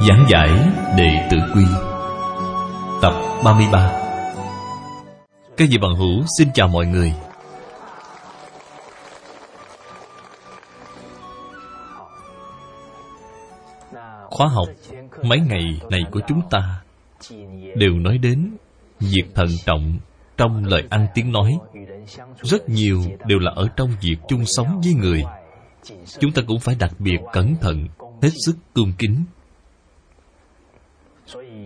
Giảng 0.00 0.26
giải 0.30 0.48
Đệ 0.96 1.28
Tử 1.30 1.36
Quy. 1.54 1.64
Tập 3.02 3.12
33 3.44 3.92
Các 5.56 5.68
vị 5.70 5.78
bằng 5.82 5.94
hữu 5.96 6.24
xin 6.38 6.48
chào 6.54 6.68
mọi 6.68 6.86
người. 6.86 7.12
Khóa 14.30 14.48
học 14.48 14.68
mấy 15.22 15.38
ngày 15.40 15.80
này 15.90 16.00
của 16.10 16.20
chúng 16.28 16.40
ta 16.50 16.80
Đều 17.76 17.92
nói 17.92 18.18
đến 18.18 18.56
Việc 19.00 19.24
thận 19.34 19.48
trọng 19.66 19.98
trong 20.36 20.64
lời 20.64 20.84
ăn 20.90 21.06
tiếng 21.14 21.32
nói. 21.32 21.58
Rất 22.42 22.68
nhiều 22.68 23.02
đều 23.26 23.38
là 23.38 23.52
ở 23.54 23.68
trong 23.76 23.90
việc 24.00 24.16
chung 24.28 24.42
sống 24.46 24.80
với 24.84 24.94
người. 24.94 25.22
Chúng 26.18 26.32
ta 26.32 26.42
cũng 26.46 26.60
phải 26.60 26.74
đặc 26.78 26.92
biệt 26.98 27.18
cẩn 27.32 27.56
thận, 27.60 27.86
Hết 28.22 28.30
sức 28.46 28.56
cung 28.74 28.92
kính 28.98 29.24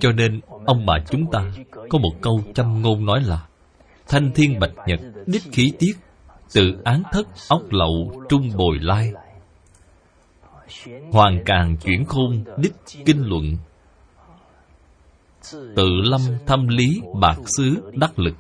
cho 0.03 0.13
nên, 0.13 0.41
ông 0.67 0.87
bà 0.87 0.95
chúng 1.11 1.31
ta 1.33 1.53
có 1.89 1.99
một 1.99 2.13
câu 2.21 2.41
châm 2.55 2.83
ngôn 2.83 3.07
nói 3.07 3.23
là, 3.23 3.47
Thanh 4.09 4.31
thiên 4.35 4.59
bạch 4.61 4.73
nhật, 4.87 5.01
đích 5.27 5.43
khí 5.53 5.73
tiết 5.79 5.93
Tự 6.55 6.77
án 6.85 7.03
thất 7.13 7.27
ốc 7.49 7.63
lậu 7.71 8.23
trung 8.29 8.51
bồi 8.57 8.79
lai. 8.81 9.13
Hoàng 11.13 11.43
càng 11.47 11.77
chuyển 11.77 12.05
khôn, 12.05 12.45
đích 12.57 12.73
kinh 13.07 13.23
luận, 13.27 13.57
Tự 15.53 15.89
lâm 16.03 16.21
thâm 16.47 16.69
lý 16.69 17.01
bạc 17.21 17.39
xứ 17.57 17.93
đắc 17.95 18.19
lực. 18.19 18.35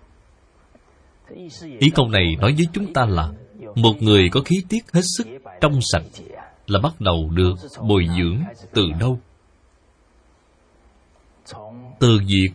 Ý 1.79 1.91
câu 1.95 2.09
này 2.09 2.37
nói 2.41 2.55
với 2.57 2.67
chúng 2.73 2.93
ta 2.93 3.07
là, 3.07 3.29
Một 3.75 4.03
người 4.03 4.29
có 4.33 4.41
khí 4.41 4.57
tiết 4.69 4.93
hết 4.93 5.03
sức 5.17 5.27
trong 5.61 5.79
sạch 5.93 6.25
Là 6.67 6.81
bắt 6.83 7.01
đầu 7.01 7.31
được 7.35 7.55
bồi 7.89 8.07
dưỡng 8.17 8.43
từ 8.73 8.83
đâu? 9.01 9.19
Từ 12.01 12.19
việc 12.27 12.49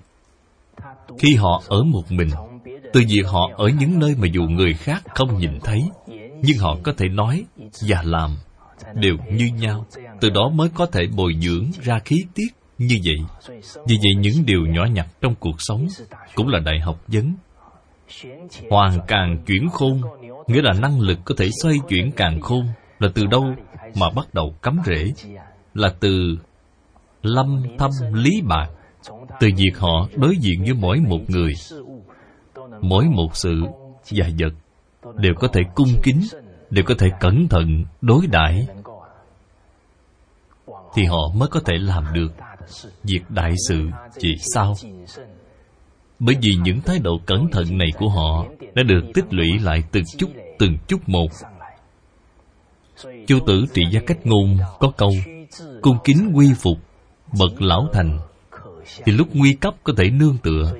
khi 1.20 1.36
họ 1.36 1.62
ở 1.68 1.84
một 1.84 2.04
mình, 2.10 2.30
từ 2.94 3.02
việc 3.10 3.28
họ 3.28 3.50
ở 3.58 3.70
những 3.80 4.00
nơi 4.00 4.16
mà 4.20 4.28
dù 4.34 4.44
người 4.44 4.74
khác 4.74 5.04
không 5.16 5.38
nhìn 5.38 5.60
thấy, 5.64 5.80
nhưng 6.42 6.58
họ 6.60 6.78
có 6.84 6.94
thể 6.98 7.08
nói 7.08 7.46
và 7.88 8.02
làm 8.04 8.38
đều 8.94 9.18
như 9.32 9.46
nhau. 9.60 9.86
Từ 10.22 10.30
đó 10.30 10.50
mới 10.50 10.70
có 10.76 10.86
thể 10.86 11.08
bồi 11.16 11.34
dưỡng 11.42 11.72
ra 11.82 12.00
khí 12.00 12.16
tiết 12.36 12.48
như 12.78 13.00
vậy. 13.06 13.18
Vì 13.88 13.98
vậy, 13.98 14.16
những 14.18 14.46
điều 14.46 14.66
nhỏ 14.66 14.86
nhặt 14.86 15.08
trong 15.22 15.36
cuộc 15.40 15.56
sống 15.58 15.88
cũng 16.36 16.48
là 16.48 16.60
đại 16.60 16.80
học 16.80 17.02
vấn. 17.08 17.34
Hoàn 18.70 19.00
càng 19.08 19.44
chuyển 19.48 19.70
khôn, 19.70 20.02
nghĩa 20.48 20.62
là 20.62 20.74
năng 20.74 21.00
lực 21.00 21.20
có 21.26 21.36
thể 21.38 21.50
xoay 21.62 21.76
chuyển 21.90 22.12
càng 22.12 22.42
khôn, 22.42 22.68
là 23.00 23.10
từ 23.16 23.26
đâu 23.26 23.44
mà 23.96 24.10
bắt 24.16 24.34
đầu 24.34 24.56
cắm 24.62 24.80
rễ? 24.86 25.14
Là 25.74 25.94
từ 26.00 26.38
lâm 27.22 27.64
thâm 27.78 27.92
lý 28.14 28.42
bạc 28.42 28.68
từ 29.40 29.48
việc 29.58 29.78
họ 29.78 30.08
đối 30.16 30.38
diện 30.38 30.64
với 30.64 30.74
mỗi 30.74 31.00
một 31.00 31.20
người, 31.28 31.54
mỗi 32.82 33.06
một 33.06 33.36
sự 33.36 33.62
và 34.12 34.30
vật 34.40 34.54
đều 35.16 35.34
có 35.36 35.48
thể 35.48 35.62
cung 35.76 35.90
kính, 36.04 36.22
đều 36.70 36.86
có 36.88 36.94
thể 37.00 37.08
cẩn 37.20 37.48
thận 37.48 37.86
đối 38.02 38.28
đãi, 38.28 38.68
thì 40.94 41.06
họ 41.06 41.32
mới 41.36 41.50
có 41.50 41.60
thể 41.66 41.74
làm 41.78 42.04
được 42.14 42.34
việc 43.04 43.22
đại 43.30 43.54
sự 43.68 43.90
chỉ 44.20 44.36
sao 44.54 44.76
bởi 46.20 46.36
vì 46.42 46.52
những 46.64 46.82
thái 46.82 47.00
độ 47.00 47.20
cẩn 47.26 47.48
thận 47.52 47.78
này 47.78 47.88
của 47.98 48.10
họ 48.10 48.46
đã 48.74 48.84
được 48.84 49.02
tích 49.14 49.26
lũy 49.34 49.48
lại 49.60 49.84
từng 49.92 50.04
chút 50.18 50.30
từng 50.60 50.78
chút 50.88 51.10
một. 51.10 51.28
Chu 53.28 53.40
tử 53.48 53.66
trị 53.74 53.82
gia 53.92 54.02
cách 54.08 54.26
ngôn 54.26 54.58
có 54.80 54.92
câu, 54.98 55.12
cung 55.82 55.98
kính 56.04 56.32
quy 56.36 56.54
phục 56.54 56.78
bậc 57.40 57.62
lão 57.62 57.88
thành 57.94 58.20
thì 59.06 59.12
lúc 59.12 59.28
nguy 59.34 59.54
cấp 59.54 59.74
có 59.84 59.94
thể 59.98 60.10
nương 60.10 60.38
tựa. 60.38 60.74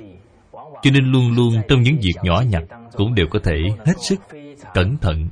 Cho 0.82 0.90
nên 0.90 1.04
luôn 1.12 1.32
luôn 1.36 1.62
trong 1.68 1.82
những 1.82 1.96
việc 1.96 2.14
nhỏ 2.22 2.42
nhặt 2.48 2.62
cũng 2.92 3.14
đều 3.14 3.26
có 3.30 3.38
thể 3.44 3.56
hết 3.86 3.94
sức 4.00 4.20
cẩn 4.74 4.96
thận. 4.96 5.28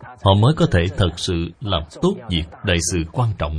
Họ 0.00 0.34
mới 0.40 0.54
có 0.56 0.66
thể 0.72 0.86
thật 0.96 1.10
sự 1.16 1.50
làm 1.60 1.82
tốt 2.02 2.14
việc 2.28 2.44
đại 2.64 2.76
sự 2.92 2.98
quan 3.12 3.28
trọng. 3.38 3.58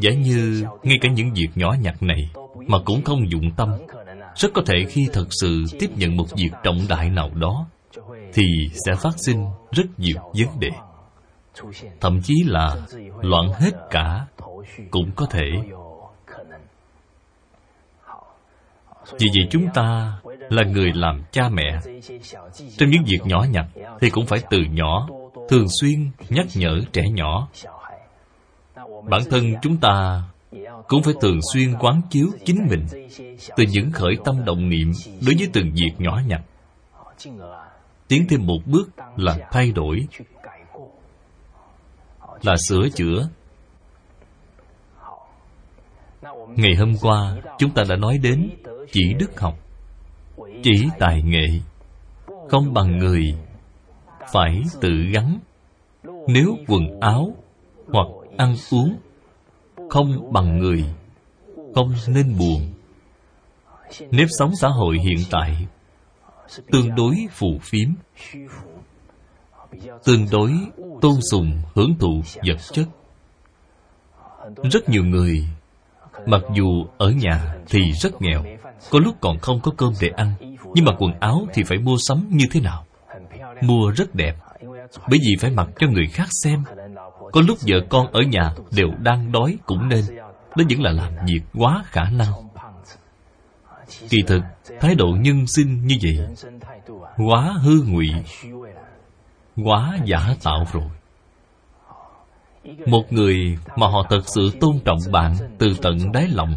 Giả 0.00 0.10
như 0.10 0.64
ngay 0.82 0.96
cả 1.00 1.08
những 1.08 1.32
việc 1.34 1.48
nhỏ 1.54 1.74
nhặt 1.80 2.02
này 2.02 2.30
mà 2.66 2.78
cũng 2.84 3.02
không 3.02 3.30
dụng 3.30 3.50
tâm, 3.56 3.68
rất 4.36 4.48
có 4.54 4.62
thể 4.66 4.84
khi 4.88 5.08
thật 5.12 5.26
sự 5.30 5.64
tiếp 5.78 5.90
nhận 5.96 6.16
một 6.16 6.26
việc 6.36 6.50
trọng 6.64 6.78
đại 6.88 7.10
nào 7.10 7.30
đó 7.34 7.66
thì 8.32 8.42
sẽ 8.86 8.94
phát 8.94 9.14
sinh 9.16 9.46
rất 9.70 9.86
nhiều 9.98 10.16
vấn 10.34 10.60
đề. 10.60 10.70
Thậm 12.00 12.20
chí 12.22 12.34
là 12.46 12.76
loạn 13.20 13.52
hết 13.52 13.70
cả 13.90 14.26
cũng 14.90 15.10
có 15.16 15.26
thể. 15.26 15.46
Vì 19.18 19.28
vậy 19.34 19.48
chúng 19.50 19.66
ta 19.74 20.18
là 20.28 20.62
người 20.64 20.92
làm 20.94 21.22
cha 21.30 21.48
mẹ. 21.48 21.80
Trong 22.78 22.90
những 22.90 23.04
việc 23.06 23.18
nhỏ 23.24 23.46
nhặt 23.50 23.66
thì 24.00 24.10
cũng 24.10 24.26
phải 24.26 24.38
từ 24.50 24.58
nhỏ, 24.70 25.08
thường 25.48 25.66
xuyên 25.80 26.10
nhắc 26.28 26.46
nhở 26.54 26.80
trẻ 26.92 27.02
nhỏ. 27.10 27.48
Bản 29.08 29.22
thân 29.30 29.54
chúng 29.62 29.76
ta 29.76 30.22
cũng 30.88 31.02
phải 31.02 31.14
thường 31.20 31.38
xuyên 31.52 31.74
quán 31.78 32.00
chiếu 32.10 32.26
chính 32.44 32.66
mình 32.70 32.86
từ 33.56 33.64
những 33.70 33.92
khởi 33.92 34.16
tâm 34.24 34.44
động 34.44 34.68
niệm 34.68 34.92
đối 35.26 35.34
với 35.38 35.48
từng 35.52 35.72
việc 35.74 35.92
nhỏ 35.98 36.20
nhặt. 36.26 36.40
Tiến 38.08 38.26
thêm 38.28 38.46
một 38.46 38.58
bước 38.66 38.90
là 39.16 39.38
thay 39.50 39.72
đổi, 39.72 40.06
là 42.42 42.56
sửa 42.56 42.88
chữa 42.94 43.28
ngày 46.48 46.74
hôm 46.78 46.92
qua, 47.00 47.36
chúng 47.58 47.70
ta 47.70 47.84
đã 47.88 47.96
nói 47.96 48.18
đến 48.18 48.50
chỉ 48.92 49.14
đức 49.18 49.40
học, 49.40 49.54
chỉ 50.62 50.88
tài 50.98 51.22
nghệ. 51.22 51.46
Không 52.48 52.74
bằng 52.74 52.98
người, 52.98 53.34
phải 54.32 54.62
tự 54.80 54.90
gắn. 55.12 55.38
Nếu 56.28 56.56
quần 56.68 57.00
áo 57.00 57.34
hoặc 57.88 58.06
ăn 58.36 58.54
uống 58.70 58.96
không 59.90 60.32
bằng 60.32 60.58
người, 60.58 60.84
không 61.74 61.92
nên 62.08 62.38
buồn. 62.38 62.72
Nếp 64.10 64.28
sống 64.38 64.50
xã 64.60 64.68
hội 64.68 64.98
hiện 64.98 65.18
tại 65.30 65.66
tương 66.70 66.94
đối 66.94 67.14
phù 67.30 67.58
phiếm, 67.62 67.88
tương 70.04 70.26
đối 70.32 70.52
tôn 71.00 71.14
sùng 71.30 71.62
hưởng 71.74 71.94
thụ 72.00 72.22
vật 72.46 72.58
chất. 72.72 72.86
Rất 74.72 74.88
nhiều 74.88 75.04
người 75.04 75.48
mặc 76.26 76.40
dù 76.54 76.86
ở 76.98 77.10
nhà 77.10 77.54
thì 77.68 77.80
rất 77.92 78.22
nghèo, 78.22 78.44
có 78.90 78.98
lúc 78.98 79.14
còn 79.20 79.38
không 79.38 79.60
có 79.60 79.72
cơm 79.76 79.92
để 80.00 80.08
ăn, 80.16 80.34
nhưng 80.74 80.84
mà 80.84 80.92
quần 80.98 81.12
áo 81.20 81.46
thì 81.54 81.62
phải 81.62 81.78
mua 81.78 81.96
sắm 81.98 82.28
như 82.30 82.44
thế 82.50 82.60
nào? 82.60 82.84
Mua 83.62 83.90
rất 83.90 84.14
đẹp, 84.14 84.36
bởi 85.10 85.18
vì 85.22 85.36
phải 85.40 85.50
mặc 85.50 85.68
cho 85.78 85.86
người 85.86 86.06
khác 86.06 86.28
xem. 86.44 86.64
Có 87.32 87.40
lúc 87.48 87.58
vợ 87.68 87.76
con 87.88 88.12
ở 88.12 88.20
nhà 88.20 88.54
đều 88.70 88.88
đang 88.98 89.32
đói 89.32 89.58
cũng 89.66 89.88
nên 89.88 90.04
đó 90.56 90.64
vẫn 90.70 90.80
là 90.82 90.90
làm 90.92 91.12
việc 91.26 91.40
quá 91.54 91.82
khả 91.86 92.04
năng. 92.04 92.32
Kỳ 94.10 94.22
thực, 94.26 94.42
thái 94.80 94.94
độ 94.94 95.06
nhân 95.20 95.46
sinh 95.46 95.86
như 95.86 95.96
vậy 96.02 96.26
quá 97.16 97.54
hư 97.62 97.82
ngụy, 97.86 98.10
quá 99.64 99.98
giả 100.04 100.34
tạo 100.44 100.64
rồi 100.72 100.88
một 102.86 103.12
người 103.12 103.58
mà 103.76 103.86
họ 103.86 104.06
thật 104.10 104.22
sự 104.26 104.50
tôn 104.60 104.78
trọng 104.84 104.98
bạn 105.12 105.36
từ 105.58 105.74
tận 105.82 106.12
đáy 106.12 106.28
lòng. 106.28 106.56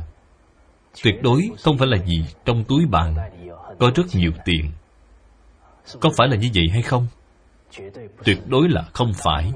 Tuyệt 1.04 1.16
đối 1.24 1.50
không 1.64 1.78
phải 1.78 1.88
là 1.88 1.98
gì 1.98 2.26
trong 2.46 2.64
túi 2.64 2.86
bạn 2.86 3.16
có 3.80 3.92
rất 3.96 4.04
nhiều 4.14 4.32
tiền. 4.46 4.72
Có 6.00 6.10
phải 6.18 6.28
là 6.28 6.36
như 6.36 6.50
vậy 6.56 6.66
hay 6.72 6.82
không? 6.82 7.08
Tuyệt 8.24 8.40
đối 8.48 8.70
là 8.70 8.82
không 8.94 9.12
phải. 9.24 9.52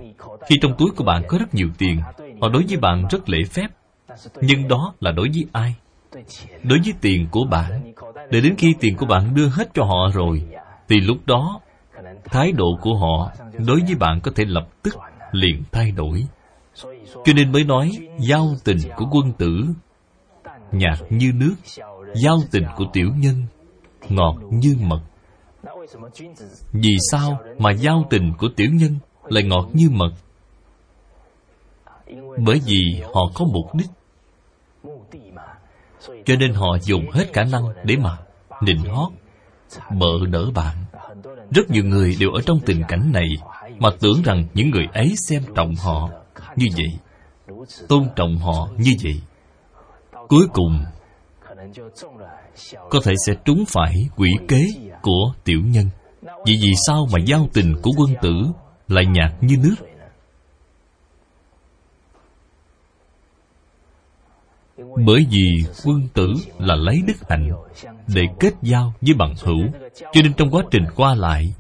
Khi 0.48 0.56
trong 0.62 0.74
túi 0.78 0.90
của 0.96 1.04
bạn 1.04 1.24
có 1.28 1.38
rất 1.38 1.54
nhiều 1.54 1.68
tiền, 1.78 2.02
họ 2.42 2.50
đối 2.50 2.64
với 2.68 2.78
bạn 2.78 3.06
rất 3.10 3.30
lễ 3.30 3.40
phép. 3.52 3.68
Nhưng 4.42 4.68
đó 4.68 4.94
là 5.00 5.12
đối 5.12 5.30
với 5.30 5.46
ai? 5.52 5.76
Đối 6.64 6.80
với 6.80 6.94
tiền 7.02 7.28
của 7.32 7.46
bạn. 7.52 7.94
Để 8.32 8.42
đến 8.42 8.56
khi 8.58 8.76
tiền 8.80 8.96
của 8.98 9.06
bạn 9.06 9.36
đưa 9.36 9.48
hết 9.48 9.70
cho 9.74 9.84
họ 9.84 10.10
rồi, 10.14 10.44
thì 10.90 11.00
lúc 11.00 11.18
đó, 11.26 11.60
thái 12.26 12.52
độ 12.52 12.78
của 12.82 12.96
họ 12.98 13.32
đối 13.68 13.80
với 13.80 13.96
bạn 14.00 14.22
có 14.22 14.32
thể 14.36 14.46
lập 14.46 14.68
tức 14.84 14.96
liền 15.32 15.64
thay 15.72 15.92
đổi 15.92 16.28
cho 17.26 17.34
nên 17.36 17.52
mới 17.52 17.64
nói, 17.64 17.92
giao 18.20 18.56
tình 18.64 18.78
của 18.98 19.06
quân 19.12 19.32
tử, 19.38 19.66
nhạt 20.72 21.00
như 21.10 21.32
nước, 21.36 21.56
giao 22.16 22.38
tình 22.52 22.66
của 22.76 22.86
tiểu 22.94 23.10
nhân, 23.18 23.46
ngọt 24.10 24.36
như 24.50 24.76
mật. 24.80 25.02
Vì 26.72 26.98
sao 27.12 27.40
mà 27.58 27.72
giao 27.72 28.06
tình 28.10 28.34
của 28.38 28.48
tiểu 28.56 28.70
nhân 28.74 28.96
lại 29.24 29.44
ngọt 29.44 29.70
như 29.74 29.90
mật? 29.90 30.12
Bởi 32.38 32.62
vì 32.66 33.02
họ 33.14 33.22
có 33.34 33.46
mục 33.54 33.76
đích. 33.76 33.90
Cho 36.26 36.36
nên 36.40 36.54
họ 36.54 36.78
dùng 36.82 37.12
hết 37.12 37.34
khả 37.34 37.44
năng 37.44 37.64
để 37.84 37.96
mà 37.96 38.18
nịnh 38.62 38.80
hót, 38.80 39.12
bợ 40.00 40.26
đỡ 40.32 40.52
bạn. 40.56 40.76
Rất 41.52 41.70
nhiều 41.70 41.84
người 41.86 42.16
đều 42.20 42.32
ở 42.32 42.42
trong 42.42 42.60
tình 42.66 42.84
cảnh 42.88 43.12
này 43.14 43.28
mà 43.80 43.90
tưởng 44.00 44.22
rằng 44.24 44.48
những 44.54 44.70
người 44.70 44.86
ấy 44.94 45.14
xem 45.28 45.44
trọng 45.56 45.76
họ 45.76 46.10
như 46.56 46.68
vậy. 46.78 47.00
Tôn 47.88 48.10
trọng 48.16 48.38
họ 48.38 48.70
như 48.78 48.92
vậy. 49.04 49.22
Cuối 50.28 50.48
cùng, 50.54 50.86
có 52.90 53.00
thể 53.04 53.14
sẽ 53.26 53.34
trúng 53.46 53.64
phải 53.68 54.10
quỷ 54.16 54.30
kế 54.48 54.68
của 55.02 55.34
tiểu 55.44 55.60
nhân. 55.66 55.90
Vì 56.22 56.60
vì 56.62 56.72
sao 56.88 57.08
mà 57.12 57.20
giao 57.26 57.48
tình 57.54 57.76
của 57.82 57.92
quân 57.98 58.14
tử 58.22 58.34
lại 58.88 59.06
nhạt 59.06 59.44
như 59.44 59.58
nước? 59.58 59.76
Bởi 65.06 65.26
vì 65.30 65.48
quân 65.86 66.08
tử 66.14 66.34
là 66.60 66.76
lấy 66.76 67.02
đức 67.08 67.30
hạnh 67.30 67.50
để 68.08 68.22
kết 68.40 68.54
giao 68.62 68.94
với 69.02 69.14
bằng 69.14 69.34
hữu, 69.44 69.68
cho 70.00 70.22
nên 70.22 70.34
trong 70.34 70.52
quá 70.52 70.64
trình 70.72 70.84
qua 70.96 71.16
lại, 71.16 71.54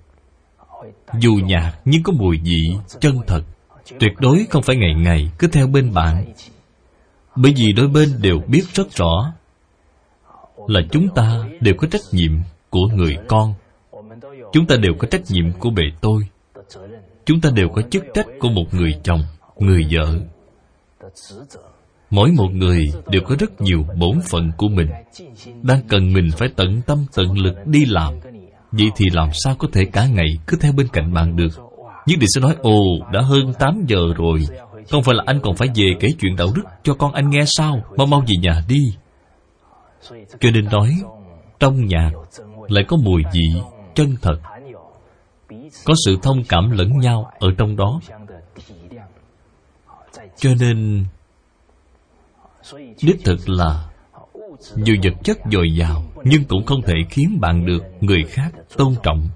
dù 1.20 1.32
nhạt 1.44 1.74
nhưng 1.86 2.04
có 2.04 2.14
mùi 2.14 2.40
vị 2.44 2.78
chân 3.00 3.20
thật 3.28 3.42
tuyệt 4.00 4.14
đối 4.20 4.46
không 4.50 4.64
phải 4.64 4.76
ngày 4.76 4.94
ngày 4.96 5.32
cứ 5.40 5.48
theo 5.48 5.68
bên 5.68 5.94
bạn. 5.94 6.34
Bởi 7.36 7.54
vì 7.58 7.74
đôi 7.74 7.88
bên 7.88 8.10
đều 8.22 8.42
biết 8.48 8.64
rất 8.74 8.92
rõ 8.96 9.34
là 10.68 10.82
chúng 10.92 11.08
ta 11.16 11.44
đều 11.62 11.74
có 11.78 11.88
trách 11.88 12.02
nhiệm 12.12 12.32
của 12.70 12.88
người 12.94 13.18
con. 13.28 13.54
Chúng 14.54 14.66
ta 14.68 14.76
đều 14.76 14.94
có 15.00 15.08
trách 15.08 15.22
nhiệm 15.30 15.52
của 15.60 15.70
bề 15.70 15.84
tôi. 16.02 16.24
Chúng 17.26 17.42
ta 17.42 17.50
đều 17.56 17.70
có 17.70 17.82
chức 17.82 18.04
trách 18.14 18.28
của 18.40 18.50
một 18.50 18.74
người 18.74 18.92
chồng, 19.04 19.22
người 19.60 19.86
vợ. 19.92 20.20
Mỗi 22.10 22.32
một 22.32 22.50
người 22.52 22.86
đều 23.08 23.22
có 23.22 23.36
rất 23.40 23.62
nhiều 23.62 23.86
bổn 24.00 24.20
phận 24.30 24.52
của 24.58 24.68
mình, 24.68 24.90
đang 25.62 25.82
cần 25.88 26.14
mình 26.14 26.30
phải 26.38 26.50
tận 26.56 26.82
tâm 26.88 27.06
tận 27.16 27.38
lực 27.38 27.56
đi 27.66 27.86
làm. 27.86 28.14
Vậy 28.72 28.88
thì 28.96 29.06
làm 29.14 29.30
sao 29.34 29.56
có 29.56 29.68
thể 29.74 29.86
cả 29.86 30.08
ngày 30.08 30.28
cứ 30.48 30.58
theo 30.62 30.72
bên 30.72 30.88
cạnh 30.94 31.14
bạn 31.14 31.36
được? 31.36 31.69
Nhưng 32.10 32.20
định 32.20 32.30
sẽ 32.36 32.42
nói, 32.42 32.56
ồ, 32.62 32.80
đã 33.12 33.22
hơn 33.22 33.54
8 33.60 33.86
giờ 33.88 34.14
rồi. 34.16 34.40
Không 34.90 35.04
phải 35.04 35.16
là 35.16 35.24
anh 35.28 35.40
còn 35.44 35.56
phải 35.56 35.68
về 35.76 35.94
kể 36.00 36.08
chuyện 36.20 36.36
đạo 36.36 36.48
đức 36.56 36.64
cho 36.84 36.94
con 36.94 37.14
anh 37.14 37.30
nghe 37.30 37.44
sao? 37.46 37.82
Mau 37.98 38.08
mau 38.08 38.24
về 38.28 38.36
nhà 38.42 38.64
đi. 38.68 38.96
Cho 40.40 40.52
nên 40.54 40.66
nói, 40.66 40.92
trong 41.60 41.86
nhạc 41.86 42.12
lại 42.68 42.84
có 42.88 42.98
mùi 42.98 43.24
vị 43.34 43.62
chân 43.96 44.16
thật. 44.22 44.40
Có 45.86 45.94
sự 46.06 46.18
thông 46.22 46.44
cảm 46.50 46.72
lẫn 46.72 46.98
nhau 47.00 47.32
ở 47.40 47.48
trong 47.58 47.76
đó. 47.76 48.00
Cho 50.38 50.50
nên, 50.60 51.06
đích 53.02 53.26
thực 53.26 53.50
là 53.50 53.90
dù 54.76 54.96
vật 55.04 55.14
chất 55.24 55.38
dồi 55.52 55.68
dào 55.80 56.04
nhưng 56.24 56.44
cũng 56.44 56.66
không 56.66 56.82
thể 56.82 56.94
khiến 57.10 57.38
bạn 57.42 57.66
được 57.66 57.84
người 58.02 58.24
khác 58.30 58.52
tôn 58.78 58.96
trọng. 59.04 59.30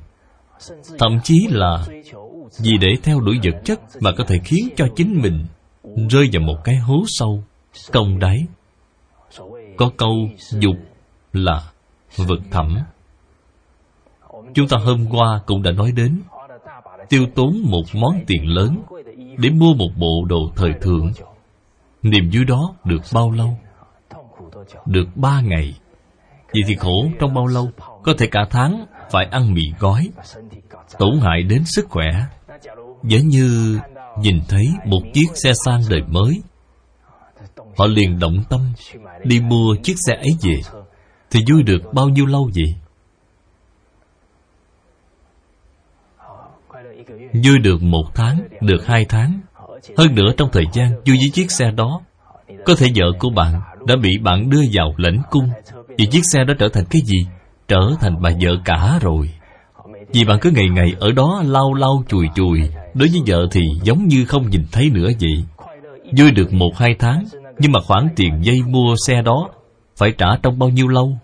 Thậm 0.99 1.19
chí 1.23 1.47
là 1.49 1.85
vì 2.59 2.77
để 2.77 2.95
theo 3.03 3.19
đuổi 3.19 3.39
vật 3.43 3.61
chất 3.65 3.79
mà 3.99 4.11
có 4.17 4.23
thể 4.27 4.39
khiến 4.43 4.69
cho 4.75 4.87
chính 4.95 5.21
mình 5.21 5.45
rơi 6.09 6.29
vào 6.33 6.41
một 6.41 6.57
cái 6.63 6.75
hố 6.75 7.03
sâu 7.07 7.43
công 7.91 8.19
đáy. 8.19 8.45
Có 9.77 9.91
câu, 9.97 10.29
dục 10.59 10.75
là 11.33 11.63
vực 12.17 12.39
thẳm. 12.51 12.77
Chúng 14.53 14.67
ta 14.67 14.77
hôm 14.77 15.05
qua 15.09 15.41
cũng 15.45 15.63
đã 15.63 15.71
nói 15.71 15.91
đến 15.91 16.21
tiêu 17.09 17.25
tốn 17.35 17.61
một 17.63 17.83
món 17.93 18.19
tiền 18.27 18.47
lớn 18.47 18.83
để 19.37 19.49
mua 19.49 19.73
một 19.73 19.89
bộ 19.97 20.25
đồ 20.27 20.51
thời 20.55 20.73
thượng. 20.81 21.11
Niềm 22.01 22.29
vui 22.33 22.45
đó 22.45 22.75
được 22.83 23.01
bao 23.13 23.31
lâu? 23.31 23.57
Được 24.85 25.07
ba 25.15 25.41
ngày. 25.41 25.73
Vậy 26.53 26.61
thì 26.67 26.75
khổ 26.75 27.07
trong 27.19 27.33
bao 27.33 27.47
lâu? 27.47 27.69
Có 28.03 28.13
thể 28.17 28.27
cả 28.27 28.45
tháng 28.49 28.85
phải 29.11 29.25
ăn 29.25 29.53
mì 29.53 29.61
gói, 29.79 30.09
tổn 30.97 31.19
hại 31.21 31.43
đến 31.43 31.63
sức 31.65 31.85
khỏe 31.89 32.09
giống 33.03 33.27
như 33.27 33.79
nhìn 34.19 34.39
thấy 34.47 34.65
một 34.85 35.01
chiếc 35.13 35.27
xe 35.43 35.53
sang 35.65 35.81
đời 35.89 36.01
mới. 36.07 36.41
Họ 37.77 37.85
liền 37.85 38.19
động 38.19 38.43
tâm, 38.49 38.73
đi 39.23 39.39
mua 39.39 39.75
chiếc 39.83 39.95
xe 40.07 40.15
ấy 40.15 40.31
về. 40.41 40.61
Thì 41.31 41.39
vui 41.51 41.63
được 41.63 41.93
bao 41.93 42.09
nhiêu 42.09 42.25
lâu 42.25 42.49
vậy? 42.55 42.75
Vui 47.43 47.59
được 47.59 47.81
một 47.81 48.05
tháng, 48.15 48.43
được 48.61 48.85
hai 48.85 49.05
tháng. 49.09 49.39
Hơn 49.97 50.15
nữa 50.15 50.31
trong 50.37 50.49
thời 50.51 50.65
gian 50.73 50.89
vui 50.89 51.17
với 51.17 51.29
chiếc 51.33 51.51
xe 51.51 51.71
đó, 51.71 52.01
có 52.65 52.75
thể 52.77 52.87
vợ 52.95 53.05
của 53.19 53.29
bạn 53.29 53.61
đã 53.87 53.95
bị 53.95 54.17
bạn 54.17 54.49
đưa 54.49 54.61
vào 54.73 54.93
lãnh 54.97 55.21
cung. 55.29 55.49
Vì 55.97 56.05
chiếc 56.11 56.21
xe 56.33 56.43
đó 56.43 56.53
trở 56.59 56.69
thành 56.73 56.85
cái 56.89 57.01
gì? 57.01 57.27
Trở 57.67 57.91
thành 57.99 58.21
bà 58.21 58.29
vợ 58.41 58.51
cả 58.65 58.99
rồi. 59.01 59.29
Vì 60.13 60.23
bạn 60.25 60.39
cứ 60.41 60.51
ngày 60.51 60.69
ngày 60.69 60.93
ở 60.99 61.11
đó 61.11 61.43
lau 61.45 61.73
lau 61.73 62.03
chùi 62.07 62.27
chùi 62.35 62.61
đối 62.93 63.09
với 63.09 63.21
vợ 63.27 63.47
thì 63.51 63.61
giống 63.83 64.07
như 64.07 64.25
không 64.25 64.49
nhìn 64.49 64.65
thấy 64.71 64.89
nữa 64.89 65.09
vậy. 65.19 65.43
Vui 66.17 66.31
được 66.31 66.53
một 66.53 66.71
hai 66.77 66.95
tháng, 66.99 67.25
nhưng 67.59 67.71
mà 67.71 67.79
khoản 67.87 68.07
tiền 68.15 68.39
dây 68.41 68.61
mua 68.67 68.95
xe 69.07 69.21
đó 69.21 69.49
phải 69.97 70.11
trả 70.17 70.27
trong 70.43 70.59
bao 70.59 70.69
nhiêu 70.69 70.87
lâu? 70.87 71.17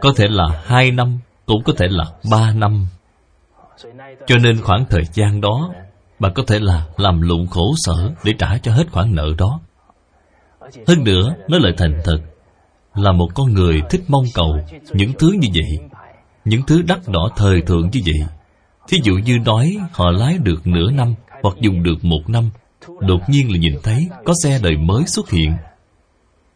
Có 0.00 0.12
thể 0.16 0.26
là 0.30 0.62
hai 0.64 0.90
năm, 0.90 1.18
cũng 1.46 1.62
có 1.64 1.72
thể 1.76 1.86
là 1.90 2.04
ba 2.30 2.52
năm. 2.52 2.86
Cho 4.26 4.38
nên 4.38 4.60
khoảng 4.62 4.84
thời 4.90 5.02
gian 5.12 5.40
đó 5.40 5.70
bạn 6.18 6.32
có 6.34 6.42
thể 6.46 6.58
là 6.58 6.86
làm 6.96 7.20
lụng 7.20 7.46
khổ 7.46 7.74
sở 7.76 8.10
để 8.24 8.32
trả 8.38 8.58
cho 8.58 8.72
hết 8.72 8.90
khoản 8.90 9.14
nợ 9.14 9.28
đó. 9.38 9.60
Hơn 10.86 11.04
nữa, 11.04 11.34
nói 11.48 11.60
lời 11.60 11.72
thành 11.78 12.00
thật, 12.04 12.18
là 12.94 13.12
một 13.12 13.28
con 13.34 13.52
người 13.52 13.82
thích 13.90 14.00
mong 14.08 14.24
cầu 14.34 14.58
những 14.92 15.12
thứ 15.18 15.32
như 15.32 15.48
vậy, 15.54 15.88
những 16.44 16.62
thứ 16.66 16.82
đắt 16.82 16.98
đỏ 17.06 17.28
thời 17.36 17.62
thượng 17.62 17.90
như 17.92 18.00
vậy 18.06 18.28
thí 18.88 18.98
dụ 19.02 19.12
như 19.12 19.38
nói 19.38 19.76
họ 19.92 20.10
lái 20.10 20.38
được 20.38 20.66
nửa 20.66 20.90
năm 20.90 21.14
hoặc 21.42 21.54
dùng 21.60 21.82
được 21.82 22.04
một 22.04 22.22
năm, 22.28 22.50
đột 23.00 23.20
nhiên 23.28 23.52
là 23.52 23.58
nhìn 23.58 23.74
thấy 23.82 24.08
có 24.24 24.34
xe 24.42 24.58
đời 24.62 24.76
mới 24.76 25.06
xuất 25.06 25.30
hiện. 25.30 25.56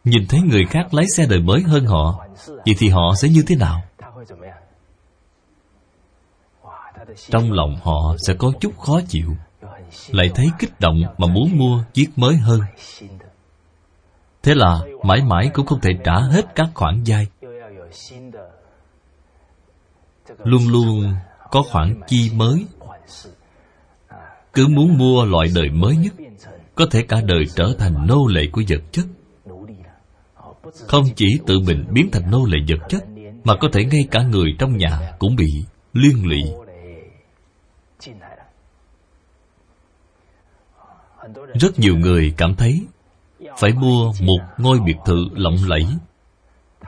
Nhìn 0.03 0.25
thấy 0.29 0.41
người 0.41 0.65
khác 0.65 0.93
lái 0.93 1.05
xe 1.17 1.25
đời 1.29 1.39
mới 1.39 1.61
hơn 1.61 1.85
họ, 1.85 2.25
vậy 2.47 2.75
thì 2.77 2.89
họ 2.89 3.13
sẽ 3.17 3.29
như 3.29 3.43
thế 3.47 3.55
nào? 3.55 3.81
Trong 7.29 7.51
lòng 7.51 7.75
họ 7.83 8.15
sẽ 8.27 8.33
có 8.33 8.51
chút 8.59 8.77
khó 8.79 8.99
chịu, 9.07 9.35
lại 10.09 10.31
thấy 10.35 10.47
kích 10.59 10.79
động 10.79 11.01
mà 11.17 11.27
muốn 11.27 11.57
mua 11.57 11.83
chiếc 11.93 12.09
mới 12.15 12.35
hơn. 12.35 12.59
Thế 14.43 14.53
là 14.55 14.79
mãi 15.03 15.21
mãi 15.21 15.49
cũng 15.53 15.65
không 15.65 15.79
thể 15.81 15.89
trả 16.03 16.19
hết 16.19 16.45
các 16.55 16.67
khoản 16.73 17.03
vay. 17.05 17.27
Luôn 20.43 20.67
luôn 20.67 21.13
có 21.51 21.63
khoản 21.71 22.01
chi 22.07 22.31
mới. 22.35 22.65
Cứ 24.53 24.67
muốn 24.67 24.97
mua 24.97 25.25
loại 25.25 25.47
đời 25.55 25.69
mới 25.69 25.95
nhất, 25.95 26.13
có 26.75 26.85
thể 26.91 27.01
cả 27.01 27.21
đời 27.25 27.43
trở 27.55 27.73
thành 27.79 28.07
nô 28.07 28.27
lệ 28.27 28.41
của 28.51 28.61
vật 28.69 28.81
chất. 28.91 29.05
Không 30.87 31.05
chỉ 31.15 31.39
tự 31.47 31.59
mình 31.59 31.85
biến 31.91 32.09
thành 32.11 32.31
nô 32.31 32.45
lệ 32.45 32.57
vật 32.67 32.85
chất, 32.89 33.03
mà 33.43 33.53
có 33.59 33.67
thể 33.73 33.85
ngay 33.85 34.07
cả 34.11 34.23
người 34.23 34.55
trong 34.59 34.77
nhà 34.77 35.13
cũng 35.19 35.35
bị 35.35 35.63
liên 35.93 36.27
lụy. 36.27 36.41
Rất 41.53 41.79
nhiều 41.79 41.95
người 41.95 42.33
cảm 42.37 42.55
thấy 42.55 42.85
phải 43.57 43.73
mua 43.73 44.11
một 44.21 44.39
ngôi 44.57 44.79
biệt 44.79 44.95
thự 45.05 45.25
lộng 45.33 45.55
lẫy, 45.67 45.85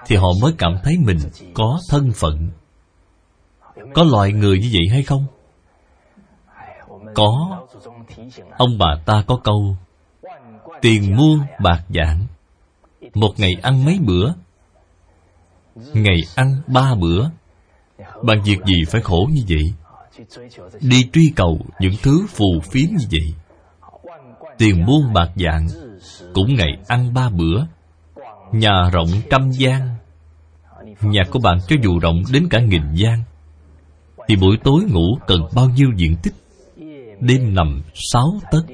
thì 0.05 0.15
họ 0.15 0.27
mới 0.41 0.53
cảm 0.57 0.75
thấy 0.83 0.97
mình 1.05 1.17
có 1.53 1.79
thân 1.89 2.11
phận 2.15 2.49
có 3.93 4.03
loại 4.03 4.31
người 4.31 4.59
như 4.59 4.69
vậy 4.73 4.87
hay 4.91 5.03
không? 5.03 5.25
Có. 7.15 7.59
Ông 8.57 8.77
bà 8.77 8.95
ta 9.05 9.23
có 9.27 9.39
câu, 9.43 9.77
tiền 10.81 11.15
muôn 11.15 11.39
bạc 11.63 11.83
giảng. 11.89 12.19
Một 13.13 13.33
ngày 13.37 13.55
ăn 13.61 13.85
mấy 13.85 13.99
bữa? 13.99 14.33
Ngày 15.93 16.17
ăn 16.35 16.61
ba 16.67 16.95
bữa. 16.95 17.29
Bạn 18.23 18.41
việc 18.45 18.59
gì 18.65 18.83
phải 18.91 19.01
khổ 19.01 19.29
như 19.31 19.41
vậy? 19.49 19.73
Đi 20.81 21.09
truy 21.13 21.33
cầu 21.35 21.59
những 21.79 21.93
thứ 22.03 22.25
phù 22.29 22.45
phiếm 22.71 22.89
như 22.89 23.05
vậy. 23.11 23.33
Tiền 24.57 24.85
muôn 24.85 25.13
bạc 25.13 25.29
dạng 25.35 25.67
cũng 26.33 26.55
ngày 26.55 26.77
ăn 26.87 27.13
ba 27.13 27.29
bữa. 27.29 27.65
Nhà 28.51 28.89
rộng 28.93 29.07
trăm 29.29 29.51
gian. 29.51 29.95
Nhà 31.01 31.23
của 31.31 31.39
bạn 31.39 31.57
cho 31.67 31.75
dù 31.83 31.99
rộng 31.99 32.23
đến 32.31 32.47
cả 32.49 32.59
nghìn 32.59 32.93
gian 32.93 33.23
thì 34.29 34.35
buổi 34.35 34.57
tối 34.63 34.83
ngủ 34.89 35.17
cần 35.27 35.41
bao 35.55 35.69
nhiêu 35.69 35.89
diện 35.95 36.15
tích? 36.23 36.33
Đêm 37.19 37.53
nằm 37.53 37.81
sáu 37.93 38.39
tấc. 38.51 38.65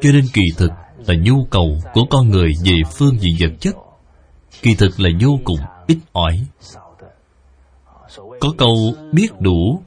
Cho 0.00 0.12
nên 0.12 0.24
kỳ 0.32 0.42
thực 0.56 0.70
là 1.06 1.14
nhu 1.22 1.44
cầu 1.50 1.78
của 1.92 2.02
con 2.10 2.28
người 2.28 2.52
về 2.64 2.76
phương 2.92 3.20
diện 3.20 3.36
vật 3.40 3.56
chất, 3.60 3.74
kỳ 4.62 4.74
thực 4.74 5.00
là 5.00 5.10
vô 5.20 5.38
cùng 5.44 5.58
ít 5.86 5.98
ỏi. 6.12 6.46
Có 8.16 8.48
câu 8.58 8.74
biết 9.12 9.28
đủ, 9.40 9.82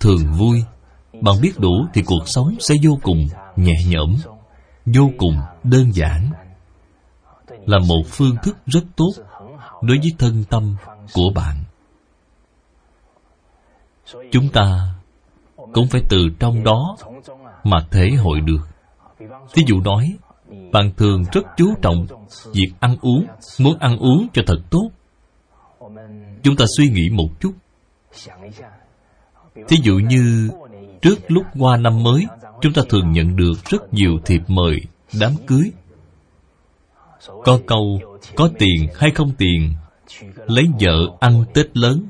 thường 0.00 0.32
vui. 0.38 0.62
Bạn 1.22 1.34
biết 1.42 1.58
đủ 1.58 1.86
thì 1.94 2.02
cuộc 2.02 2.22
sống 2.26 2.56
sẽ 2.60 2.74
vô 2.82 2.98
cùng 3.02 3.28
nhẹ 3.56 3.74
nhõm, 3.88 4.16
vô 4.86 5.10
cùng 5.18 5.36
đơn 5.64 5.94
giản. 5.94 6.30
Là 7.66 7.78
một 7.78 8.02
phương 8.06 8.36
thức 8.42 8.56
rất 8.66 8.84
tốt 8.96 9.12
đối 9.82 9.98
với 9.98 10.12
thân 10.18 10.44
tâm 10.50 10.76
của 11.12 11.30
bạn 11.34 11.59
chúng 14.30 14.48
ta 14.48 14.94
cũng 15.72 15.88
phải 15.90 16.02
từ 16.08 16.18
trong 16.38 16.64
đó 16.64 16.96
mà 17.64 17.76
thể 17.90 18.10
hội 18.10 18.40
được. 18.40 18.68
Thí 19.52 19.62
dụ 19.66 19.80
nói, 19.80 20.16
bạn 20.72 20.90
thường 20.96 21.24
rất 21.32 21.42
chú 21.56 21.74
trọng 21.82 22.06
việc 22.52 22.72
ăn 22.80 22.96
uống, 23.00 23.26
muốn 23.58 23.78
ăn 23.78 23.98
uống 23.98 24.26
cho 24.32 24.42
thật 24.46 24.58
tốt. 24.70 24.90
Chúng 26.42 26.56
ta 26.56 26.64
suy 26.76 26.88
nghĩ 26.88 27.10
một 27.12 27.28
chút. 27.40 27.52
Thí 29.68 29.76
dụ 29.82 29.94
như 29.94 30.50
trước 31.02 31.18
lúc 31.28 31.44
qua 31.58 31.76
năm 31.76 32.02
mới, 32.02 32.26
chúng 32.60 32.72
ta 32.72 32.82
thường 32.88 33.12
nhận 33.12 33.36
được 33.36 33.64
rất 33.64 33.94
nhiều 33.94 34.18
thiệp 34.24 34.40
mời, 34.48 34.76
đám 35.20 35.32
cưới. 35.46 35.72
Có 37.26 37.60
câu, 37.66 38.00
có 38.36 38.50
tiền 38.58 38.88
hay 38.94 39.10
không 39.10 39.32
tiền, 39.38 39.74
lấy 40.46 40.64
vợ 40.80 41.16
ăn 41.20 41.44
tết 41.54 41.76
lớn 41.76 42.04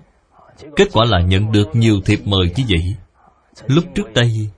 kết 0.77 0.89
quả 0.93 1.05
là 1.05 1.21
nhận 1.21 1.53
được 1.53 1.69
nhiều 1.73 2.01
thiệp 2.05 2.21
mời 2.25 2.51
như 2.57 2.65
vậy. 2.69 2.95
Lúc 3.67 3.85
trước 3.95 4.13
đây, 4.15 4.49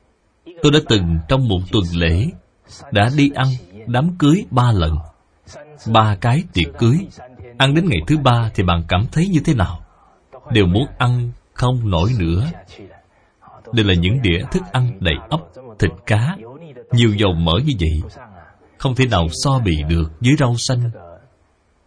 tôi 0.62 0.72
đã 0.72 0.78
từng 0.88 1.18
trong 1.28 1.48
một 1.48 1.60
tuần 1.72 1.84
lễ 1.94 2.26
đã 2.90 3.10
đi 3.16 3.30
ăn 3.34 3.48
đám 3.86 4.16
cưới 4.18 4.44
ba 4.50 4.72
lần, 4.72 4.96
ba 5.92 6.16
cái 6.20 6.44
tiệc 6.52 6.78
cưới. 6.78 6.98
Ăn 7.58 7.74
đến 7.74 7.84
ngày 7.88 7.98
thứ 8.06 8.18
ba 8.18 8.50
thì 8.54 8.62
bạn 8.62 8.84
cảm 8.88 9.06
thấy 9.12 9.28
như 9.28 9.40
thế 9.44 9.54
nào? 9.54 9.80
Đều 10.52 10.66
muốn 10.66 10.86
ăn 10.98 11.30
không 11.54 11.90
nổi 11.90 12.10
nữa. 12.18 12.46
Đây 13.72 13.84
là 13.84 13.94
những 13.94 14.22
đĩa 14.22 14.38
thức 14.50 14.62
ăn 14.72 14.98
đầy 15.00 15.14
ấp, 15.30 15.40
thịt 15.78 15.90
cá, 16.06 16.36
nhiều 16.92 17.14
dầu 17.14 17.32
mỡ 17.32 17.52
như 17.64 17.72
vậy. 17.80 18.10
Không 18.78 18.94
thể 18.94 19.06
nào 19.06 19.26
so 19.44 19.58
bì 19.58 19.82
được 19.88 20.10
với 20.20 20.32
rau 20.38 20.54
xanh 20.58 20.90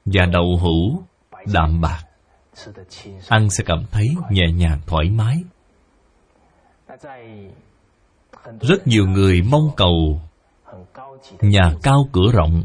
và 0.05 0.25
đậu 0.25 0.57
hũ 0.62 1.03
đạm 1.53 1.81
bạc 1.81 2.04
ăn 3.27 3.50
sẽ 3.50 3.63
cảm 3.67 3.85
thấy 3.91 4.07
nhẹ 4.29 4.51
nhàng, 4.51 4.79
thoải 4.88 5.09
mái. 5.09 5.43
Rất 8.62 8.88
nhiều 8.88 9.07
người 9.07 9.41
mong 9.41 9.69
cầu 9.77 10.21
nhà 11.41 11.74
cao 11.83 12.09
cửa 12.12 12.31
rộng. 12.33 12.63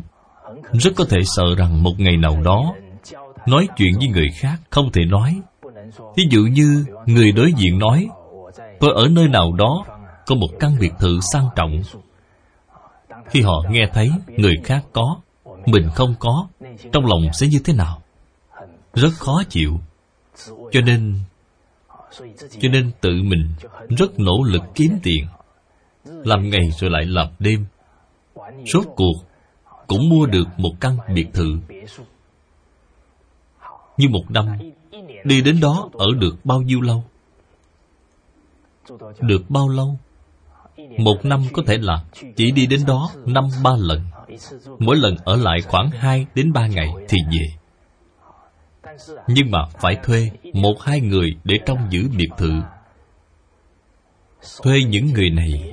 Rất 0.73 0.90
có 0.97 1.04
thể 1.11 1.18
sợ 1.25 1.44
rằng 1.59 1.82
một 1.82 1.92
ngày 1.99 2.16
nào 2.16 2.42
đó, 2.42 2.75
nói 3.47 3.68
chuyện 3.76 3.92
với 3.99 4.09
người 4.09 4.28
khác 4.38 4.61
không 4.70 4.92
thể 4.92 5.02
nói. 5.04 5.40
Ví 6.16 6.25
dụ 6.30 6.40
như 6.40 6.85
người 7.06 7.32
đối 7.32 7.52
diện 7.52 7.78
nói, 7.78 8.09
tôi 8.80 8.90
ở 8.94 9.09
nơi 9.11 9.28
nào 9.28 9.52
đó, 9.52 9.85
có 10.26 10.35
một 10.35 10.49
căn 10.61 10.76
biệt 10.80 10.92
thự 10.99 11.20
sang 11.32 11.49
trọng. 11.56 11.82
Khi 13.26 13.42
họ 13.42 13.62
nghe 13.70 13.87
thấy 13.92 14.11
người 14.26 14.54
khác 14.64 14.85
có, 14.92 15.16
mình 15.66 15.88
không 15.94 16.14
có, 16.18 16.47
trong 16.92 17.06
lòng 17.06 17.20
sẽ 17.32 17.47
như 17.47 17.59
thế 17.64 17.73
nào? 17.73 18.02
Rất 18.94 19.11
khó 19.18 19.42
chịu. 19.49 19.80
Cho 20.73 20.80
nên 20.80 21.14
cho 22.61 22.68
nên 22.68 22.90
tự 23.00 23.11
mình 23.23 23.54
rất 23.88 24.18
nỗ 24.18 24.42
lực 24.47 24.62
kiếm 24.75 24.99
tiền. 25.02 25.26
Làm 26.04 26.50
ngày 26.50 26.70
rồi 26.78 26.90
lại 26.90 27.04
làm 27.04 27.26
đêm. 27.38 27.64
Rốt 28.66 28.85
cuộc 28.97 29.14
Cũng 29.87 30.09
mua 30.09 30.26
được 30.26 30.49
một 30.56 30.73
căn 30.80 30.97
biệt 31.14 31.26
thự. 31.32 31.59
Như 33.97 34.09
một 34.09 34.25
năm, 34.30 34.47
Đi 35.25 35.42
đến 35.42 35.61
đó 35.61 35.88
ở 35.92 36.06
được 36.18 36.44
bao 36.44 36.62
nhiêu 36.62 36.80
lâu? 36.80 37.04
Được 39.20 39.50
bao 39.50 39.68
lâu? 39.68 39.99
Một 40.99 41.25
năm 41.25 41.42
có 41.52 41.62
thể 41.66 41.78
là 41.78 42.04
Chỉ 42.37 42.50
đi 42.50 42.66
đến 42.66 42.80
đó 42.87 43.11
năm 43.26 43.44
ba 43.64 43.70
lần. 43.78 44.00
Mỗi 44.78 44.97
lần 44.97 45.16
ở 45.25 45.37
lại 45.37 45.61
khoảng 45.62 45.90
hai 45.90 46.26
đến 46.35 46.52
ba 46.52 46.66
ngày 46.66 46.88
thì 47.09 47.18
về. 47.30 47.60
Nhưng 49.26 49.50
mà 49.50 49.59
phải 49.80 49.97
thuê 50.02 50.30
Một 50.54 50.75
hai 50.82 51.00
người 51.00 51.30
để 51.44 51.59
trông 51.66 51.78
giữ 51.90 52.09
biệt 52.16 52.28
thự. 52.38 52.52
Thuê 54.62 54.80
những 54.88 55.06
người 55.12 55.30
này 55.30 55.73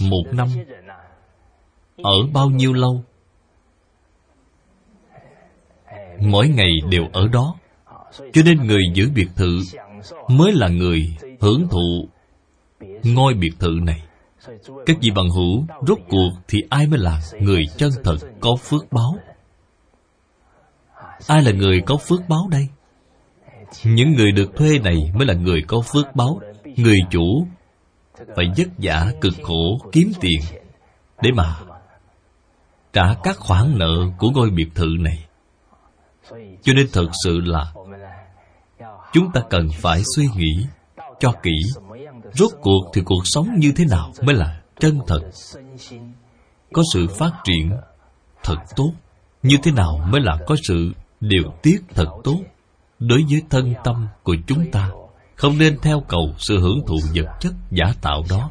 Một 0.00 0.24
năm 0.32 0.48
ở 1.96 2.14
bao 2.32 2.50
nhiêu 2.50 2.72
lâu? 2.72 3.02
Mỗi 6.20 6.48
ngày 6.48 6.70
đều 6.90 7.08
ở 7.12 7.28
đó. 7.28 7.54
Cho 8.32 8.42
nên 8.44 8.66
người 8.66 8.82
giữ 8.94 9.10
biệt 9.14 9.28
thự 9.36 9.60
mới 10.28 10.52
là 10.52 10.68
người 10.68 11.16
hưởng 11.40 11.68
thụ 11.70 12.08
ngôi 13.02 13.34
biệt 13.34 13.52
thự 13.58 13.78
này. 13.82 14.02
Các 14.86 14.96
vị 15.00 15.10
bằng 15.10 15.30
hữu, 15.30 15.64
rốt 15.86 15.98
cuộc 16.08 16.30
thì 16.48 16.58
ai 16.70 16.86
mới 16.86 16.98
là 16.98 17.20
người 17.40 17.64
chân 17.76 17.90
thật 18.04 18.16
có 18.40 18.56
phước 18.60 18.92
báo? 18.92 19.16
Ai 21.26 21.42
là 21.42 21.50
người 21.52 21.82
có 21.86 21.96
phước 21.96 22.20
báo 22.28 22.48
đây? 22.50 22.68
Những 23.84 24.12
người 24.12 24.32
được 24.32 24.56
thuê 24.56 24.78
này 24.78 25.12
mới 25.14 25.26
là 25.26 25.34
người 25.34 25.62
có 25.66 25.80
phước 25.80 26.06
báo. 26.14 26.40
Người 26.76 26.98
chủ 27.10 27.46
phải 28.36 28.46
vất 28.56 28.68
vả, 28.78 29.12
cực 29.20 29.34
khổ, 29.42 29.78
kiếm 29.92 30.12
tiền 30.20 30.40
để 31.22 31.30
mà 31.34 31.56
trả 32.92 33.14
các 33.22 33.36
khoản 33.38 33.78
nợ 33.78 34.10
của 34.18 34.30
ngôi 34.30 34.50
biệt 34.50 34.68
thự 34.74 34.88
này. 34.98 35.24
Cho 36.62 36.72
nên 36.72 36.86
thật 36.92 37.08
sự 37.24 37.40
là 37.40 37.72
chúng 39.12 39.32
ta 39.32 39.40
cần 39.50 39.68
phải 39.78 40.02
suy 40.16 40.26
nghĩ 40.36 40.66
cho 41.20 41.32
kỹ. 41.42 41.56
Rốt 42.32 42.50
cuộc 42.60 42.90
thì 42.94 43.02
cuộc 43.04 43.22
sống 43.24 43.48
như 43.58 43.72
thế 43.76 43.84
nào 43.90 44.12
mới 44.22 44.34
là 44.34 44.60
chân 44.80 44.98
thật? 45.06 45.20
Có 46.72 46.82
sự 46.92 47.06
phát 47.18 47.32
triển 47.44 47.72
thật 48.42 48.56
tốt, 48.76 48.92
như 49.42 49.56
thế 49.62 49.72
nào 49.72 50.00
mới 50.08 50.20
là 50.20 50.38
có 50.46 50.56
sự 50.62 50.92
điều 51.22 51.52
tiết 51.62 51.82
thật 51.88 52.08
tốt 52.24 52.38
đối 52.98 53.20
với 53.30 53.42
thân 53.50 53.74
tâm 53.84 54.08
của 54.22 54.36
chúng 54.46 54.70
ta. 54.72 54.90
Không 55.36 55.58
nên 55.58 55.78
theo 55.82 56.02
cầu 56.08 56.34
sự 56.38 56.58
hưởng 56.60 56.80
thụ 56.86 56.96
vật 57.14 57.36
chất 57.40 57.52
giả 57.70 57.94
tạo 58.02 58.22
đó. 58.30 58.50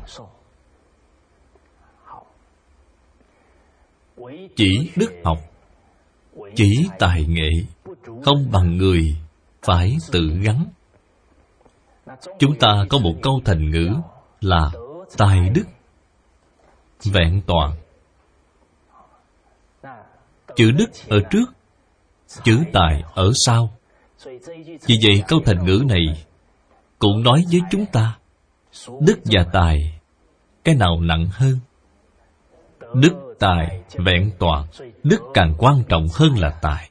Chỉ 4.56 4.92
đức 4.96 5.12
học, 5.24 5.38
chỉ 6.56 6.90
tài 7.00 7.26
nghệ, 7.26 7.50
không 8.24 8.52
bằng 8.52 8.78
người 8.78 9.18
phải 9.62 9.98
tự 10.12 10.30
gắn. 10.44 10.66
Chúng 12.40 12.60
ta 12.60 12.86
có 12.90 12.98
một 13.00 13.14
câu 13.22 13.42
thành 13.46 13.72
ngữ 13.72 13.90
là 14.42 14.72
tài 15.18 15.50
đức 15.50 15.66
vẹn 17.04 17.42
toàn. 17.48 17.76
Chữ 20.56 20.72
đức 20.72 20.90
ở 21.08 21.20
trước 21.32 21.46
chữ 22.44 22.60
tài 22.74 23.04
ở 23.14 23.32
sau. 23.46 23.72
Vì 24.86 25.00
vậy 25.04 25.24
câu 25.28 25.40
thành 25.46 25.66
ngữ 25.66 25.84
này 25.90 26.26
cũng 27.00 27.24
nói 27.24 27.44
với 27.52 27.62
chúng 27.72 27.86
ta, 27.86 28.18
đức 29.00 29.20
và 29.26 29.46
tài, 29.54 30.00
cái 30.64 30.76
nào 30.76 31.02
nặng 31.02 31.28
hơn? 31.32 31.60
Đức 32.94 33.14
tài 33.40 33.82
vẹn 34.06 34.32
toàn 34.40 34.68
đức 35.04 35.22
càng 35.34 35.56
quan 35.58 35.84
trọng 35.90 36.06
hơn 36.14 36.38
là 36.38 36.50
tài. 36.62 36.90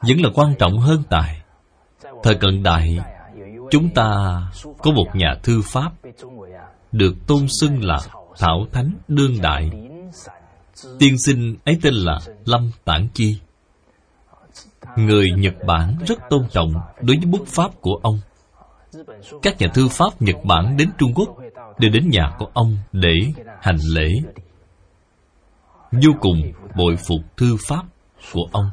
Vẫn 0.00 0.20
là 0.22 0.30
quan 0.34 0.54
trọng 0.58 0.78
hơn 0.78 1.02
tài. 1.10 1.42
Thời 2.22 2.34
cận 2.34 2.62
đại, 2.62 2.98
chúng 3.70 3.88
ta 3.94 4.40
có 4.78 4.90
một 4.90 5.06
nhà 5.14 5.34
thư 5.42 5.62
pháp 5.64 5.92
được 6.92 7.14
tôn 7.26 7.46
xưng 7.60 7.84
là 7.84 7.98
thảo 8.38 8.66
thánh 8.72 8.92
đương 9.08 9.34
đại 9.42 9.70
tiên 10.98 11.18
sinh 11.18 11.56
ấy 11.64 11.78
tên 11.82 11.94
là 11.94 12.18
lâm 12.44 12.70
tản 12.84 13.08
chi. 13.14 13.38
Người 14.96 15.26
nhật 15.36 15.54
bản 15.66 15.98
rất 16.06 16.18
tôn 16.30 16.48
trọng 16.50 16.72
đối 17.02 17.16
với 17.16 17.26
bút 17.26 17.46
pháp 17.46 17.80
của 17.80 18.00
ông. 18.02 18.20
Các 19.42 19.58
nhà 19.58 19.68
thư 19.74 19.88
pháp 19.88 20.22
nhật 20.22 20.36
bản 20.44 20.76
đến 20.76 20.90
trung 20.98 21.14
quốc 21.14 21.28
đều 21.78 21.90
đến 21.90 22.10
nhà 22.10 22.34
của 22.38 22.50
ông 22.54 22.76
để 22.92 23.14
hành 23.60 23.78
lễ. 23.94 24.08
Vô 25.92 26.10
cùng 26.20 26.52
bội 26.76 26.96
phục 26.96 27.36
thư 27.36 27.56
pháp 27.68 27.82
của 28.32 28.48
ông. 28.52 28.70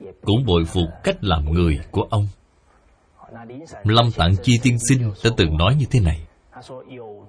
Cũng 0.00 0.44
bội 0.46 0.64
phục 0.64 0.88
cách 1.04 1.16
làm 1.20 1.52
người 1.52 1.78
của 1.90 2.06
ông. 2.10 2.28
Lâm 3.84 4.12
tạng 4.12 4.36
chi 4.42 4.58
tiên 4.62 4.78
sinh 4.88 5.12
đã 5.24 5.30
từng 5.36 5.56
nói 5.56 5.74
như 5.74 5.86
thế 5.90 6.00
này. 6.00 6.26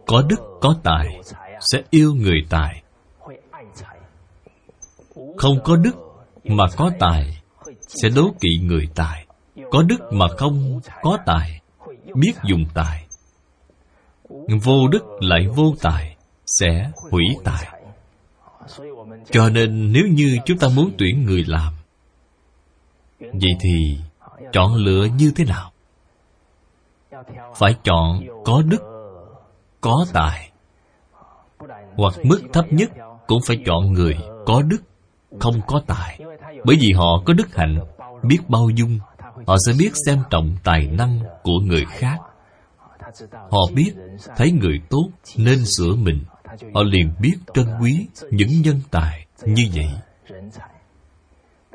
Có 0.05 0.23
đức, 0.29 0.35
có 0.61 0.75
tài, 0.83 1.07
sẽ 1.59 1.81
yêu 1.89 2.13
người 2.15 2.39
tài 2.49 2.83
không 5.37 5.59
có 5.63 5.75
đức 5.75 5.95
mà 6.43 6.63
có 6.77 6.91
tài, 6.99 7.41
sẽ 7.87 8.09
đố 8.09 8.33
kỵ 8.39 8.59
người 8.61 8.87
tài. 8.95 9.25
Có 9.71 9.81
đức 9.81 9.97
mà 10.11 10.27
không 10.37 10.79
có 11.01 11.17
tài, 11.25 11.61
biết 12.15 12.33
dùng 12.43 12.65
tài. 12.73 13.05
Vô 14.63 14.87
đức 14.91 15.03
lại 15.19 15.47
vô 15.55 15.73
tài, 15.81 16.15
sẽ 16.45 16.91
hủy 17.11 17.23
tài. 17.43 17.67
Cho 19.31 19.49
nên 19.49 19.91
nếu 19.91 20.03
như 20.11 20.37
chúng 20.45 20.57
ta 20.57 20.67
muốn 20.75 20.91
tuyển 20.97 21.25
người 21.25 21.43
làm, 21.47 21.73
vậy 23.19 23.51
thì 23.59 23.97
chọn 24.51 24.75
lựa 24.75 25.07
như 25.17 25.31
thế 25.35 25.45
nào? 25.45 25.71
Phải 27.55 27.75
chọn 27.83 28.23
có 28.45 28.61
đức, 28.61 28.81
có 29.81 30.05
tài. 30.13 30.51
Hoặc 31.95 32.13
mức 32.23 32.41
thấp 32.53 32.65
nhất 32.69 32.89
cũng 33.27 33.39
phải 33.47 33.57
chọn 33.65 33.93
người 33.93 34.17
có 34.45 34.61
đức 34.61 34.79
không 35.39 35.61
có 35.67 35.81
tài. 35.87 36.19
Bởi 36.65 36.77
vì 36.79 36.91
họ 36.91 37.23
có 37.25 37.33
đức 37.33 37.55
hạnh, 37.55 37.79
biết 38.23 38.39
bao 38.47 38.69
dung. 38.69 38.99
Họ 39.47 39.55
sẽ 39.67 39.73
biết 39.79 39.91
xem 40.05 40.19
trọng 40.29 40.57
tài 40.63 40.87
năng 40.87 41.19
của 41.43 41.59
người 41.59 41.85
khác. 41.85 42.17
Họ 43.31 43.59
biết 43.73 43.91
thấy 44.35 44.51
người 44.51 44.79
tốt 44.89 45.09
nên 45.37 45.65
sửa 45.77 45.95
mình. 45.95 46.23
Họ 46.73 46.83
liền 46.83 47.13
biết 47.19 47.35
trân 47.53 47.65
quý 47.81 48.07
những 48.31 48.61
nhân 48.61 48.81
tài 48.91 49.25
như 49.45 49.63
vậy. 49.75 49.89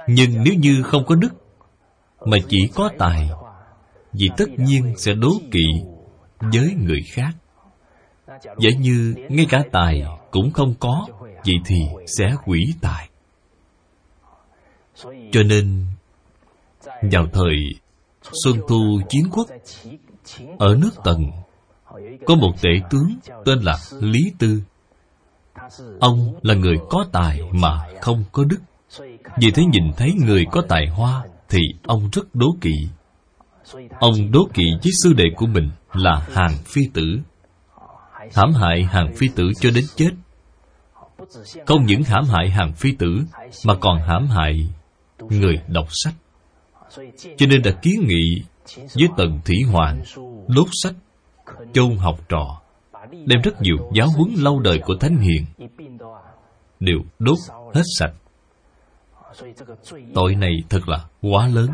Nhưng 0.06 0.44
nếu 0.44 0.54
như 0.54 0.82
không 0.82 1.04
có 1.06 1.14
đức 1.14 1.32
mà 2.26 2.36
chỉ 2.48 2.58
có 2.74 2.90
tài 2.98 3.30
vì 4.12 4.28
tất 4.36 4.48
nhiên 4.56 4.94
sẽ 4.96 5.14
đố 5.14 5.30
kỵ 5.50 5.66
với 6.40 6.74
người 6.76 7.00
khác. 7.12 7.30
Giả 8.42 8.70
như 8.78 9.14
ngay 9.28 9.46
cả 9.50 9.62
tài 9.72 10.02
cũng 10.30 10.50
không 10.52 10.74
có, 10.80 11.06
Vậy 11.44 11.56
thì 11.66 11.76
sẽ 12.18 12.34
quỷ 12.44 12.74
tài. 12.80 13.09
Cho 15.32 15.42
nên, 15.42 15.86
Vào 17.12 17.26
thời 17.32 17.54
Xuân 18.44 18.56
Thu 18.68 19.00
Chiến 19.08 19.24
Quốc, 19.32 19.46
Ở 20.58 20.74
nước 20.74 20.90
Tần, 21.04 21.30
Có 22.26 22.34
một 22.34 22.52
tể 22.62 22.70
tướng 22.90 23.14
tên 23.44 23.58
là 23.58 23.78
Lý 24.00 24.32
Tư. 24.38 24.62
Ông 26.00 26.34
là 26.42 26.54
người 26.54 26.76
có 26.90 27.04
tài 27.12 27.40
mà 27.52 27.86
không 28.00 28.24
có 28.32 28.44
đức. 28.44 28.58
Vì 29.36 29.50
thế 29.50 29.64
nhìn 29.64 29.92
thấy 29.96 30.12
người 30.26 30.44
có 30.52 30.62
tài 30.68 30.86
hoa 30.86 31.24
Thì 31.48 31.60
ông 31.86 32.08
rất 32.12 32.34
đố 32.34 32.46
kỵ. 32.60 32.88
Ông 34.00 34.30
đố 34.30 34.48
kỵ 34.54 34.64
với 34.82 34.92
sư 35.02 35.12
đệ 35.12 35.24
của 35.36 35.46
mình 35.46 35.70
là 35.92 36.26
Hàng 36.32 36.54
Phi 36.64 36.82
Tử. 36.94 37.18
Hãm 38.34 38.52
hại 38.54 38.84
hàng 38.84 39.12
phi 39.16 39.26
tử 39.34 39.44
cho 39.60 39.70
đến 39.74 39.84
chết. 39.96 40.10
Không 41.66 41.86
những 41.86 42.02
hãm 42.02 42.24
hại 42.24 42.50
hàng 42.50 42.72
phi 42.72 42.92
tử, 42.92 43.20
mà 43.64 43.74
còn 43.74 43.98
hãm 43.98 44.26
hại 44.26 44.68
người 45.28 45.54
đọc 45.68 45.86
sách. 45.90 46.14
Cho 47.36 47.46
nên 47.46 47.62
đã 47.62 47.70
kiến 47.82 48.06
nghị 48.06 48.42
với 48.74 49.08
tần 49.16 49.40
thủy 49.44 49.56
hoàng 49.72 50.02
đốt 50.48 50.66
sách 50.82 50.94
chôn 51.72 51.96
học 51.96 52.28
trò, 52.28 52.60
đem 53.10 53.40
rất 53.40 53.60
nhiều 53.60 53.76
giáo 53.94 54.08
huấn 54.16 54.34
lâu 54.34 54.58
đời 54.58 54.80
của 54.84 54.94
thánh 55.00 55.16
hiền 55.16 55.44
đều 56.80 56.98
đốt 57.18 57.38
hết 57.74 57.82
sạch. 57.98 58.14
Tội 60.14 60.34
này 60.34 60.52
thật 60.68 60.88
là 60.88 61.04
quá 61.22 61.48
lớn. 61.48 61.70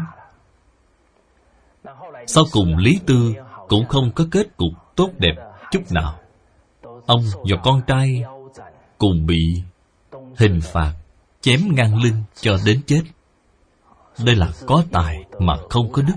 Sau 2.26 2.45
cùng 2.53 2.76
lý 2.76 3.00
tư 3.07 3.35
cũng 3.69 3.87
không 3.88 4.11
có 4.15 4.25
kết 4.31 4.57
cục 4.57 4.73
tốt 4.97 5.11
đẹp 5.19 5.35
chút 5.71 5.83
nào. 5.91 6.19
Ông 7.07 7.25
và 7.50 7.57
con 7.65 7.83
trai 7.87 8.23
cùng 8.99 9.26
bị 9.26 9.62
hình 10.37 10.61
phạt 10.62 10.93
chém 11.41 11.61
ngang 11.75 12.03
lưng 12.03 12.23
cho 12.41 12.57
đến 12.67 12.81
chết 12.87 13.03
đây 14.25 14.37
là 14.37 14.49
có 14.67 14.85
tài 14.93 15.17
mà 15.39 15.57
không 15.71 15.93
có 15.93 16.02
đức, 16.02 16.15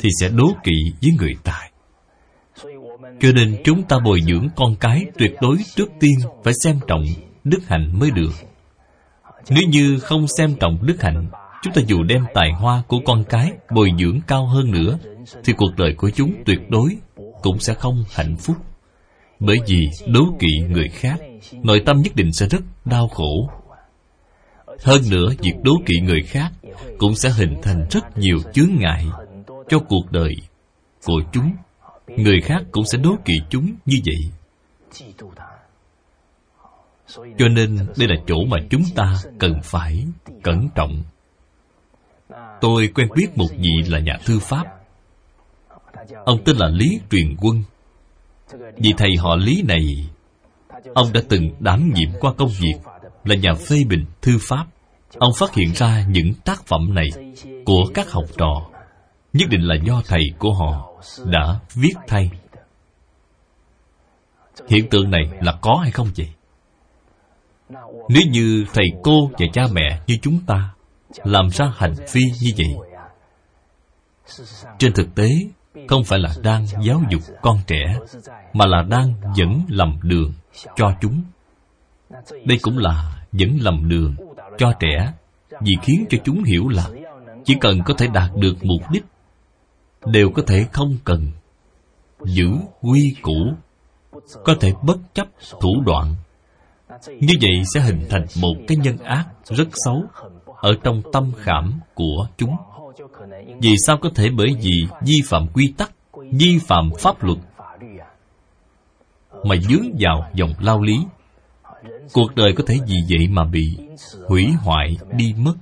thì 0.00 0.08
sẽ 0.20 0.28
đố 0.28 0.52
kỵ 0.64 0.92
với 1.02 1.12
người 1.18 1.34
tài. 1.44 1.70
Cho 3.20 3.32
nên 3.34 3.56
chúng 3.64 3.82
ta 3.82 3.98
bồi 4.04 4.20
dưỡng 4.20 4.48
con 4.56 4.76
cái 4.80 5.04
tuyệt 5.18 5.32
đối 5.40 5.56
trước 5.76 5.90
tiên 6.00 6.14
phải 6.44 6.52
xem 6.64 6.78
trọng 6.86 7.04
đức 7.44 7.58
hạnh 7.66 7.98
mới 7.98 8.10
được. 8.10 8.32
Nếu 9.48 9.62
như 9.68 9.98
không 9.98 10.26
xem 10.38 10.54
trọng 10.60 10.78
đức 10.86 11.02
hạnh, 11.02 11.28
chúng 11.62 11.72
ta 11.72 11.82
dù 11.86 12.02
đem 12.02 12.24
tài 12.34 12.52
hoa 12.52 12.82
của 12.88 12.98
con 13.04 13.24
cái 13.24 13.52
bồi 13.74 13.90
dưỡng 13.98 14.20
cao 14.26 14.46
hơn 14.46 14.70
nữa, 14.70 14.98
thì 15.44 15.52
cuộc 15.52 15.70
đời 15.76 15.94
của 15.94 16.10
chúng 16.10 16.32
tuyệt 16.46 16.60
đối 16.70 16.96
cũng 17.42 17.58
sẽ 17.58 17.74
không 17.74 18.04
hạnh 18.12 18.36
phúc. 18.36 18.56
Bởi 19.40 19.58
vì 19.66 19.88
đố 20.06 20.20
kỵ 20.38 20.58
người 20.68 20.88
khác, 20.88 21.20
nội 21.52 21.82
tâm 21.86 22.02
nhất 22.02 22.16
định 22.16 22.32
sẽ 22.32 22.46
rất 22.48 22.62
đau 22.84 23.08
khổ. 23.08 23.50
Hơn 24.84 25.02
nữa, 25.10 25.28
việc 25.38 25.54
đố 25.62 25.72
kỵ 25.86 25.94
người 26.00 26.22
khác 26.22 26.52
cũng 26.98 27.14
sẽ 27.14 27.30
hình 27.30 27.54
thành 27.62 27.86
rất 27.90 28.18
nhiều 28.18 28.38
chướng 28.52 28.70
ngại 28.78 29.06
cho 29.68 29.78
cuộc 29.88 30.10
đời 30.10 30.34
của 31.04 31.22
chúng. 31.32 31.52
Người 32.06 32.40
khác 32.40 32.62
cũng 32.72 32.84
sẽ 32.84 32.98
đố 32.98 33.16
kỵ 33.24 33.34
chúng 33.50 33.74
như 33.86 33.96
vậy. 34.06 34.30
Cho 37.38 37.48
nên 37.48 37.76
đây 37.76 38.08
là 38.08 38.16
chỗ 38.26 38.36
mà 38.48 38.56
chúng 38.70 38.82
ta 38.94 39.14
cần 39.38 39.52
phải 39.64 40.06
cẩn 40.42 40.68
trọng. 40.74 41.02
Tôi 42.60 42.88
quen 42.94 43.08
biết 43.16 43.26
một 43.36 43.48
vị 43.58 43.72
là 43.86 43.98
nhà 43.98 44.18
thư 44.24 44.38
pháp. 44.38 44.64
Ông 46.24 46.44
tên 46.44 46.56
là 46.56 46.68
lý 46.68 47.00
truyền 47.10 47.36
quân. 47.40 47.62
Vì 48.76 48.92
thầy 48.98 49.10
họ 49.18 49.36
lý 49.36 49.62
này, 49.62 50.08
ông 50.94 51.12
đã 51.12 51.20
từng 51.28 51.50
đảm 51.60 51.92
nhiệm 51.94 52.08
qua 52.20 52.32
công 52.38 52.48
việc 52.48 52.74
là 53.24 53.34
nhà 53.34 53.54
phê 53.54 53.76
bình 53.88 54.04
thư 54.22 54.38
pháp 54.40 54.66
ông 55.18 55.32
phát 55.38 55.54
hiện 55.54 55.72
ra 55.74 56.04
những 56.08 56.34
tác 56.44 56.66
phẩm 56.66 56.94
này 56.94 57.08
của 57.64 57.84
các 57.94 58.10
học 58.10 58.24
trò. 58.38 58.66
Nhất 59.32 59.48
định 59.50 59.62
là 59.62 59.74
do 59.84 60.02
thầy 60.06 60.22
của 60.38 60.52
họ 60.52 60.92
đã 61.24 61.58
viết 61.74 61.94
thay. 62.06 62.30
Hiện 64.68 64.88
tượng 64.90 65.10
này 65.10 65.22
là 65.40 65.52
có 65.60 65.78
hay 65.82 65.90
không 65.90 66.10
vậy? 66.16 66.28
Nếu 68.08 68.22
như 68.30 68.64
thầy 68.74 68.86
cô 69.02 69.30
và 69.38 69.46
cha 69.52 69.62
mẹ 69.72 70.00
như 70.06 70.16
chúng 70.22 70.38
ta 70.46 70.70
làm 71.16 71.50
ra 71.50 71.72
hành 71.76 71.94
vi 72.12 72.22
như 72.40 72.50
vậy, 72.56 72.88
trên 74.78 74.92
thực 74.92 75.14
tế 75.14 75.28
không 75.88 76.04
phải 76.04 76.18
là 76.18 76.34
đang 76.42 76.66
giáo 76.66 77.02
dục 77.10 77.22
con 77.42 77.58
trẻ, 77.66 77.98
mà 78.52 78.66
là 78.66 78.82
đang 78.82 79.14
dẫn 79.34 79.62
lầm 79.68 79.98
đường 80.02 80.32
cho 80.76 80.92
chúng. 81.00 81.22
Đây 82.44 82.58
cũng 82.62 82.78
là 82.78 83.24
dẫn 83.32 83.58
lầm 83.60 83.88
đường 83.88 84.14
cho 84.60 84.72
trẻ, 84.80 85.12
vì 85.60 85.72
khiến 85.82 86.04
cho 86.10 86.18
chúng 86.24 86.44
hiểu 86.44 86.68
là 86.68 86.88
chỉ 87.44 87.54
cần 87.60 87.80
có 87.84 87.94
thể 87.98 88.06
đạt 88.14 88.30
được 88.36 88.56
mục 88.62 88.90
đích, 88.92 89.04
đều 90.06 90.30
có 90.30 90.42
thể 90.46 90.66
không 90.72 90.96
cần 91.04 91.26
giữ 92.24 92.48
quy 92.80 93.16
củ, 93.22 93.52
có 94.44 94.54
thể 94.60 94.72
bất 94.82 94.98
chấp 95.14 95.28
thủ 95.60 95.82
đoạn. 95.86 96.14
Như 97.06 97.34
vậy 97.40 97.62
sẽ 97.74 97.80
hình 97.80 98.06
thành 98.10 98.26
một 98.40 98.54
cái 98.68 98.76
nhân 98.76 98.98
ác 98.98 99.26
rất 99.44 99.68
xấu 99.72 100.04
ở 100.56 100.72
trong 100.82 101.02
tâm 101.12 101.32
khảm 101.36 101.80
của 101.94 102.26
chúng. 102.36 102.56
Vì 103.60 103.74
sao 103.86 103.96
có 103.96 104.10
thể 104.14 104.28
bởi 104.36 104.48
vì 104.62 104.86
vi 105.02 105.16
phạm 105.26 105.46
quy 105.54 105.74
tắc, 105.76 105.92
vi 106.32 106.58
phạm 106.66 106.90
pháp 106.98 107.24
luật 107.24 107.38
mà 109.44 109.56
dướng 109.56 109.96
vào 110.00 110.30
dòng 110.34 110.52
lao 110.60 110.82
lý? 110.82 110.98
Cuộc 112.12 112.34
đời 112.34 112.52
có 112.56 112.64
thể 112.66 112.74
vì 112.86 112.96
vậy 113.08 113.28
mà 113.30 113.44
bị 113.44 113.78
hủy 114.28 114.46
hoại, 114.62 114.96
đi 115.12 115.34
mất. 115.38 115.54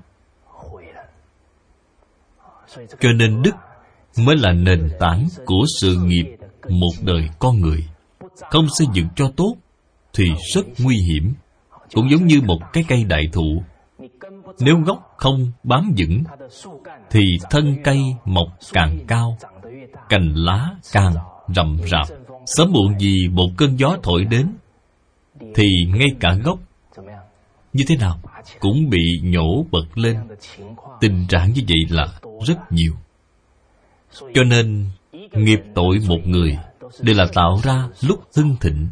Cho 3.01 3.13
nên 3.13 3.43
đức 3.43 3.55
mới 4.19 4.37
là 4.37 4.53
nền 4.53 4.89
tảng 5.01 5.29
của 5.47 5.65
sự 5.81 5.97
nghiệp 6.05 6.37
một 6.69 6.93
đời 7.03 7.29
con 7.39 7.61
người. 7.61 7.85
Không 8.51 8.67
xây 8.79 8.87
dựng 8.95 9.09
cho 9.17 9.33
tốt 9.37 9.57
thì 10.15 10.25
rất 10.55 10.67
nguy 10.79 10.97
hiểm, 10.97 11.35
cũng 11.95 12.11
giống 12.11 12.27
như 12.27 12.41
một 12.41 12.59
cái 12.73 12.85
cây 12.89 13.05
đại 13.05 13.23
thụ. 13.33 13.63
Nếu 14.61 14.77
gốc 14.87 15.15
không 15.17 15.53
bám 15.65 15.93
vững 15.99 16.23
thì 17.11 17.21
thân 17.51 17.77
cây 17.85 18.01
mọc 18.25 18.47
càng 18.73 18.99
cao, 19.09 19.39
cành 20.09 20.35
lá 20.35 20.71
càng 20.93 21.15
rậm 21.57 21.79
rạp. 21.87 22.07
Sớm 22.47 22.73
muộn 22.73 22.99
gì 22.99 23.29
một 23.29 23.49
cơn 23.57 23.79
gió 23.79 23.97
thổi 24.03 24.25
đến 24.25 24.47
thì 25.55 25.67
ngay 25.95 26.09
cả 26.21 26.35
gốc 26.45 26.59
như 27.73 27.85
thế 27.89 27.97
nào 27.97 28.21
cũng 28.61 28.91
bị 28.91 29.21
nhổ 29.23 29.67
bật 29.71 29.99
lên. 29.99 30.17
Tình 31.01 31.27
trạng 31.29 31.53
như 31.53 31.63
vậy 31.69 31.79
là 31.89 32.07
rất 32.47 32.73
nhiều. 32.73 32.93
Cho 34.35 34.45
nên, 34.45 34.87
nghiệp 35.33 35.61
tội 35.75 35.99
một 36.09 36.21
người 36.25 36.59
đều 37.01 37.17
là 37.17 37.27
tạo 37.35 37.61
ra 37.63 37.89
lúc 38.01 38.21
hưng 38.37 38.57
thịnh. 38.61 38.89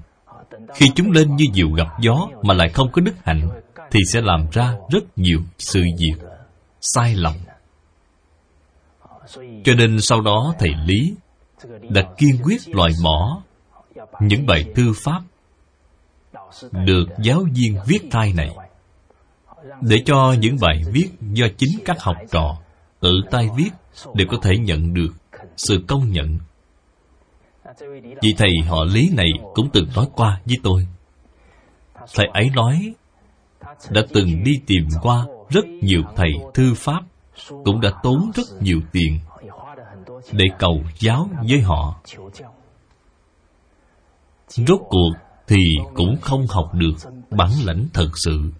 Khi 0.74 0.87
chúng 0.94 1.11
lên 1.11 1.37
như 1.37 1.44
diều 1.54 1.70
gặp 1.70 1.87
gió 2.00 2.28
mà 2.42 2.54
lại 2.54 2.68
không 2.68 2.88
có 2.92 3.02
đức 3.02 3.14
hạnh, 3.24 3.48
thì 3.90 4.00
sẽ 4.12 4.20
làm 4.20 4.46
ra 4.52 4.74
rất 4.90 5.18
nhiều 5.18 5.40
sự 5.59 5.82
việc 5.98 6.26
sai 6.80 7.14
lầm. 7.14 7.35
Cho 9.64 9.74
nên 9.78 10.00
sau 10.00 10.20
đó 10.20 10.54
thầy 10.59 10.70
lý 10.87 11.14
đã 11.88 12.02
kiên 12.18 12.38
quyết 12.44 12.68
loại 12.68 12.92
bỏ 13.04 13.42
những 14.20 14.46
bài 14.46 14.64
thư 14.74 14.92
pháp 15.04 15.22
được 16.73 17.05
giáo 17.23 17.45
viên 17.55 17.79
viết 17.87 17.99
tay 18.11 18.33
này. 18.33 18.57
Để 19.81 20.03
cho 20.07 20.35
những 20.40 20.57
bài 20.61 20.83
viết 20.92 21.09
do 21.21 21.47
chính 21.59 21.79
các 21.85 22.01
học 22.01 22.16
trò 22.31 22.59
tự 23.01 23.11
tay 23.31 23.49
viết 23.57 23.71
đều 24.14 24.27
có 24.31 24.37
thể 24.42 24.57
nhận 24.59 24.95
được 24.95 25.14
sự 25.57 25.85
công 25.88 26.11
nhận. 26.11 26.38
Vị 28.23 28.35
thầy 28.38 28.51
họ 28.69 28.85
Lý 28.85 29.11
này 29.16 29.29
cũng 29.55 29.71
từng 29.73 29.87
nói 29.97 30.07
qua 30.12 30.40
với 30.45 30.57
tôi. 30.62 30.87
Thầy 32.14 32.27
ấy 32.33 32.51
nói, 32.55 32.95
Đã 33.90 34.03
từng 34.14 34.45
đi 34.45 34.53
tìm 34.66 34.88
qua 35.03 35.27
rất 35.49 35.64
nhiều 35.66 36.03
thầy 36.16 36.31
thư 36.55 36.75
pháp, 36.75 37.01
Cũng 37.49 37.81
đã 37.81 37.90
tốn 38.03 38.31
rất 38.35 38.47
nhiều 38.61 38.81
tiền 38.92 39.19
Để 40.33 40.45
cầu 40.59 40.83
giáo 40.99 41.29
với 41.49 41.61
họ. 41.61 42.01
Rốt 44.49 44.81
cuộc 44.88 45.12
thì 45.48 45.56
cũng 45.94 46.16
không 46.20 46.46
học 46.46 46.70
được 46.74 46.94
bản 47.30 47.50
lãnh 47.64 47.87
thật 47.94 48.09
sự. 48.14 48.50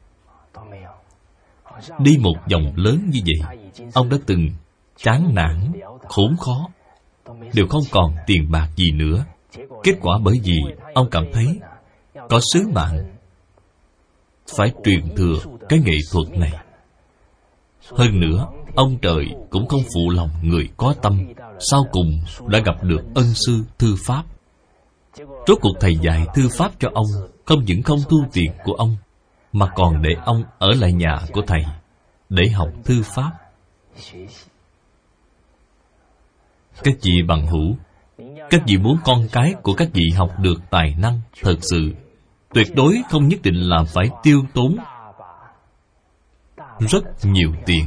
Đi 1.99 2.17
một 2.21 2.35
vòng 2.53 2.73
lớn 2.77 3.11
như 3.11 3.21
vậy 3.27 3.57
Ông 3.95 4.09
đã 4.09 4.17
từng 4.27 4.49
chán 4.97 5.35
nản, 5.35 5.73
khốn 6.09 6.37
khó. 6.37 6.69
Đều 7.55 7.67
không 7.69 7.83
còn 7.91 8.17
tiền 8.27 8.51
bạc 8.51 8.69
gì 8.77 8.91
nữa. 8.91 9.25
Kết 9.83 9.95
quả 10.01 10.19
bởi 10.25 10.41
vì 10.45 10.59
ông 10.95 11.09
cảm 11.11 11.25
thấy 11.33 11.59
Có 12.29 12.41
sứ 12.53 12.69
mạng. 12.75 13.17
Phải 14.57 14.73
truyền 14.85 15.15
thừa 15.17 15.35
cái 15.69 15.79
nghệ 15.79 15.97
thuật 16.13 16.39
này. 16.39 16.53
Hơn 17.91 18.21
nữa 18.21 18.47
Ông 18.75 18.99
trời 19.03 19.27
cũng 19.51 19.67
không 19.67 19.81
phụ 19.95 20.11
lòng 20.11 20.31
người 20.43 20.69
có 20.77 20.95
tâm 21.03 21.27
Sau 21.59 21.81
cùng 21.93 22.21
đã 22.47 22.59
gặp 22.65 22.83
được 22.83 23.01
ân 23.15 23.35
sư 23.35 23.65
thư 23.79 23.95
pháp. 24.07 24.25
Rốt 25.19 25.59
cuộc 25.61 25.73
thầy 25.81 25.97
dạy 25.97 26.27
thư 26.35 26.49
pháp 26.59 26.73
cho 26.79 26.89
ông, 26.95 27.07
Không 27.45 27.65
những 27.65 27.83
không 27.83 27.99
thu 28.09 28.17
tiền 28.33 28.53
của 28.65 28.73
ông, 28.73 28.97
Mà 29.53 29.67
còn 29.75 30.03
để 30.03 30.11
ông 30.25 30.45
ở 30.59 30.69
lại 30.81 30.93
nhà 30.93 31.19
của 31.33 31.43
thầy 31.47 31.65
Để 32.29 32.49
học 32.49 32.69
thư 32.85 33.03
pháp. 33.03 33.31
Các 36.83 36.95
vị 37.03 37.13
bằng 37.29 37.47
hữu, 37.47 37.77
Các 38.51 38.63
vị 38.67 38.77
muốn 38.77 38.99
con 39.05 39.29
cái 39.33 39.55
của 39.63 39.75
các 39.75 39.89
vị 39.93 40.05
học 40.17 40.31
được 40.39 40.61
tài 40.71 40.95
năng 40.99 41.21
Thật 41.43 41.57
sự, 41.61 41.95
Tuyệt 42.55 42.67
đối 42.75 43.03
không 43.11 43.29
nhất 43.29 43.41
định 43.43 43.61
là 43.61 43.85
phải 43.85 44.09
tiêu 44.23 44.43
tốn 44.55 44.77
Rất 46.79 47.05
nhiều 47.23 47.53
tiền. 47.67 47.85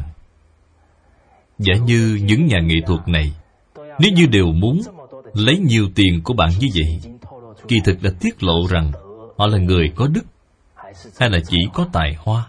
Giả 1.60 1.74
như 1.76 2.20
những 2.24 2.46
nhà 2.46 2.60
nghệ 2.60 2.76
thuật 2.88 3.08
này, 3.08 3.34
Nếu 3.76 4.12
như 4.16 4.26
đều 4.26 4.46
muốn 4.46 4.82
Lấy 5.34 5.60
nhiều 5.60 5.90
tiền 5.96 6.22
của 6.24 6.34
bạn 6.34 6.50
như 6.60 6.68
vậy 6.76 7.19
Kỳ 7.70 7.80
thực 7.86 8.02
đã 8.02 8.10
tiết 8.20 8.44
lộ 8.44 8.68
rằng 8.70 8.92
Họ 9.38 9.48
là 9.48 9.58
người 9.58 9.92
có 9.96 10.08
đức 10.08 10.24
Hay 11.20 11.30
là 11.30 11.40
chỉ 11.48 11.58
có 11.74 11.88
tài 11.94 12.16
hoa? 12.20 12.48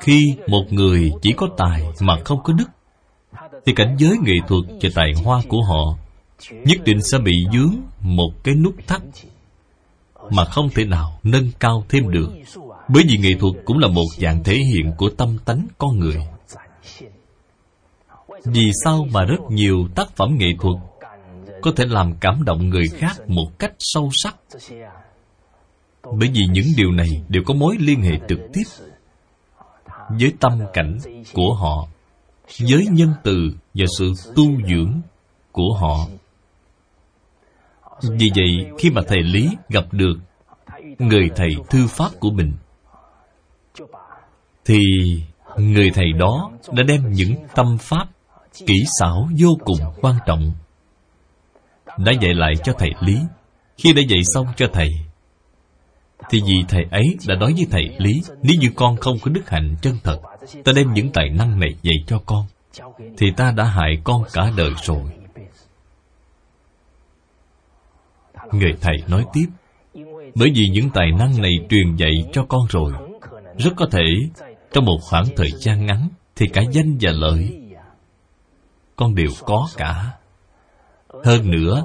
Khi 0.00 0.36
một 0.48 0.64
người 0.70 1.12
chỉ 1.22 1.32
có 1.36 1.48
tài 1.56 1.82
Mà 2.00 2.16
không 2.24 2.42
có 2.44 2.52
đức, 2.52 2.68
Thì 3.66 3.72
cảnh 3.76 3.96
giới 3.98 4.16
nghệ 4.22 4.34
thuật 4.48 4.64
và 4.82 4.88
tài 4.94 5.12
hoa 5.24 5.42
của 5.48 5.62
họ 5.62 5.98
Nhất 6.50 6.78
định 6.84 7.02
sẽ 7.02 7.18
bị 7.18 7.32
dướng 7.52 7.74
Một 8.00 8.30
cái 8.44 8.54
nút 8.54 8.74
thắt 8.86 9.02
Mà 10.30 10.44
không 10.44 10.68
thể 10.74 10.84
nào 10.84 11.18
nâng 11.22 11.50
cao 11.60 11.84
thêm 11.88 12.10
được. 12.10 12.30
Bởi 12.88 13.02
vì 13.08 13.16
nghệ 13.16 13.30
thuật 13.40 13.54
cũng 13.64 13.78
là 13.78 13.88
một 13.88 14.06
dạng 14.18 14.44
thể 14.44 14.54
hiện 14.54 14.92
Của 14.96 15.10
tâm 15.10 15.38
tánh 15.44 15.66
con 15.78 15.98
người. 15.98 16.26
Vì 18.44 18.70
sao 18.84 19.06
mà 19.12 19.24
rất 19.24 19.40
nhiều 19.50 19.88
tác 19.94 20.16
phẩm 20.16 20.36
nghệ 20.38 20.48
thuật 20.60 20.76
có 21.64 21.72
thể 21.76 21.84
làm 21.88 22.14
cảm 22.20 22.44
động 22.44 22.68
người 22.68 22.84
khác 22.88 23.16
một 23.26 23.58
cách 23.58 23.72
sâu 23.78 24.10
sắc. 24.12 24.36
Bởi 26.02 26.30
vì 26.34 26.40
những 26.50 26.66
điều 26.76 26.92
này 26.92 27.08
đều 27.28 27.42
có 27.46 27.54
mối 27.54 27.76
liên 27.80 28.02
hệ 28.02 28.12
trực 28.28 28.38
tiếp 28.52 28.62
với 30.08 30.32
tâm 30.40 30.52
cảnh 30.72 30.98
của 31.34 31.54
họ, 31.54 31.88
với 32.70 32.86
nhân 32.90 33.14
từ 33.22 33.50
và 33.74 33.84
sự 33.98 34.12
tu 34.36 34.44
dưỡng 34.68 35.00
của 35.52 35.74
họ. 35.80 36.06
Vì 38.02 38.30
vậy, 38.36 38.70
khi 38.78 38.90
mà 38.90 39.02
thầy 39.08 39.22
lý 39.22 39.48
gặp 39.68 39.84
được 39.92 40.14
người 40.98 41.30
thầy 41.36 41.50
thư 41.70 41.86
pháp 41.86 42.10
của 42.20 42.30
mình, 42.30 42.52
thì 44.64 44.78
người 45.56 45.90
thầy 45.94 46.12
đó 46.18 46.50
đã 46.72 46.82
đem 46.82 47.12
những 47.12 47.34
tâm 47.54 47.78
pháp 47.80 48.08
kỹ 48.66 48.74
xảo 49.00 49.28
vô 49.40 49.48
cùng 49.64 49.78
quan 50.00 50.16
trọng 50.26 50.52
đã 51.98 52.12
dạy 52.12 52.34
lại 52.34 52.52
cho 52.64 52.72
thầy 52.78 52.90
lý. 53.00 53.18
Khi 53.76 53.92
đã 53.92 54.02
dạy 54.08 54.20
xong 54.34 54.46
cho 54.56 54.66
thầy, 54.72 54.88
thì 56.30 56.40
vì 56.46 56.54
thầy 56.68 56.84
ấy 56.90 57.16
đã 57.28 57.34
nói 57.34 57.52
với 57.56 57.66
thầy 57.70 57.96
lý, 57.98 58.22
nếu 58.42 58.56
như 58.60 58.68
con 58.76 58.96
không 58.96 59.16
có 59.22 59.30
đức 59.30 59.50
hạnh 59.50 59.74
chân 59.82 59.96
thật, 60.04 60.18
ta 60.64 60.72
đem 60.76 60.92
những 60.92 61.10
tài 61.12 61.28
năng 61.28 61.60
này 61.60 61.70
dạy 61.82 61.96
cho 62.06 62.18
con, 62.26 62.46
thì 63.18 63.26
ta 63.36 63.52
đã 63.56 63.64
hại 63.64 64.00
con 64.04 64.22
cả 64.32 64.50
đời 64.56 64.70
rồi. 64.82 65.02
Người 68.52 68.72
thầy 68.80 68.96
nói 69.08 69.24
tiếp, 69.32 69.46
bởi 70.34 70.48
vì 70.54 70.62
những 70.72 70.90
tài 70.94 71.12
năng 71.18 71.42
này 71.42 71.52
truyền 71.70 71.96
dạy 71.96 72.12
cho 72.32 72.44
con 72.48 72.66
rồi, 72.68 72.92
rất 73.58 73.70
có 73.76 73.86
thể 73.92 74.04
trong 74.72 74.84
một 74.84 74.98
khoảng 75.10 75.24
thời 75.36 75.50
gian 75.50 75.86
ngắn 75.86 76.08
thì 76.36 76.46
cả 76.48 76.62
danh 76.72 76.98
và 77.00 77.10
lợi 77.12 77.60
con 78.96 79.14
đều 79.14 79.28
có 79.40 79.68
cả 79.76 80.10
hơn 81.24 81.50
nữa, 81.50 81.82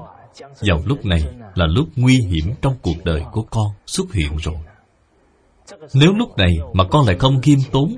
vào 0.62 0.82
lúc 0.86 1.06
này 1.06 1.23
là 1.56 1.65
lúc 1.67 1.88
nguy 1.95 2.19
hiểm 2.21 2.54
trong 2.62 2.75
cuộc 2.82 3.04
đời 3.04 3.21
của 3.32 3.43
con 3.49 3.67
xuất 3.86 4.13
hiện 4.13 4.38
rồi. 4.38 4.56
Nếu 5.93 6.13
lúc 6.13 6.38
này 6.38 6.58
mà 6.73 6.84
con 6.91 7.06
lại 7.06 7.15
không 7.19 7.41
khiêm 7.41 7.58
tốn, 7.71 7.95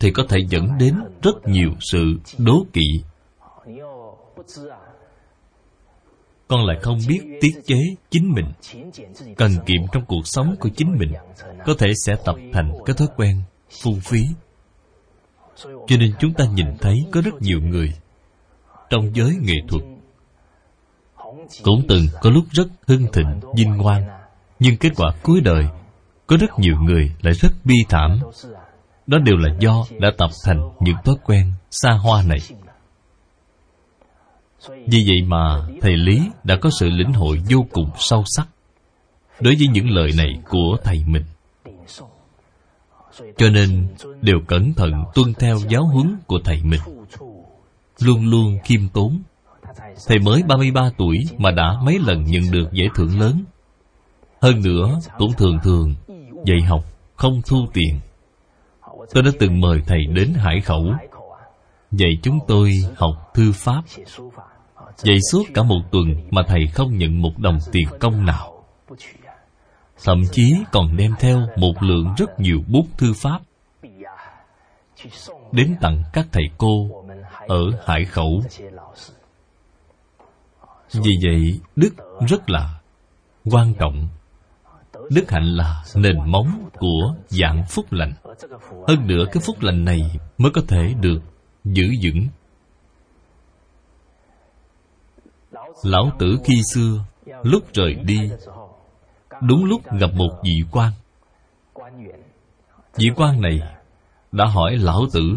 thì 0.00 0.10
có 0.10 0.24
thể 0.28 0.38
dẫn 0.48 0.68
đến 0.78 0.94
rất 1.22 1.34
nhiều 1.46 1.70
sự 1.80 2.18
đố 2.38 2.66
kỵ. 2.72 3.02
Con 6.48 6.66
lại 6.66 6.78
không 6.82 6.98
biết 7.08 7.20
tiết 7.40 7.52
chế 7.66 7.78
chính 8.10 8.32
mình, 8.32 8.46
cần 9.36 9.50
kiệm 9.66 9.82
trong 9.92 10.04
cuộc 10.06 10.22
sống 10.24 10.56
của 10.60 10.68
chính 10.76 10.98
mình, 10.98 11.12
có 11.66 11.74
thể 11.78 11.92
sẽ 12.06 12.16
tập 12.24 12.36
thành 12.52 12.72
cái 12.86 12.96
thói 12.96 13.08
quen 13.16 13.42
phung 13.82 14.00
phí. 14.00 14.22
Cho 15.64 15.96
nên 15.98 16.12
chúng 16.20 16.34
ta 16.34 16.44
nhìn 16.54 16.66
thấy 16.80 17.04
có 17.12 17.20
rất 17.20 17.34
nhiều 17.40 17.60
người 17.60 17.92
trong 18.90 19.16
giới 19.16 19.36
nghệ 19.42 19.54
thuật 19.68 19.82
cũng 21.62 21.82
từng 21.88 22.06
có 22.22 22.30
lúc 22.30 22.44
rất 22.50 22.66
hưng 22.86 23.06
thịnh, 23.12 23.40
vinh 23.56 23.78
quang. 23.82 24.04
Nhưng 24.58 24.76
kết 24.76 24.92
quả 24.96 25.14
cuối 25.22 25.40
đời, 25.40 25.64
có 26.26 26.36
rất 26.36 26.58
nhiều 26.58 26.76
người 26.82 27.12
lại 27.22 27.34
rất 27.34 27.52
bi 27.64 27.74
thảm. 27.88 28.18
Đó 29.06 29.18
đều 29.18 29.36
là 29.36 29.54
do 29.60 29.84
đã 29.98 30.10
tập 30.18 30.30
thành 30.44 30.60
những 30.80 30.96
thói 31.04 31.14
quen 31.24 31.52
xa 31.70 31.92
hoa 31.92 32.22
này. 32.22 32.38
Vì 34.68 35.04
vậy 35.06 35.22
mà 35.26 35.66
thầy 35.80 35.96
lý 35.96 36.20
đã 36.44 36.56
có 36.56 36.70
sự 36.80 36.90
lĩnh 36.90 37.12
hội 37.12 37.42
vô 37.50 37.66
cùng 37.72 37.90
sâu 37.98 38.24
sắc 38.26 38.48
đối 39.40 39.54
với 39.54 39.66
những 39.72 39.90
lời 39.90 40.10
này 40.16 40.42
của 40.48 40.76
thầy 40.84 41.04
mình. 41.06 41.24
Cho 43.36 43.50
nên 43.50 43.88
đều 44.22 44.36
cẩn 44.46 44.74
thận 44.74 44.92
tuân 45.14 45.34
theo 45.34 45.56
giáo 45.68 45.86
huấn 45.86 46.16
của 46.26 46.38
thầy 46.44 46.62
mình. 46.62 46.80
Luôn 48.00 48.26
luôn 48.30 48.58
khiêm 48.64 48.88
tốn 48.88 49.22
Thầy 50.06 50.18
mới 50.18 50.42
33 50.42 50.90
tuổi 50.98 51.18
mà 51.38 51.50
đã 51.50 51.76
mấy 51.82 51.98
lần 51.98 52.24
nhận 52.24 52.42
được 52.52 52.72
giải 52.72 52.88
thưởng 52.94 53.20
lớn. 53.20 53.44
Hơn 54.42 54.62
nữa, 54.62 54.98
cũng 55.18 55.32
thường 55.32 55.58
thường, 55.62 55.94
dạy 56.44 56.60
học 56.60 56.84
không 57.16 57.42
thu 57.46 57.66
tiền. 57.72 58.00
Tôi 59.14 59.22
đã 59.22 59.30
từng 59.38 59.60
mời 59.60 59.82
thầy 59.86 60.06
đến 60.06 60.34
Hải 60.34 60.60
Khẩu, 60.60 60.84
Dạy 61.98 62.18
chúng 62.22 62.38
tôi 62.48 62.72
học 62.96 63.30
thư 63.34 63.52
pháp. 63.54 63.82
Dạy 64.96 65.16
suốt 65.32 65.42
cả 65.54 65.62
một 65.62 65.80
tuần 65.90 66.06
mà 66.30 66.42
thầy 66.48 66.66
không 66.66 66.98
nhận 66.98 67.22
một 67.22 67.38
đồng 67.38 67.58
tiền 67.72 67.88
công 68.00 68.24
nào. 68.24 68.64
Thậm 70.04 70.22
chí 70.32 70.54
còn 70.72 70.96
đem 70.96 71.14
theo 71.20 71.40
một 71.56 71.82
lượng 71.82 72.14
rất 72.16 72.40
nhiều 72.40 72.58
bút 72.68 72.86
thư 72.98 73.12
pháp. 73.16 73.40
Đến 75.52 75.76
tặng 75.80 76.02
các 76.12 76.26
thầy 76.32 76.44
cô 76.58 77.04
ở 77.48 77.62
Hải 77.86 78.04
Khẩu 78.04 78.42
vì 81.02 81.12
vậy, 81.22 81.60
đức 81.76 81.94
rất 82.28 82.50
là 82.50 82.80
quan 83.44 83.74
trọng. 83.74 84.08
Đức 85.10 85.30
hạnh 85.30 85.44
là 85.44 85.84
nền 85.94 86.16
móng 86.30 86.68
của 86.78 87.14
dạng 87.28 87.64
phúc 87.68 87.86
lành. 87.90 88.12
Hơn 88.88 89.06
nữa, 89.06 89.24
cái 89.32 89.42
phúc 89.46 89.56
lành 89.60 89.84
này 89.84 90.00
mới 90.38 90.50
có 90.54 90.62
thể 90.68 90.94
được 91.00 91.20
giữ 91.64 91.86
vững. 92.02 92.28
Lão 95.82 96.10
tử 96.18 96.38
khi 96.44 96.62
xưa, 96.74 97.04
lúc 97.42 97.72
rời 97.72 97.94
đi, 97.94 98.30
đúng 99.42 99.64
lúc 99.64 99.82
gặp 100.00 100.10
một 100.14 100.30
vị 100.44 100.60
quan. 100.70 100.92
Vị 102.96 103.10
quan 103.16 103.40
này 103.40 103.60
đã 104.32 104.44
hỏi 104.46 104.76
lão 104.76 105.06
tử. 105.12 105.36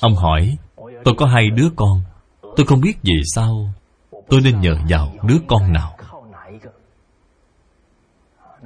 Ông 0.00 0.14
hỏi, 0.14 0.56
tôi 1.04 1.14
có 1.16 1.26
hai 1.26 1.50
đứa 1.50 1.68
con, 1.76 2.02
tôi 2.42 2.66
không 2.66 2.80
biết 2.80 2.94
vì 3.02 3.14
sao 3.34 3.72
tôi 4.30 4.40
nên 4.40 4.60
nhờ 4.60 4.74
vào 4.88 5.12
đứa 5.22 5.38
con 5.46 5.72
nào? 5.72 5.96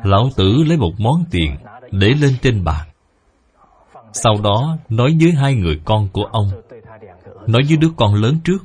Lão 0.04 0.28
tử 0.36 0.64
lấy 0.66 0.76
một 0.76 0.92
món 0.98 1.24
tiền 1.30 1.56
để 1.90 2.08
lên 2.08 2.36
trên 2.42 2.64
bàn. 2.64 2.88
Sau 4.12 4.34
đó 4.44 4.76
nói 4.88 5.16
với 5.20 5.32
hai 5.32 5.54
người 5.54 5.80
con 5.84 6.08
của 6.12 6.24
ông, 6.32 6.50
nói 7.46 7.62
với 7.68 7.76
đứa 7.76 7.90
con 7.96 8.14
lớn 8.14 8.38
trước, 8.44 8.58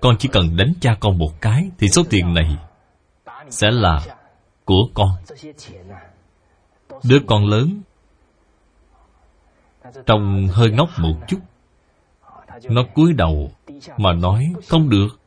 Con 0.00 0.16
chỉ 0.18 0.28
cần 0.32 0.56
đánh 0.56 0.72
cha 0.80 0.96
con 1.00 1.18
một 1.18 1.40
cái 1.40 1.70
Thì 1.78 1.88
số 1.88 2.02
tiền 2.10 2.34
này 2.34 2.56
Sẽ 3.50 3.70
là 3.70 4.00
của 4.64 4.82
con. 4.94 5.10
Đứa 7.04 7.18
con 7.26 7.46
lớn 7.46 7.82
Trông 10.06 10.48
hơi 10.52 10.70
ngốc 10.70 10.88
một 10.98 11.14
chút. 11.28 11.38
Nó 12.64 12.82
cúi 12.94 13.12
đầu 13.12 13.50
Mà 13.96 14.12
nói, 14.12 14.52
không 14.68 14.88
được 14.88 15.19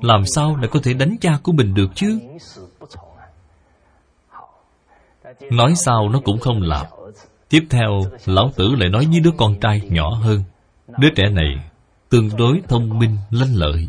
làm 0.00 0.24
sao 0.26 0.56
lại 0.56 0.68
có 0.72 0.80
thể 0.82 0.94
đánh 0.94 1.16
cha 1.20 1.38
của 1.42 1.52
mình 1.52 1.74
được 1.74 1.88
chứ? 1.94 2.18
Nói 5.50 5.74
sao 5.74 6.08
nó 6.08 6.20
cũng 6.24 6.38
không 6.38 6.62
làm. 6.62 6.86
Tiếp 7.48 7.66
theo 7.70 7.90
Lão 8.26 8.50
tử 8.56 8.74
lại 8.78 8.88
nói 8.88 9.06
với 9.10 9.20
đứa 9.20 9.32
con 9.36 9.60
trai 9.60 9.80
nhỏ 9.90 10.10
hơn. 10.10 10.44
Đứa 10.98 11.08
trẻ 11.16 11.24
này 11.30 11.68
Tương 12.10 12.36
đối 12.36 12.62
thông 12.68 12.98
minh, 12.98 13.16
lanh 13.30 13.54
lợi. 13.54 13.88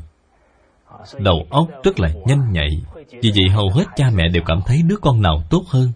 Đầu 1.19 1.47
óc 1.49 1.67
rất 1.83 1.99
là 1.99 2.09
nhanh 2.25 2.51
nhạy. 2.51 2.69
Vì 3.11 3.31
vậy 3.31 3.49
hầu 3.53 3.69
hết 3.69 3.83
cha 3.95 4.09
mẹ 4.13 4.23
đều 4.33 4.43
cảm 4.45 4.61
thấy 4.65 4.81
đứa 4.87 4.95
con 5.01 5.21
nào 5.21 5.43
tốt 5.49 5.63
hơn. 5.67 5.91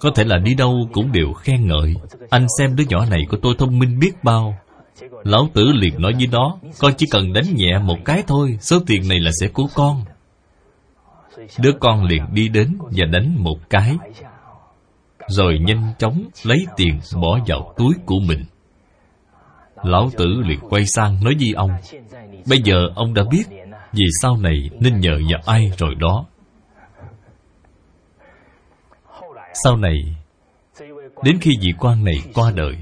Có 0.00 0.10
thể 0.14 0.24
là 0.24 0.38
đi 0.38 0.54
đâu 0.54 0.88
cũng 0.92 1.12
đều 1.12 1.32
khen 1.32 1.68
ngợi. 1.68 1.94
Anh 2.30 2.46
xem 2.58 2.76
đứa 2.76 2.84
nhỏ 2.88 3.06
này 3.06 3.20
của 3.30 3.36
tôi 3.42 3.54
thông 3.58 3.78
minh 3.78 3.98
biết 3.98 4.12
bao. 4.22 4.58
Lão 5.24 5.48
tử 5.54 5.72
liền 5.74 6.02
nói 6.02 6.12
với 6.12 6.26
nó, 6.26 6.58
Con 6.78 6.92
chỉ 6.98 7.06
cần 7.10 7.32
đánh 7.32 7.54
nhẹ 7.54 7.78
một 7.78 7.96
cái 8.04 8.22
thôi, 8.26 8.58
Số 8.60 8.78
tiền 8.86 9.08
này 9.08 9.20
là 9.20 9.30
sẽ 9.40 9.48
của 9.48 9.66
con. 9.74 10.04
Đứa 11.58 11.72
con 11.80 12.04
liền 12.04 12.22
đi 12.32 12.48
đến 12.48 12.78
và 12.80 13.06
đánh 13.12 13.34
một 13.38 13.56
cái, 13.70 13.96
Rồi 15.28 15.58
nhanh 15.58 15.92
chóng 15.98 16.24
lấy 16.44 16.66
tiền 16.76 17.00
bỏ 17.14 17.38
vào 17.46 17.74
túi 17.76 17.94
của 18.06 18.20
mình. 18.26 18.44
Lão 19.82 20.10
tử 20.16 20.26
liền 20.46 20.58
quay 20.70 20.86
sang 20.86 21.24
nói 21.24 21.34
với 21.40 21.52
ông, 21.56 21.70
Bây 22.48 22.62
giờ 22.62 22.88
ông 22.94 23.14
đã 23.14 23.22
biết 23.30 23.44
Vì 23.92 24.04
sau 24.22 24.36
này 24.36 24.70
nên 24.80 25.00
nhờ 25.00 25.18
vào 25.30 25.40
ai 25.46 25.72
rồi 25.78 25.94
đó. 25.94 26.26
Sau 29.64 29.76
này, 29.76 29.96
Đến 31.24 31.38
khi 31.40 31.50
vị 31.60 31.72
quan 31.78 32.04
này 32.04 32.16
qua 32.34 32.52
đời 32.56 32.76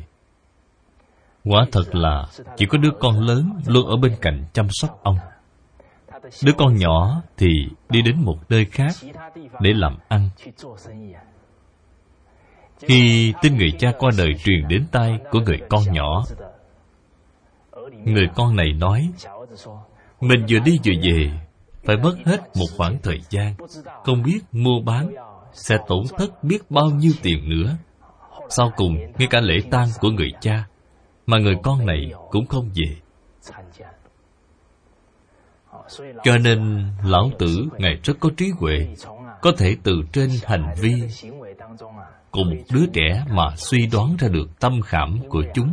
Quả 1.51 1.67
thật 1.73 1.95
là 1.95 2.27
Chỉ 2.57 2.67
có 2.67 2.79
đứa 2.79 2.91
con 3.01 3.21
lớn 3.21 3.51
luôn 3.67 3.87
ở 3.87 3.97
bên 3.97 4.13
cạnh 4.21 4.45
chăm 4.53 4.67
sóc 4.71 5.01
ông. 5.03 5.17
Đứa 6.45 6.53
con 6.59 6.77
nhỏ 6.77 7.23
thì 7.37 7.49
đi 7.89 8.03
đến 8.03 8.17
một 8.25 8.37
nơi 8.49 8.65
khác 8.65 8.93
Để 9.61 9.73
làm 9.75 9.99
ăn. 10.09 10.31
Khi 12.81 13.33
tin 13.43 13.57
người 13.57 13.71
cha 13.79 13.93
qua 13.99 14.11
đời 14.19 14.33
truyền 14.45 14.69
đến 14.69 14.87
tay 14.93 15.19
của 15.31 15.41
người 15.41 15.59
con 15.69 15.83
nhỏ, 15.93 16.25
Người 18.05 18.29
con 18.35 18.57
này 18.57 18.73
nói, 18.73 19.11
Mình 20.21 20.47
vừa 20.51 20.59
đi 20.59 20.79
vừa 20.85 20.93
về, 21.03 21.31
Phải 21.85 21.97
mất 21.97 22.17
hết 22.25 22.41
một 22.57 22.67
khoảng 22.77 22.99
thời 23.03 23.21
gian, 23.31 23.55
Không 24.05 24.23
biết 24.23 24.39
mua 24.53 24.81
bán 24.85 25.15
Sẽ 25.53 25.77
tổn 25.89 26.05
thất 26.19 26.45
biết 26.45 26.71
bao 26.71 26.91
nhiêu 26.91 27.13
tiền 27.23 27.49
nữa. 27.49 27.77
Sau 28.49 28.73
cùng, 28.77 28.97
Ngay 29.19 29.29
cả 29.31 29.41
lễ 29.41 29.57
tang 29.71 29.89
của 30.01 30.11
người 30.11 30.31
cha 30.41 30.65
mà 31.27 31.39
người 31.39 31.55
con 31.63 31.87
này 31.87 32.13
cũng 32.31 32.47
không 32.47 32.71
về. 32.75 32.97
Cho 36.25 36.39
nên 36.39 36.87
Lão 37.05 37.31
Tử 37.39 37.69
Ngài 37.79 37.95
rất 38.03 38.15
có 38.21 38.31
trí 38.37 38.51
huệ, 38.59 38.95
Có 39.43 39.53
thể 39.59 39.77
từ 39.83 39.93
trên 40.13 40.31
hành 40.45 40.75
vi 40.81 40.95
Của 42.31 42.45
một 42.45 42.57
đứa 42.73 42.87
trẻ 42.93 43.25
Mà 43.31 43.57
suy 43.57 43.87
đoán 43.87 44.17
ra 44.19 44.29
được 44.29 44.61
tâm 44.61 44.81
khảm 44.85 45.19
của 45.29 45.43
chúng. 45.55 45.73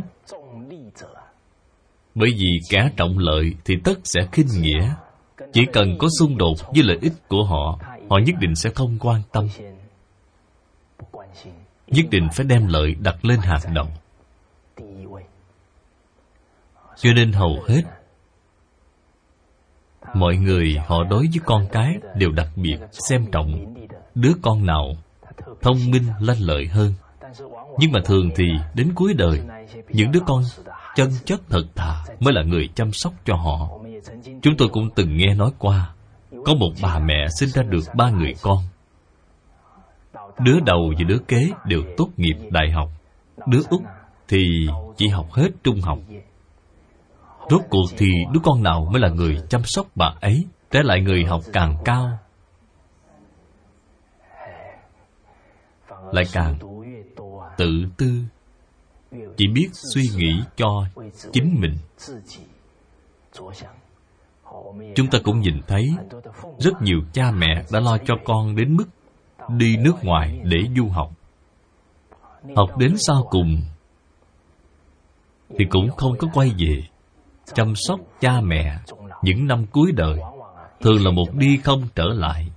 Bởi 2.14 2.30
vì 2.38 2.58
kẻ 2.70 2.90
trọng 2.96 3.18
lợi 3.18 3.54
thì 3.64 3.74
tất 3.84 3.98
sẽ 4.04 4.26
khinh 4.32 4.48
nghĩa. 4.60 4.94
Chỉ 5.52 5.62
cần 5.72 5.98
có 5.98 6.08
xung 6.18 6.38
đột 6.38 6.58
với 6.74 6.82
lợi 6.82 6.98
ích 7.02 7.28
của 7.28 7.44
họ 7.44 7.78
Họ 8.10 8.18
nhất 8.26 8.34
định 8.40 8.54
sẽ 8.54 8.70
không 8.74 8.98
quan 9.00 9.22
tâm. 9.32 9.48
Nhất 11.86 12.06
định 12.10 12.28
phải 12.34 12.46
đem 12.46 12.66
lợi 12.66 12.94
đặt 13.00 13.24
lên 13.24 13.38
hàng 13.40 13.74
đầu. 13.74 13.86
Cho 16.96 17.12
nên 17.12 17.32
hầu 17.32 17.62
hết, 17.68 17.82
Mọi 20.14 20.36
người 20.36 20.76
họ 20.86 21.04
đối 21.04 21.26
với 21.26 21.40
con 21.44 21.66
cái 21.72 21.94
đều 22.16 22.30
đặc 22.30 22.48
biệt 22.56 22.76
xem 22.90 23.26
trọng 23.32 23.74
Đứa 24.14 24.32
con 24.42 24.66
nào 24.66 24.84
thông 25.62 25.90
minh, 25.90 26.04
lanh 26.20 26.40
lợi 26.40 26.66
hơn. 26.66 26.92
Nhưng 27.78 27.92
mà 27.92 28.00
thường 28.04 28.30
thì 28.36 28.44
đến 28.74 28.92
cuối 28.94 29.14
đời, 29.14 29.40
Những 29.88 30.12
đứa 30.12 30.20
con 30.26 30.42
chân 30.96 31.10
chất 31.24 31.40
thật 31.48 31.64
thà 31.74 32.04
mới 32.20 32.34
là 32.34 32.42
người 32.42 32.68
chăm 32.74 32.92
sóc 32.92 33.12
cho 33.24 33.36
họ. 33.36 33.68
Chúng 34.42 34.56
tôi 34.58 34.68
cũng 34.68 34.90
từng 34.94 35.16
nghe 35.16 35.34
nói 35.34 35.50
qua, 35.58 35.94
có 36.44 36.54
một 36.54 36.70
bà 36.82 36.98
mẹ 36.98 37.26
sinh 37.38 37.48
ra 37.48 37.62
được 37.62 37.84
ba 37.96 38.10
người 38.10 38.34
con. 38.42 38.58
Đứa 40.38 40.60
đầu 40.66 40.92
và 40.98 41.04
đứa 41.08 41.18
kế 41.28 41.50
đều 41.66 41.82
tốt 41.96 42.08
nghiệp 42.16 42.36
đại 42.50 42.70
học, 42.70 42.90
đứa 43.46 43.62
út 43.70 43.80
thì 44.28 44.66
chỉ 44.96 45.08
học 45.08 45.32
hết 45.32 45.48
trung 45.64 45.80
học 45.80 45.98
rốt 47.50 47.60
cuộc 47.70 47.86
thì 47.96 48.06
đứa 48.32 48.40
con 48.42 48.62
nào 48.62 48.88
mới 48.92 49.00
là 49.00 49.08
người 49.08 49.38
chăm 49.48 49.60
sóc 49.64 49.86
bà 49.94 50.14
ấy? 50.20 50.44
Té 50.70 50.82
lại 50.82 51.00
người 51.00 51.24
học 51.24 51.40
càng 51.52 51.78
cao. 51.84 52.18
Lại 56.12 56.24
càng 56.32 56.58
tự 57.56 57.84
tư. 57.96 58.22
Chỉ 59.36 59.46
biết 59.54 59.68
suy 59.94 60.02
nghĩ 60.16 60.42
cho 60.56 60.84
chính 61.32 61.56
mình. 61.60 61.76
Chúng 64.94 65.06
ta 65.10 65.18
cũng 65.24 65.40
nhìn 65.40 65.60
thấy 65.66 65.90
rất 66.58 66.82
nhiều 66.82 66.98
cha 67.12 67.30
mẹ 67.30 67.64
đã 67.72 67.80
lo 67.80 67.98
cho 68.04 68.14
con 68.24 68.56
đến 68.56 68.76
mức 68.76 68.86
đi 69.48 69.76
nước 69.76 69.94
ngoài 70.02 70.40
để 70.44 70.58
du 70.76 70.88
học. 70.88 71.10
Học 72.56 72.78
đến 72.78 72.94
sau 72.98 73.26
cùng 73.30 73.62
thì 75.58 75.64
cũng 75.70 75.90
không 75.96 76.18
có 76.18 76.28
quay 76.34 76.52
về 76.58 76.82
chăm 77.54 77.72
sóc 77.76 78.00
cha 78.20 78.40
mẹ 78.40 78.78
những 79.22 79.46
năm 79.46 79.66
cuối 79.72 79.92
đời, 79.92 80.18
thường 80.80 81.04
là 81.04 81.10
một 81.10 81.34
đi 81.34 81.56
không 81.64 81.82
trở 81.94 82.04
lại. 82.04 82.48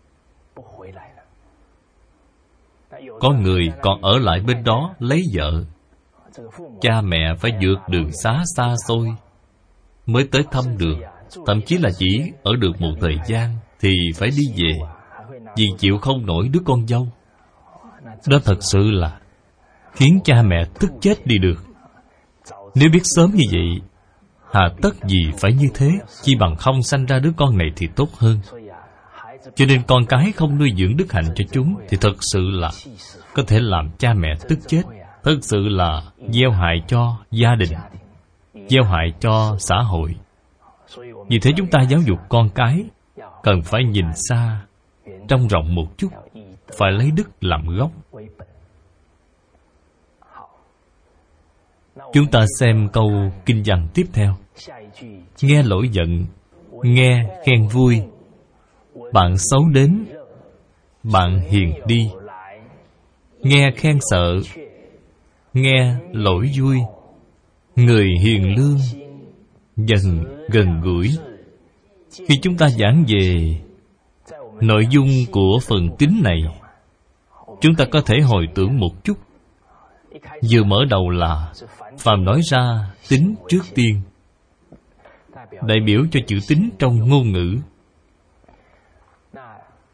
Có 3.19 3.31
người 3.31 3.69
còn 3.81 4.01
ở 4.01 4.17
lại 4.19 4.39
bên 4.47 4.63
đó 4.63 4.95
lấy 4.99 5.23
vợ. 5.33 5.63
Cha 6.81 7.01
mẹ 7.01 7.35
phải 7.39 7.51
vượt 7.61 7.89
đường 7.89 8.11
xá 8.23 8.43
xa 8.55 8.75
xôi 8.87 9.07
mới 10.05 10.27
tới 10.31 10.43
thăm 10.51 10.77
được. 10.77 10.95
Thậm 11.45 11.61
chí 11.61 11.77
là 11.77 11.89
chỉ 11.97 12.31
ở 12.43 12.51
được 12.59 12.81
một 12.81 12.93
thời 13.01 13.15
gian 13.27 13.55
thì 13.79 13.89
phải 14.15 14.29
đi 14.29 14.63
về, 14.63 14.79
vì 15.57 15.67
chịu 15.77 15.97
không 15.97 16.25
nổi 16.25 16.49
đứa 16.53 16.59
con 16.65 16.87
dâu. 16.87 17.07
Đó 18.27 18.37
thật 18.45 18.57
sự 18.59 18.79
là 18.79 19.19
khiến 19.91 20.19
cha 20.23 20.41
mẹ 20.41 20.63
tức 20.79 20.91
chết 21.01 21.25
đi 21.25 21.37
được. 21.37 21.63
Nếu 22.75 22.89
biết 22.93 23.01
sớm 23.03 23.31
như 23.31 23.43
vậy 23.51 23.81
hà 24.57 24.69
tất 24.81 24.95
gì 25.07 25.31
phải 25.39 25.53
như 25.53 25.67
thế, 25.73 25.91
chi 26.21 26.35
bằng 26.39 26.55
không 26.55 26.83
sanh 26.83 27.05
ra 27.05 27.19
đứa 27.19 27.31
con 27.37 27.57
này 27.57 27.67
thì 27.75 27.87
tốt 27.95 28.09
hơn. 28.17 28.39
Cho 29.55 29.65
nên 29.65 29.81
con 29.87 30.05
cái 30.05 30.31
không 30.31 30.57
nuôi 30.57 30.69
dưỡng 30.77 30.97
đức 30.97 31.11
hạnh 31.13 31.25
cho 31.35 31.43
chúng 31.51 31.75
thì 31.89 31.97
thật 32.01 32.15
sự 32.19 32.39
là 32.39 32.71
có 33.33 33.43
thể 33.47 33.59
làm 33.59 33.89
cha 33.97 34.13
mẹ 34.13 34.33
tức 34.49 34.59
chết 34.67 34.81
thực 35.23 35.39
sự 35.41 35.67
là 35.67 36.01
gieo 36.29 36.51
hại 36.51 36.81
cho 36.87 37.17
gia 37.31 37.55
đình, 37.55 37.69
gieo 38.69 38.83
hại 38.83 39.13
cho 39.19 39.55
xã 39.59 39.75
hội. 39.75 40.15
Vì 41.29 41.39
thế 41.39 41.51
chúng 41.57 41.67
ta 41.67 41.81
giáo 41.81 41.99
dục 42.05 42.19
con 42.29 42.49
cái 42.49 42.83
cần 43.43 43.61
phải 43.61 43.83
nhìn 43.83 44.05
xa, 44.29 44.61
trong 45.27 45.47
rộng 45.47 45.75
một 45.75 45.97
chút, 45.97 46.09
phải 46.77 46.91
lấy 46.91 47.11
đức 47.11 47.29
làm 47.41 47.67
gốc. 47.77 47.91
Chúng 52.13 52.27
ta 52.31 52.45
xem 52.59 52.87
câu 52.93 53.11
kinh 53.45 53.63
văn 53.65 53.87
tiếp 53.93 54.05
theo. 54.13 54.35
Nghe 55.41 55.63
lỗi 55.63 55.89
giận, 55.91 56.25
nghe 56.83 57.23
khen 57.45 57.67
vui. 57.67 58.01
Bạn 59.13 59.37
xấu 59.37 59.69
đến, 59.73 60.05
bạn 61.03 61.39
hiền 61.49 61.73
đi. 61.87 62.09
Nghe 63.39 63.71
khen 63.75 63.97
sợ, 64.11 64.39
nghe 65.53 65.95
lỗi 66.11 66.51
vui. 66.59 66.77
Người 67.75 68.07
hiền 68.23 68.55
lương 68.55 68.77
dần 69.77 70.23
gần 70.49 70.81
gũi. 70.81 71.09
Khi 72.27 72.39
chúng 72.41 72.57
ta 72.57 72.69
giảng 72.69 73.03
về 73.07 73.55
nội 74.61 74.87
dung 74.89 75.09
của 75.31 75.59
phần 75.67 75.89
kính 75.99 76.21
này, 76.23 76.41
chúng 77.61 77.75
ta 77.75 77.85
có 77.91 78.01
thể 78.01 78.19
hồi 78.21 78.45
tưởng 78.55 78.79
một 78.79 79.03
chút 79.03 79.17
vừa 80.51 80.63
mở 80.63 80.85
đầu 80.89 81.09
là 81.09 81.53
phàm 81.99 82.25
nói 82.25 82.41
ra 82.51 82.93
tính 83.09 83.35
trước 83.49 83.63
tiên. 83.75 84.01
Đại 85.61 85.77
biểu 85.85 86.01
cho 86.11 86.19
chữ 86.27 86.39
tính 86.47 86.69
trong 86.79 87.09
ngôn 87.09 87.31
ngữ. 87.31 87.55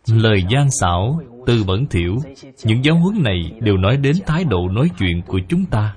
Lời 0.08 0.44
gian 0.50 0.72
xảo 0.72 1.20
từ 1.46 1.64
bẩn 1.64 1.86
thiểu, 1.88 2.16
những 2.64 2.86
giáo 2.86 2.96
huấn 2.96 3.24
này 3.24 3.52
đều 3.62 3.78
nói 3.78 3.98
đến 3.98 4.16
thái 4.26 4.44
độ 4.44 4.68
nói 4.72 4.90
chuyện 5.00 5.22
của 5.28 5.40
chúng 5.50 5.66
ta. 5.66 5.96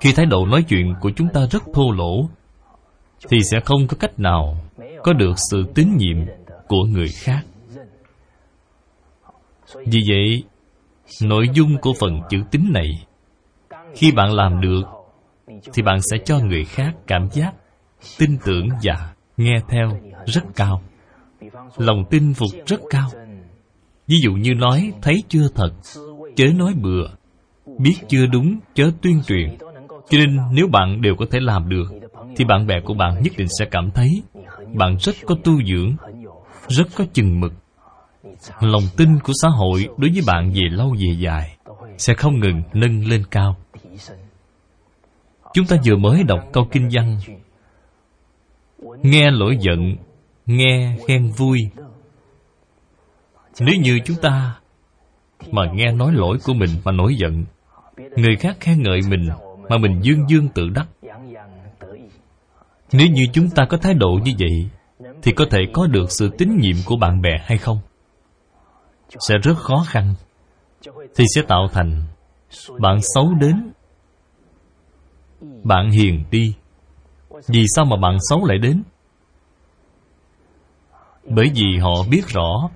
Khi 0.00 0.12
thái 0.12 0.26
độ 0.26 0.46
nói 0.46 0.64
chuyện 0.68 0.94
của 1.00 1.10
chúng 1.16 1.28
ta 1.34 1.40
rất 1.50 1.62
thô 1.74 1.92
lỗ, 1.92 2.28
thì 3.28 3.38
sẽ 3.50 3.60
không 3.60 3.86
có 3.88 3.96
cách 4.00 4.18
nào 4.18 4.56
có 5.02 5.12
được 5.12 5.34
sự 5.50 5.64
tín 5.74 5.96
nhiệm 5.96 6.16
của 6.68 6.84
người 6.84 7.08
khác. 7.08 7.42
Vì 9.74 10.00
vậy 10.08 10.44
nội 11.22 11.48
dung 11.54 11.78
của 11.80 11.92
phần 12.00 12.20
chữ 12.30 12.38
tín 12.50 12.62
này. 12.72 13.06
Khi 13.94 14.12
bạn 14.12 14.32
làm 14.32 14.60
được, 14.60 14.82
thì 15.72 15.82
bạn 15.82 15.98
sẽ 16.10 16.18
cho 16.24 16.38
người 16.38 16.64
khác 16.64 16.92
cảm 17.06 17.28
giác, 17.32 17.52
tin 18.18 18.36
tưởng 18.44 18.68
và 18.82 19.12
nghe 19.36 19.54
theo 19.68 19.88
rất 20.26 20.44
cao. 20.56 20.82
Lòng 21.76 22.04
tin 22.10 22.34
phục 22.34 22.50
rất 22.66 22.80
cao. 22.90 23.10
Ví 24.06 24.16
dụ 24.22 24.32
như 24.32 24.54
nói, 24.54 24.92
thấy 25.02 25.22
chưa 25.28 25.48
thật? 25.54 25.70
Chớ 26.36 26.44
nói 26.56 26.74
bừa. 26.82 27.06
Biết 27.78 27.94
chưa 28.08 28.26
đúng, 28.26 28.58
chớ 28.74 28.90
tuyên 29.02 29.22
truyền. 29.26 29.56
Cho 30.10 30.18
nên, 30.18 30.38
nếu 30.52 30.68
bạn 30.72 31.02
đều 31.02 31.14
có 31.18 31.26
thể 31.30 31.38
làm 31.40 31.68
được, 31.68 31.84
thì 32.36 32.44
bạn 32.44 32.66
bè 32.66 32.74
của 32.84 32.94
bạn 32.94 33.22
nhất 33.22 33.32
định 33.36 33.48
sẽ 33.58 33.64
cảm 33.70 33.90
thấy 33.90 34.22
bạn 34.74 34.96
rất 35.00 35.16
có 35.26 35.34
tu 35.44 35.52
dưỡng, 35.64 35.96
rất 36.68 36.84
có 36.96 37.04
chừng 37.12 37.40
mực 37.40 37.52
lòng 38.60 38.82
tin 38.96 39.18
của 39.18 39.32
xã 39.42 39.48
hội 39.48 39.88
đối 39.98 40.10
với 40.10 40.22
bạn 40.26 40.50
về 40.52 40.62
lâu 40.70 40.94
về 40.98 41.16
dài 41.18 41.56
sẽ 41.98 42.14
không 42.14 42.40
ngừng 42.40 42.62
nâng 42.72 43.06
lên 43.06 43.24
cao. 43.30 43.56
Chúng 45.54 45.66
ta 45.66 45.76
vừa 45.84 45.96
mới 45.96 46.22
đọc 46.22 46.40
câu 46.52 46.68
kinh 46.72 46.88
văn, 46.92 47.18
nghe 49.02 49.30
lỗi 49.30 49.56
giận, 49.60 49.96
nghe 50.46 50.96
khen 51.06 51.30
vui. 51.36 51.58
Nếu 53.60 53.74
như 53.80 53.98
chúng 54.04 54.16
ta 54.22 54.56
mà 55.50 55.62
nghe 55.74 55.92
nói 55.92 56.12
lỗi 56.12 56.38
của 56.44 56.54
mình 56.54 56.70
mà 56.84 56.92
nổi 56.92 57.14
giận, 57.14 57.44
người 58.16 58.36
khác 58.36 58.56
khen 58.60 58.82
ngợi 58.82 59.00
mình 59.08 59.28
mà 59.68 59.78
mình 59.78 60.00
dương 60.02 60.28
dương 60.28 60.48
tự 60.48 60.68
đắc. 60.68 60.88
Nếu 62.92 63.06
như 63.06 63.26
chúng 63.32 63.50
ta 63.50 63.66
có 63.68 63.76
thái 63.76 63.94
độ 63.94 64.18
như 64.24 64.32
vậy, 64.38 64.68
thì 65.22 65.32
có 65.32 65.44
thể 65.50 65.58
có 65.72 65.86
được 65.86 66.06
sự 66.08 66.30
tín 66.38 66.58
nhiệm 66.60 66.76
của 66.86 66.96
bạn 66.96 67.22
bè 67.22 67.30
hay 67.44 67.58
không? 67.58 67.78
Sẽ 69.28 69.38
rất 69.38 69.54
khó 69.58 69.84
khăn. 69.88 70.14
Thì 71.16 71.24
sẽ 71.34 71.42
tạo 71.48 71.68
thành 71.72 72.02
bạn 72.78 72.98
xấu 73.14 73.34
đến. 73.34 73.72
Bạn 75.64 75.90
hiền 75.90 76.24
đi. 76.30 76.54
Vì 77.48 77.64
sao 77.76 77.84
mà 77.84 77.96
bạn 77.96 78.18
xấu 78.30 78.44
lại 78.44 78.58
đến? 78.58 78.82
Bởi 81.24 81.50
vì 81.54 81.78
họ 81.78 81.90
biết 82.10 82.28
rõ, 82.28 82.70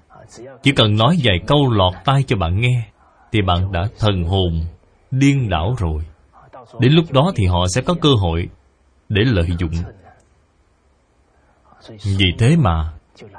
chỉ 0.62 0.72
cần 0.72 0.96
nói 0.96 1.18
vài 1.24 1.38
câu 1.46 1.70
lọt 1.70 1.94
tai 2.04 2.22
cho 2.22 2.36
bạn 2.36 2.60
nghe, 2.60 2.86
thì 3.32 3.42
bạn 3.42 3.72
đã 3.72 3.88
thần 3.98 4.24
hồn 4.24 4.66
điên 5.10 5.48
đảo 5.50 5.74
rồi. 5.78 6.04
Đến 6.80 6.92
lúc 6.92 7.12
đó 7.12 7.32
thì 7.36 7.46
họ 7.46 7.66
sẽ 7.74 7.82
có 7.82 7.94
cơ 8.00 8.08
hội 8.20 8.48
để 9.08 9.22
lợi 9.24 9.48
dụng. 9.58 9.72
Vì 12.18 12.26
thế 12.38 12.56
mà 12.56 12.92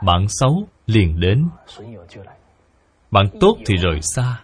bạn 0.04 0.26
xấu 0.30 0.68
liền 0.88 1.20
đến 1.20 1.48
bạn 3.16 3.26
tốt 3.40 3.58
thì 3.66 3.76
rời 3.76 4.00
xa. 4.02 4.40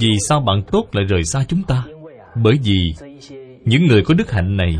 Vì 0.00 0.10
sao 0.28 0.40
bạn 0.40 0.62
tốt 0.72 0.84
lại 0.92 1.04
rời 1.04 1.24
xa 1.24 1.44
chúng 1.48 1.62
ta? 1.62 1.84
Bởi 2.34 2.58
vì 2.64 2.94
những 3.64 3.86
người 3.86 4.02
có 4.02 4.14
đức 4.14 4.30
hạnh 4.30 4.56
này, 4.56 4.78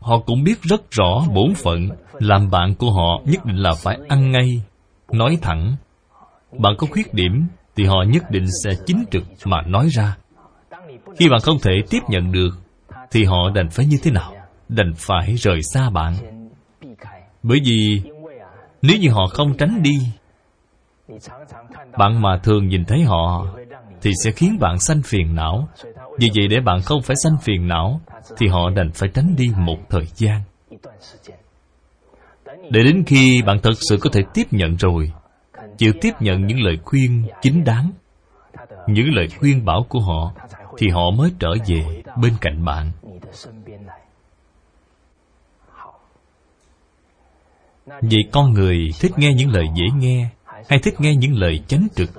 họ 0.00 0.18
cũng 0.18 0.44
biết 0.44 0.62
rất 0.62 0.90
rõ 0.90 1.26
bổn 1.34 1.54
phận 1.54 1.88
làm 2.12 2.50
bạn 2.50 2.74
của 2.74 2.90
họ 2.92 3.22
nhất 3.24 3.44
định 3.44 3.56
là 3.56 3.74
phải 3.74 3.98
ăn 4.08 4.30
ngay. 4.30 4.62
Nói 5.12 5.38
thẳng, 5.42 5.76
bạn 6.58 6.74
có 6.78 6.86
khuyết 6.90 7.14
điểm 7.14 7.46
thì 7.76 7.84
họ 7.84 8.04
nhất 8.08 8.30
định 8.30 8.46
sẽ 8.64 8.70
chính 8.86 9.04
trực 9.10 9.24
mà 9.44 9.62
nói 9.66 9.88
ra. 9.88 10.16
Khi 11.18 11.28
bạn 11.28 11.40
không 11.40 11.58
thể 11.62 11.72
tiếp 11.90 12.00
nhận 12.08 12.32
được 12.32 12.50
thì 13.10 13.24
họ 13.24 13.50
đành 13.54 13.70
phải 13.70 13.86
như 13.86 13.96
thế 14.02 14.10
nào? 14.10 14.32
Đành 14.68 14.92
phải 14.96 15.34
rời 15.34 15.60
xa 15.62 15.90
bạn. 15.90 16.14
Bởi 17.42 17.58
vì 17.64 18.02
nếu 18.86 18.98
như 18.98 19.10
họ 19.10 19.26
không 19.26 19.56
tránh 19.58 19.82
đi, 19.82 19.96
bạn 21.98 22.22
mà 22.22 22.38
thường 22.42 22.68
nhìn 22.68 22.84
thấy 22.84 23.02
họ 23.02 23.46
thì 24.02 24.10
sẽ 24.24 24.30
khiến 24.30 24.58
bạn 24.60 24.78
sanh 24.78 25.02
phiền 25.04 25.34
não. 25.34 25.68
Vì 26.18 26.30
vậy 26.36 26.48
để 26.48 26.60
bạn 26.60 26.82
không 26.82 27.02
phải 27.02 27.16
sanh 27.24 27.36
phiền 27.42 27.68
não 27.68 28.00
thì 28.36 28.46
họ 28.46 28.70
đành 28.76 28.90
phải 28.94 29.08
tránh 29.14 29.36
đi 29.36 29.50
một 29.56 29.78
thời 29.90 30.06
gian. 30.14 30.40
Để 32.46 32.84
đến 32.84 33.04
khi 33.06 33.42
bạn 33.42 33.58
thật 33.62 33.72
sự 33.88 33.98
có 34.00 34.10
thể 34.12 34.20
tiếp 34.34 34.44
nhận 34.50 34.76
rồi, 34.76 35.12
chịu 35.78 35.92
tiếp 36.00 36.12
nhận 36.20 36.46
những 36.46 36.60
lời 36.60 36.78
khuyên 36.84 37.26
chính 37.42 37.64
đáng, 37.64 37.90
những 38.86 39.14
lời 39.14 39.28
khuyên 39.38 39.64
bảo 39.64 39.86
của 39.88 40.00
họ, 40.00 40.32
thì 40.78 40.88
họ 40.88 41.10
mới 41.18 41.30
trở 41.38 41.54
về 41.68 42.02
bên 42.16 42.32
cạnh 42.40 42.64
bạn. 42.64 42.92
Vậy 47.86 48.22
con 48.32 48.52
người 48.52 48.90
thích 49.00 49.12
nghe 49.16 49.32
những 49.34 49.50
lời 49.50 49.64
dễ 49.74 49.84
nghe 49.96 50.30
hay 50.68 50.78
thích 50.78 50.94
nghe 50.98 51.16
những 51.16 51.34
lời 51.34 51.60
chánh 51.68 51.88
trực? 51.94 52.10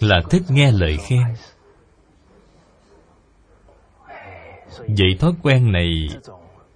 Là 0.00 0.20
thích 0.30 0.42
nghe 0.48 0.70
lời 0.72 0.96
khen. 0.96 1.24
Vậy 4.78 5.16
thói 5.20 5.32
quen 5.42 5.72
này 5.72 6.08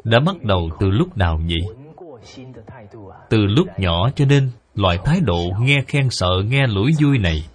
đã 0.04 0.20
bắt 0.26 0.42
đầu 0.42 0.70
từ 0.80 0.90
lúc 0.90 1.16
nào 1.16 1.40
vậy? 1.48 1.94
Từ 3.30 3.38
lúc 3.38 3.66
nhỏ 3.78 4.10
cho 4.16 4.24
nên 4.24 4.50
loại 4.74 4.98
thái 5.04 5.20
độ 5.20 5.40
nghe 5.60 5.78
khen 5.86 6.08
sợ, 6.10 6.42
nghe 6.44 6.66
lũi 6.66 6.92
vui 7.00 7.18
này. 7.18 7.48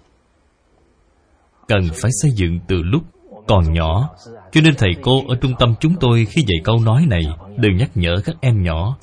Cần 1.68 1.80
phải 2.02 2.10
xây 2.22 2.30
dựng 2.30 2.60
từ 2.68 2.76
lúc 2.82 3.02
còn 3.46 3.72
nhỏ. 3.72 4.08
Cho 4.52 4.60
nên 4.60 4.74
thầy 4.78 4.90
cô 5.02 5.22
ở 5.28 5.36
trung 5.40 5.52
tâm 5.58 5.74
chúng 5.80 5.94
tôi 6.00 6.24
khi 6.24 6.42
dạy 6.42 6.58
câu 6.64 6.80
nói 6.84 7.06
này 7.10 7.22
đều 7.56 7.72
nhắc 7.72 7.90
nhở 7.94 8.16
các 8.24 8.36
em 8.40 8.62
nhỏ, 8.62 8.96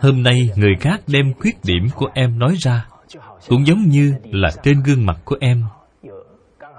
hôm 0.00 0.22
nay 0.22 0.50
người 0.56 0.74
khác 0.80 1.00
đem 1.06 1.34
khuyết 1.34 1.56
điểm 1.64 1.88
của 1.94 2.08
em 2.14 2.38
nói 2.38 2.54
ra, 2.58 2.86
cũng 3.48 3.66
giống 3.66 3.82
như 3.88 4.14
là 4.24 4.50
trên 4.62 4.82
gương 4.82 5.06
mặt 5.06 5.18
của 5.24 5.36
em 5.40 5.64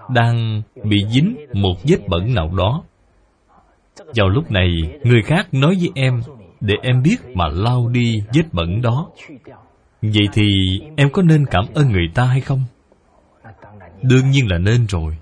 đang 0.09 0.61
bị 0.83 1.05
dính 1.09 1.35
một 1.53 1.75
vết 1.83 2.07
bẩn 2.07 2.33
nào 2.33 2.51
đó. 2.57 2.83
Vào 4.15 4.29
lúc 4.29 4.51
này, 4.51 4.67
người 5.03 5.21
khác 5.21 5.53
nói 5.53 5.75
với 5.79 5.91
em 5.95 6.21
để 6.61 6.75
em 6.81 7.03
biết 7.03 7.17
mà 7.35 7.47
lau 7.47 7.87
đi 7.87 8.23
vết 8.33 8.43
bẩn 8.51 8.81
đó. 8.81 9.09
Vậy 10.01 10.27
thì 10.33 10.43
em 10.97 11.09
có 11.09 11.21
nên 11.21 11.45
cảm 11.51 11.65
ơn 11.73 11.91
người 11.91 12.07
ta 12.13 12.25
hay 12.25 12.41
không? 12.41 12.63
Đương 14.01 14.29
nhiên 14.31 14.51
là 14.51 14.57
nên 14.57 14.85
rồi 14.85 15.17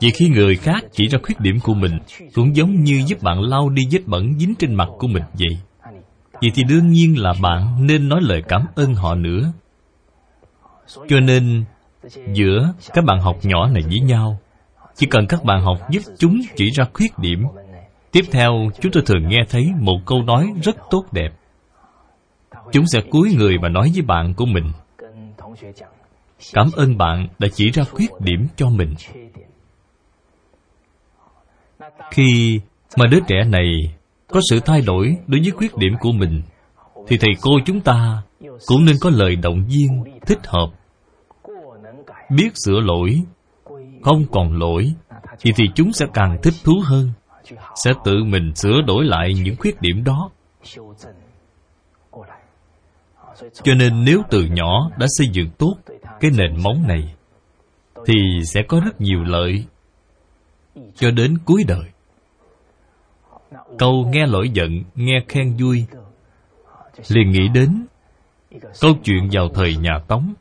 vì 0.00 0.10
khi 0.10 0.28
người 0.28 0.56
khác 0.56 0.84
chỉ 0.92 1.08
ra 1.08 1.18
khuyết 1.22 1.40
điểm 1.40 1.60
của 1.62 1.74
mình, 1.74 1.98
Cũng 2.34 2.56
giống 2.56 2.84
như 2.84 3.02
giúp 3.06 3.22
bạn 3.22 3.40
lau 3.40 3.68
đi 3.68 3.82
vết 3.90 4.00
bẩn 4.06 4.38
dính 4.38 4.54
trên 4.58 4.74
mặt 4.74 4.88
của 4.98 5.06
mình 5.06 5.22
vậy. 5.32 5.58
Vậy 6.32 6.50
thì 6.54 6.64
đương 6.64 6.90
nhiên 6.90 7.22
là 7.22 7.34
bạn 7.42 7.86
nên 7.86 8.08
nói 8.08 8.20
lời 8.22 8.42
cảm 8.48 8.66
ơn 8.74 8.94
họ 8.94 9.14
nữa. 9.14 9.52
Cho 11.08 11.20
nên, 11.20 11.64
Giữa 12.32 12.72
các 12.94 13.04
bạn 13.04 13.20
học 13.20 13.36
nhỏ 13.42 13.68
này 13.68 13.82
với 13.82 14.00
nhau, 14.00 14.38
Chỉ 14.94 15.06
cần 15.06 15.26
các 15.26 15.44
bạn 15.44 15.62
học 15.62 15.78
giúp 15.90 16.02
chúng 16.18 16.40
chỉ 16.56 16.70
ra 16.70 16.84
khuyết 16.92 17.18
điểm. 17.18 17.44
Tiếp 18.12 18.24
theo, 18.30 18.70
chúng 18.80 18.92
tôi 18.92 19.02
thường 19.06 19.28
nghe 19.28 19.38
thấy 19.48 19.66
một 19.80 19.98
câu 20.06 20.22
nói 20.22 20.52
rất 20.62 20.76
tốt 20.90 21.04
đẹp. 21.12 21.30
Chúng 22.72 22.86
sẽ 22.86 23.00
cúi 23.10 23.34
người 23.34 23.58
và 23.62 23.68
nói 23.68 23.90
với 23.94 24.02
bạn 24.02 24.34
của 24.34 24.46
mình. 24.46 24.72
Cảm 26.52 26.66
ơn 26.76 26.98
bạn 26.98 27.28
đã 27.38 27.48
chỉ 27.52 27.70
ra 27.70 27.84
khuyết 27.84 28.10
điểm 28.20 28.46
cho 28.56 28.68
mình 28.68 28.94
khi 32.10 32.60
mà 32.96 33.06
đứa 33.06 33.20
trẻ 33.28 33.44
này 33.44 33.94
có 34.28 34.40
sự 34.50 34.60
thay 34.60 34.80
đổi 34.80 35.16
đối 35.26 35.40
với 35.40 35.50
khuyết 35.50 35.76
điểm 35.76 35.92
của 36.00 36.12
mình, 36.12 36.42
thì 37.08 37.18
thầy 37.18 37.30
cô 37.40 37.50
chúng 37.66 37.80
ta 37.80 38.22
cũng 38.66 38.84
nên 38.84 38.96
có 39.00 39.10
lời 39.10 39.36
động 39.36 39.64
viên 39.68 40.04
thích 40.26 40.46
hợp. 40.46 40.66
Biết 42.30 42.50
sửa 42.64 42.80
lỗi, 42.80 43.22
không 44.02 44.24
còn 44.32 44.58
lỗi, 44.58 44.92
thì 45.40 45.52
thì 45.56 45.64
chúng 45.74 45.92
sẽ 45.92 46.06
càng 46.14 46.38
thích 46.42 46.54
thú 46.64 46.72
hơn, 46.84 47.10
sẽ 47.84 47.92
tự 48.04 48.24
mình 48.24 48.54
sửa 48.54 48.82
đổi 48.86 49.04
lại 49.04 49.34
những 49.34 49.56
khuyết 49.56 49.80
điểm 49.80 50.04
đó. 50.04 50.30
Cho 53.62 53.74
nên 53.74 54.04
nếu 54.04 54.22
từ 54.30 54.44
nhỏ 54.44 54.90
đã 54.98 55.06
xây 55.18 55.28
dựng 55.32 55.50
tốt 55.58 55.76
cái 56.20 56.30
nền 56.30 56.62
móng 56.62 56.82
này, 56.88 57.14
thì 58.06 58.14
sẽ 58.44 58.62
có 58.68 58.80
rất 58.84 59.00
nhiều 59.00 59.24
lợi 59.24 59.64
cho 60.94 61.10
đến 61.10 61.38
cuối 61.44 61.64
đời. 61.68 61.90
Câu 63.78 64.06
nghe 64.12 64.26
lỗi 64.26 64.48
giận, 64.48 64.82
nghe 64.94 65.24
khen 65.28 65.56
vui, 65.60 65.86
liền 67.08 67.30
nghĩ 67.30 67.48
đến 67.54 67.86
câu 68.80 68.92
chuyện 69.04 69.28
vào 69.32 69.48
thời 69.54 69.76
nhà 69.76 69.98
tống. 70.08 70.34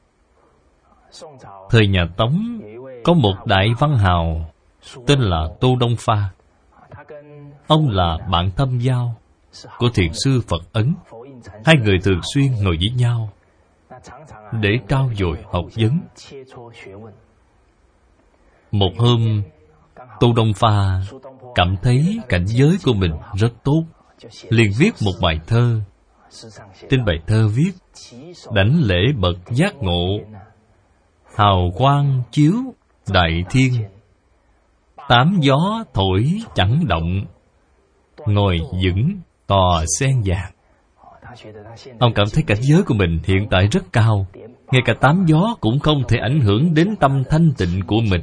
Thời 1.69 1.87
nhà 1.87 2.07
tống 2.17 2.61
có 3.03 3.13
một 3.13 3.35
đại 3.45 3.67
văn 3.79 3.97
hào 3.97 4.51
tên 5.07 5.19
là 5.19 5.47
tô 5.59 5.75
đông 5.79 5.95
pha. 5.99 6.29
Ông 7.67 7.89
là 7.89 8.17
bạn 8.31 8.51
thâm 8.55 8.79
giao 8.79 9.15
của 9.77 9.89
thiền 9.89 10.11
sư 10.13 10.41
phật 10.47 10.73
ấn. 10.73 10.95
Hai 11.65 11.75
người 11.75 11.99
thường 12.03 12.19
xuyên 12.33 12.45
ngồi 12.63 12.77
với 12.77 12.89
nhau 12.97 13.29
để 14.51 14.79
trao 14.87 15.09
dồi 15.15 15.37
học 15.51 15.65
vấn. 15.75 15.99
Một 18.71 18.91
hôm 18.97 19.41
Tô 20.19 20.33
Đông 20.35 20.53
Pha 20.53 21.01
Cảm 21.55 21.75
thấy 21.81 22.19
cảnh 22.29 22.45
giới 22.47 22.77
của 22.83 22.93
mình 22.93 23.11
rất 23.33 23.53
tốt. 23.63 23.83
Liền 24.49 24.71
viết 24.79 24.91
một 25.05 25.13
bài 25.21 25.39
thơ. 25.47 25.81
Trên 26.89 27.05
bài 27.05 27.17
thơ 27.27 27.47
viết, 27.47 27.71
đảnh 28.51 28.81
lễ 28.83 28.97
bậc 29.19 29.37
giác 29.51 29.75
ngộ, 29.75 30.19
hào 31.35 31.71
quang 31.77 32.21
chiếu 32.31 32.53
đại 33.13 33.43
thiên. 33.49 33.73
Tám 35.09 35.37
gió 35.41 35.83
thổi 35.93 36.41
chẳng 36.55 36.87
động, 36.87 37.25
ngồi 38.25 38.59
vững 38.83 39.19
tòa 39.47 39.85
sen 39.99 40.21
vàng. 40.25 40.51
Ông 41.99 42.13
cảm 42.13 42.25
thấy 42.33 42.43
cảnh 42.47 42.61
giới 42.61 42.83
của 42.83 42.93
mình 42.93 43.19
hiện 43.23 43.47
tại 43.51 43.67
rất 43.71 43.83
cao. 43.93 44.27
Ngay 44.71 44.81
cả 44.85 44.93
tám 45.01 45.25
gió 45.27 45.55
cũng 45.61 45.79
không 45.79 46.03
thể 46.07 46.17
ảnh 46.17 46.41
hưởng 46.41 46.73
đến 46.73 46.95
tâm 46.99 47.23
thanh 47.29 47.51
tịnh 47.57 47.81
của 47.87 48.01
mình 48.11 48.21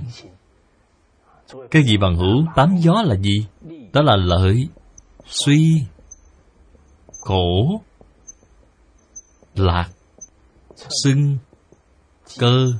cái 1.70 1.82
gì 1.82 1.96
bằng 1.96 2.16
hữu? 2.16 2.44
Tám 2.54 2.76
gió 2.76 3.02
là 3.04 3.16
gì? 3.16 3.46
Đó 3.92 4.02
là 4.02 4.16
lợi, 4.16 4.68
suy, 5.26 5.82
khổ, 7.20 7.80
lạc 9.54 9.90
xưng 11.04 11.38
cơ, 12.38 12.72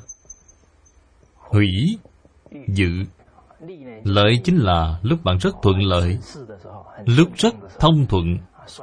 hủy, 1.36 1.98
dự. 2.68 2.90
Lợi 4.04 4.40
chính 4.44 4.56
là 4.56 4.98
lúc 5.02 5.24
bạn 5.24 5.38
rất 5.38 5.54
thuận 5.62 5.82
lợi, 5.82 6.18
lúc 7.06 7.28
rất 7.36 7.54
thông 7.78 8.06
thuận, 8.06 8.38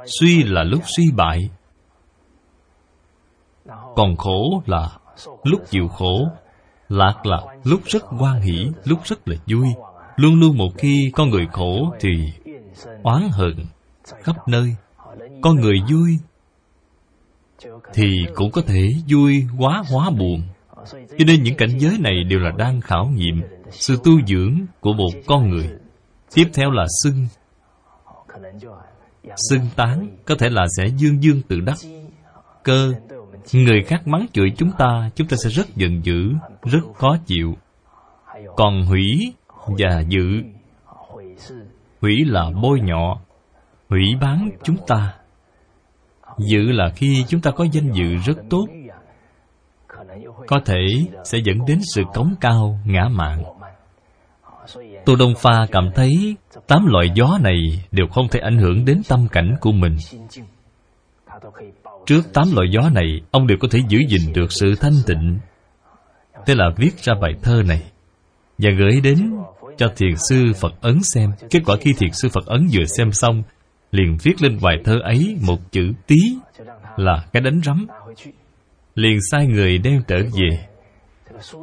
suy 0.06 0.42
là 0.42 0.62
lúc 0.62 0.80
suy 0.96 1.10
bại. 1.16 1.50
Còn 3.96 4.16
khổ 4.16 4.62
là 4.66 4.98
lúc 5.44 5.60
chịu 5.70 5.88
khổ 5.88 6.28
lạc 6.90 7.26
lạc, 7.26 7.42
lúc 7.64 7.80
rất 7.84 8.04
quan 8.18 8.40
hỷ, 8.40 8.70
lúc 8.84 8.98
rất 9.04 9.28
là 9.28 9.36
vui. 9.46 9.66
Luôn 10.16 10.40
luôn 10.40 10.56
một 10.56 10.70
khi 10.78 11.10
con 11.14 11.30
người 11.30 11.46
khổ 11.52 11.94
thì 12.00 12.32
oán 13.02 13.28
hận 13.32 13.56
khắp 14.22 14.48
nơi. 14.48 14.76
Con 15.42 15.56
người 15.56 15.76
vui 15.92 16.18
thì 17.94 18.26
cũng 18.34 18.50
có 18.50 18.62
thể 18.62 18.88
vui 19.08 19.46
quá, 19.58 19.82
hóa 19.90 20.10
buồn. 20.10 20.42
Cho 20.90 21.24
nên 21.26 21.42
những 21.42 21.56
cảnh 21.56 21.78
giới 21.78 21.98
này 21.98 22.24
đều 22.24 22.38
là 22.38 22.50
đang 22.58 22.80
khảo 22.80 23.06
nghiệm 23.06 23.42
sự 23.70 23.96
tu 24.04 24.12
dưỡng 24.26 24.60
của 24.80 24.92
một 24.92 25.10
con 25.26 25.50
người. 25.50 25.70
Tiếp 26.34 26.46
theo 26.54 26.70
là 26.70 26.86
xưng. 27.02 27.26
Xưng 29.50 29.66
tán 29.76 30.16
có 30.24 30.34
thể 30.38 30.48
là 30.50 30.66
sẽ 30.76 30.86
dương 30.86 31.22
dương 31.22 31.42
tự 31.48 31.60
đắc, 31.60 31.78
cơ 32.62 32.92
người 33.52 33.82
khác 33.82 34.06
mắng 34.06 34.26
chửi 34.32 34.52
chúng 34.56 34.70
ta 34.78 35.10
chúng 35.14 35.28
ta 35.28 35.36
sẽ 35.44 35.50
rất 35.50 35.76
giận 35.76 36.04
dữ, 36.04 36.32
rất 36.62 36.80
khó 36.94 37.16
chịu. 37.26 37.56
Còn 38.56 38.82
hủy 38.82 39.32
và 39.66 40.00
dự 40.08 40.42
hủy 42.00 42.24
là 42.24 42.50
bôi 42.62 42.80
nhọ, 42.80 43.20
hủy 43.88 44.02
bán 44.20 44.50
chúng 44.62 44.76
ta. 44.86 45.14
Dự 46.38 46.72
là 46.72 46.88
khi 46.96 47.24
chúng 47.28 47.40
ta 47.40 47.50
có 47.50 47.66
danh 47.72 47.92
dự 47.92 48.16
rất 48.16 48.36
tốt, 48.50 48.66
có 50.46 50.60
thể 50.64 50.86
sẽ 51.24 51.38
dẫn 51.44 51.56
đến 51.66 51.78
sự 51.94 52.02
cống 52.14 52.34
cao, 52.40 52.78
ngã 52.84 53.08
mạng. 53.10 53.42
tô 55.04 55.16
đông 55.16 55.34
pha 55.36 55.66
cảm 55.72 55.90
thấy 55.94 56.36
tám 56.66 56.86
loại 56.86 57.10
gió 57.14 57.38
này 57.42 57.56
đều 57.90 58.06
không 58.06 58.28
thể 58.28 58.40
ảnh 58.40 58.58
hưởng 58.58 58.84
đến 58.84 59.02
tâm 59.08 59.28
cảnh 59.32 59.54
của 59.60 59.72
mình 59.72 59.96
trước 62.10 62.32
tám 62.32 62.46
loại 62.52 62.68
gió 62.70 62.90
này, 62.94 63.20
ông 63.30 63.46
đều 63.46 63.58
có 63.60 63.68
thể 63.70 63.78
giữ 63.88 63.98
gìn 64.08 64.32
được 64.32 64.52
sự 64.52 64.74
thanh 64.80 64.92
tịnh. 65.06 65.38
Thế 66.46 66.54
là 66.54 66.70
viết 66.76 66.98
ra 66.98 67.14
bài 67.20 67.32
thơ 67.42 67.62
này. 67.66 67.82
Và 68.58 68.70
gửi 68.78 69.00
đến 69.00 69.32
cho 69.76 69.92
thiền 69.96 70.14
sư 70.28 70.52
phật 70.60 70.72
ấn 70.80 71.02
xem. 71.02 71.30
Kết 71.50 71.60
quả 71.66 71.76
khi 71.80 71.92
thiền 71.98 72.12
sư 72.12 72.28
phật 72.28 72.46
ấn 72.46 72.68
vừa 72.72 72.84
xem 72.84 73.12
xong, 73.12 73.42
liền 73.90 74.16
viết 74.22 74.42
lên 74.42 74.58
bài 74.62 74.76
thơ 74.84 75.00
ấy 75.02 75.36
một 75.46 75.58
chữ 75.72 75.92
tí 76.06 76.16
là 76.96 77.24
cái 77.32 77.42
đánh 77.42 77.60
rắm. 77.64 77.86
Liền 78.94 79.18
sai 79.30 79.46
người 79.46 79.78
đem 79.78 80.02
trở 80.08 80.16
về. 80.16 80.66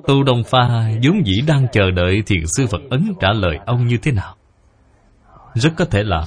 Tu 0.08 0.24
đông 0.24 0.44
pha 0.44 0.92
vốn 1.04 1.26
dĩ 1.26 1.42
đang 1.48 1.68
chờ 1.72 1.92
đợi 1.92 2.24
thiền 2.26 2.44
sư 2.58 2.68
phật 2.68 2.82
ấn 2.90 3.14
trả 3.20 3.34
lời 3.34 3.60
ông 3.66 3.88
như 3.88 3.98
thế 3.98 4.12
nào. 4.12 4.36
Rất 5.54 5.74
có 5.78 5.86
thể 5.86 6.04
là 6.04 6.26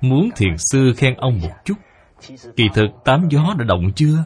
muốn 0.00 0.30
thiền 0.36 0.54
sư 0.58 0.92
khen 0.96 1.14
ông 1.14 1.40
một 1.42 1.52
chút 1.64 1.74
kỳ 2.56 2.68
thực, 2.74 2.88
tám 3.04 3.28
gió 3.30 3.54
đã 3.58 3.64
động 3.64 3.92
chưa? 3.96 4.24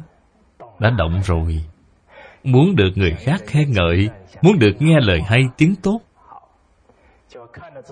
Đã 0.79 0.91
động 0.91 1.21
rồi. 1.25 1.65
Muốn 2.45 2.77
được 2.77 2.91
người 2.95 3.15
khác 3.15 3.43
khen 3.47 3.73
ngợi, 3.73 4.09
muốn 4.43 4.59
được 4.59 4.73
nghe 4.79 5.01
lời 5.01 5.21
hay 5.27 5.43
tiếng 5.57 5.75
tốt. 5.83 6.01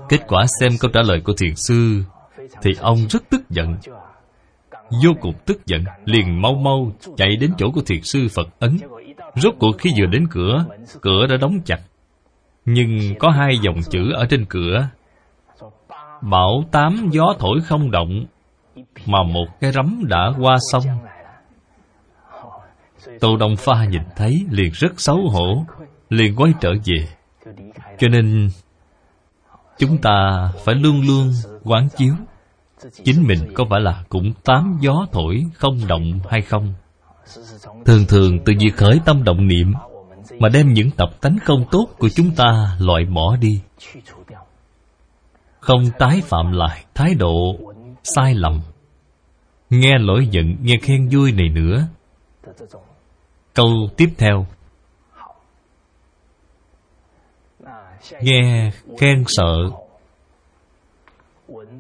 Kết 0.09 0.21
quả 0.29 0.47
xem 0.61 0.73
câu 0.81 0.91
trả 0.95 1.03
lời 1.03 1.21
của 1.25 1.33
thiền 1.39 1.55
sư, 1.57 2.03
thì 2.63 2.71
ông 2.81 2.99
rất 3.11 3.23
tức 3.31 3.51
giận. 3.51 3.77
Vô 5.05 5.11
cùng 5.21 5.35
tức 5.47 5.67
giận, 5.67 5.85
liền 6.05 6.43
mau 6.43 6.55
mau 6.55 6.93
chạy 7.17 7.37
đến 7.41 7.53
chỗ 7.59 7.71
của 7.71 7.83
thiền 7.87 8.03
sư 8.03 8.27
phật 8.35 8.49
ấn. 8.59 8.79
Rốt 9.37 9.55
cuộc 9.59 9.73
khi 9.79 9.91
vừa 9.99 10.07
đến 10.07 10.27
cửa 10.31 10.65
cửa 11.01 11.27
đã 11.27 11.37
đóng 11.37 11.61
chặt. 11.65 11.81
Nhưng 12.65 13.15
có 13.19 13.31
hai 13.31 13.59
dòng 13.63 13.81
chữ 13.91 14.13
ở 14.13 14.27
trên 14.31 14.45
cửa. 14.45 14.89
Bảo 16.23 16.65
tám 16.73 17.09
gió 17.13 17.35
thổi 17.39 17.61
không 17.65 17.91
động 17.91 18.27
mà 19.07 19.23
một 19.23 19.47
cái 19.61 19.73
rắm 19.73 20.03
đã 20.09 20.33
qua 20.41 20.57
sông. 20.73 20.85
Tô 23.21 23.37
đông 23.37 23.57
pha 23.57 23.85
nhìn 23.85 24.03
thấy 24.17 24.47
liền 24.51 24.73
rất 24.73 25.01
xấu 25.01 25.29
hổ, 25.29 25.65
liền 26.11 26.37
quay 26.37 26.53
trở 26.61 26.73
về. 26.85 27.09
Cho 27.99 28.09
nên 28.09 28.49
chúng 29.79 29.99
ta 29.99 30.49
phải 30.65 30.75
luôn 30.75 31.03
luôn 31.07 31.33
quán 31.65 31.89
chiếu 31.97 32.15
chính 33.05 33.27
mình 33.27 33.53
có 33.55 33.65
phải 33.71 33.81
là 33.81 34.05
cũng 34.09 34.33
tám 34.45 34.79
gió 34.81 35.07
thổi 35.13 35.45
không 35.55 35.79
động 35.89 36.21
hay 36.29 36.43
không. 36.43 36.75
Thường 37.85 38.05
thường 38.09 38.39
từ 38.45 38.53
việc 38.61 38.77
khởi 38.77 39.01
tâm 39.05 39.25
động 39.25 39.47
niệm 39.47 39.73
mà 40.39 40.49
đem 40.49 40.73
những 40.73 40.91
tập 40.91 41.11
tánh 41.21 41.39
không 41.43 41.65
tốt 41.71 41.87
của 41.99 42.09
chúng 42.09 42.31
ta 42.37 42.77
loại 42.81 43.05
bỏ 43.05 43.37
đi. 43.37 43.61
Không 45.61 45.85
tái 45.99 46.23
phạm 46.25 46.53
lại 46.53 46.85
thái 46.95 47.15
độ 47.15 47.57
sai 48.03 48.35
lầm. 48.35 48.61
Nghe 49.71 49.99
lỗi 49.99 50.29
giận, 50.31 50.57
nghe 50.63 50.75
khen 50.83 51.09
vui 51.13 51.33
này 51.33 51.49
nữa. 51.49 51.89
Câu 53.55 53.89
tiếp 53.97 54.09
theo. 54.19 54.47
Nghe 58.21 58.71
khen 58.99 59.25
sợ. 59.27 59.71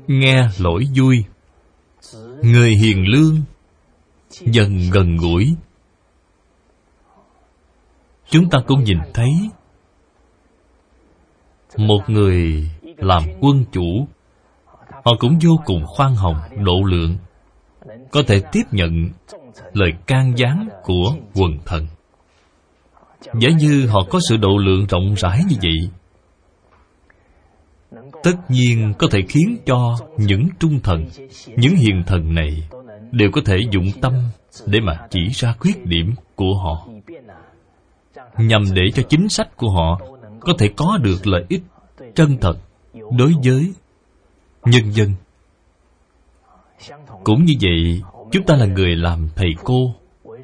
Nghe 0.06 0.48
lỗi 0.58 0.84
vui. 0.96 1.24
Người 2.42 2.70
hiền 2.70 3.06
lương. 3.06 3.42
Dần 4.30 4.78
gần 4.92 5.16
gũi. 5.16 5.54
Chúng 8.28 8.50
ta 8.50 8.58
cũng 8.66 8.84
nhìn 8.84 8.98
thấy. 9.14 9.32
Một 11.76 12.00
người 12.06 12.70
làm 12.96 13.22
quân 13.40 13.64
chủ 13.72 14.06
họ 15.04 15.12
cũng 15.18 15.38
vô 15.44 15.50
cùng 15.64 15.86
khoan 15.86 16.14
hồng, 16.14 16.36
độ 16.64 16.82
lượng. 16.86 17.16
Có 18.10 18.22
thể 18.26 18.42
tiếp 18.52 18.62
nhận 18.70 19.08
lời 19.72 19.92
can 20.06 20.32
gián 20.36 20.68
của 20.82 21.14
quần 21.34 21.58
thần. 21.66 21.86
Giả 23.40 23.50
như 23.58 23.86
họ 23.86 24.00
có 24.10 24.18
sự 24.28 24.36
độ 24.36 24.58
lượng 24.58 24.86
rộng 24.86 25.14
rãi 25.14 25.40
như 25.48 25.56
vậy, 25.62 25.90
tất 28.22 28.34
nhiên 28.48 28.92
có 28.98 29.06
thể 29.10 29.22
khiến 29.28 29.56
cho 29.66 29.98
những 30.16 30.48
trung 30.60 30.80
thần, 30.82 31.06
những 31.56 31.74
hiền 31.76 32.02
thần 32.06 32.34
này 32.34 32.68
đều 33.10 33.30
có 33.32 33.40
thể 33.44 33.56
dụng 33.70 33.88
tâm 34.00 34.12
để 34.66 34.80
mà 34.80 35.06
chỉ 35.10 35.28
ra 35.28 35.54
khuyết 35.58 35.86
điểm 35.86 36.14
của 36.34 36.54
họ. 36.54 36.86
Nhằm 38.38 38.62
để 38.74 38.82
cho 38.94 39.02
chính 39.08 39.28
sách 39.28 39.56
của 39.56 39.70
họ 39.70 40.00
có 40.40 40.52
thể 40.58 40.68
có 40.76 40.98
được 41.02 41.26
lợi 41.26 41.44
ích 41.48 41.62
chân 42.14 42.38
thật 42.40 42.58
đối 43.18 43.32
với 43.44 43.72
nhân 44.64 44.92
dân. 44.92 45.14
Cũng 47.24 47.44
như 47.44 47.54
vậy, 47.60 48.02
chúng 48.32 48.46
ta 48.46 48.56
là 48.56 48.66
người 48.66 48.96
làm 48.96 49.28
thầy 49.36 49.50
cô, 49.64 49.94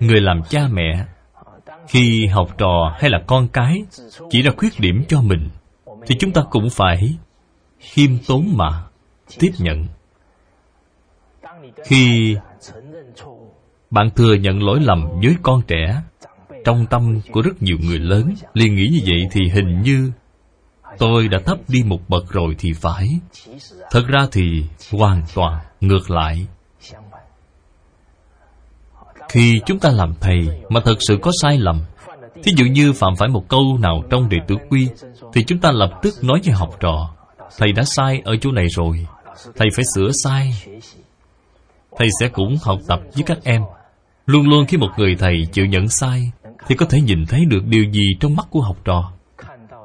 người 0.00 0.20
làm 0.20 0.42
cha 0.48 0.68
mẹ. 0.72 1.04
Khi 1.88 2.26
học 2.26 2.58
trò 2.58 2.96
hay 3.00 3.10
là 3.10 3.18
con 3.26 3.48
cái 3.48 3.84
chỉ 4.30 4.42
ra 4.42 4.50
khuyết 4.56 4.72
điểm 4.78 5.04
cho 5.08 5.22
mình, 5.22 5.48
thì 6.06 6.14
chúng 6.18 6.32
ta 6.32 6.42
cũng 6.50 6.70
phải 6.70 7.14
khiêm 7.78 8.10
tốn 8.26 8.46
mà 8.54 8.84
tiếp 9.38 9.50
nhận. 9.58 9.86
Khi 11.84 12.36
bạn 13.90 14.10
thừa 14.16 14.34
nhận 14.34 14.62
lỗi 14.62 14.80
lầm 14.80 15.08
với 15.22 15.36
con 15.42 15.62
trẻ, 15.66 16.02
trong 16.64 16.86
tâm 16.90 17.20
của 17.32 17.42
rất 17.42 17.62
nhiều 17.62 17.76
người 17.80 17.98
lớn, 17.98 18.34
liền 18.54 18.74
nghĩ 18.74 18.88
như 18.92 19.00
vậy 19.06 19.28
thì 19.30 19.40
hình 19.54 19.82
như 19.82 20.12
tôi 20.98 21.28
đã 21.28 21.38
thấp 21.46 21.58
đi 21.68 21.82
một 21.82 22.08
bậc 22.08 22.32
rồi 22.32 22.54
thì 22.58 22.72
phải. 22.72 23.08
Thật 23.90 24.02
ra 24.08 24.26
thì 24.32 24.64
hoàn 24.92 25.22
toàn 25.34 25.60
ngược 25.80 26.10
lại. 26.10 26.46
Khi 29.28 29.60
chúng 29.66 29.78
ta 29.78 29.90
làm 29.90 30.14
thầy 30.20 30.48
mà 30.68 30.80
thật 30.84 30.96
sự 31.00 31.18
có 31.22 31.30
sai 31.42 31.58
lầm, 31.58 31.80
thí 32.42 32.52
dụ 32.56 32.64
như 32.64 32.92
phạm 32.92 33.16
phải 33.16 33.28
một 33.28 33.48
câu 33.48 33.78
nào 33.80 34.02
trong 34.10 34.28
đệ 34.28 34.36
tử 34.48 34.56
quy, 34.70 34.88
thì 35.32 35.44
chúng 35.44 35.58
ta 35.58 35.70
lập 35.72 35.90
tức 36.02 36.14
nói 36.22 36.40
với 36.44 36.54
học 36.54 36.76
trò, 36.80 37.14
thầy 37.58 37.72
đã 37.72 37.82
sai 37.84 38.22
ở 38.24 38.36
chỗ 38.40 38.52
này 38.52 38.66
rồi, 38.76 39.06
thầy 39.56 39.68
phải 39.76 39.84
sửa 39.94 40.10
sai. 40.24 40.62
Thầy 41.96 42.08
sẽ 42.20 42.28
cũng 42.28 42.56
học 42.62 42.78
tập 42.88 43.00
với 43.14 43.22
các 43.22 43.38
em. 43.44 43.62
Luôn 44.26 44.48
luôn 44.48 44.66
khi 44.66 44.76
một 44.76 44.90
người 44.96 45.16
thầy 45.18 45.46
chịu 45.52 45.66
nhận 45.66 45.88
sai, 45.88 46.32
thì 46.66 46.74
có 46.74 46.86
thể 46.86 47.00
nhìn 47.00 47.26
thấy 47.26 47.44
được 47.44 47.64
điều 47.64 47.84
gì 47.84 48.06
trong 48.20 48.36
mắt 48.36 48.46
của 48.50 48.60
học 48.60 48.76
trò 48.84 49.12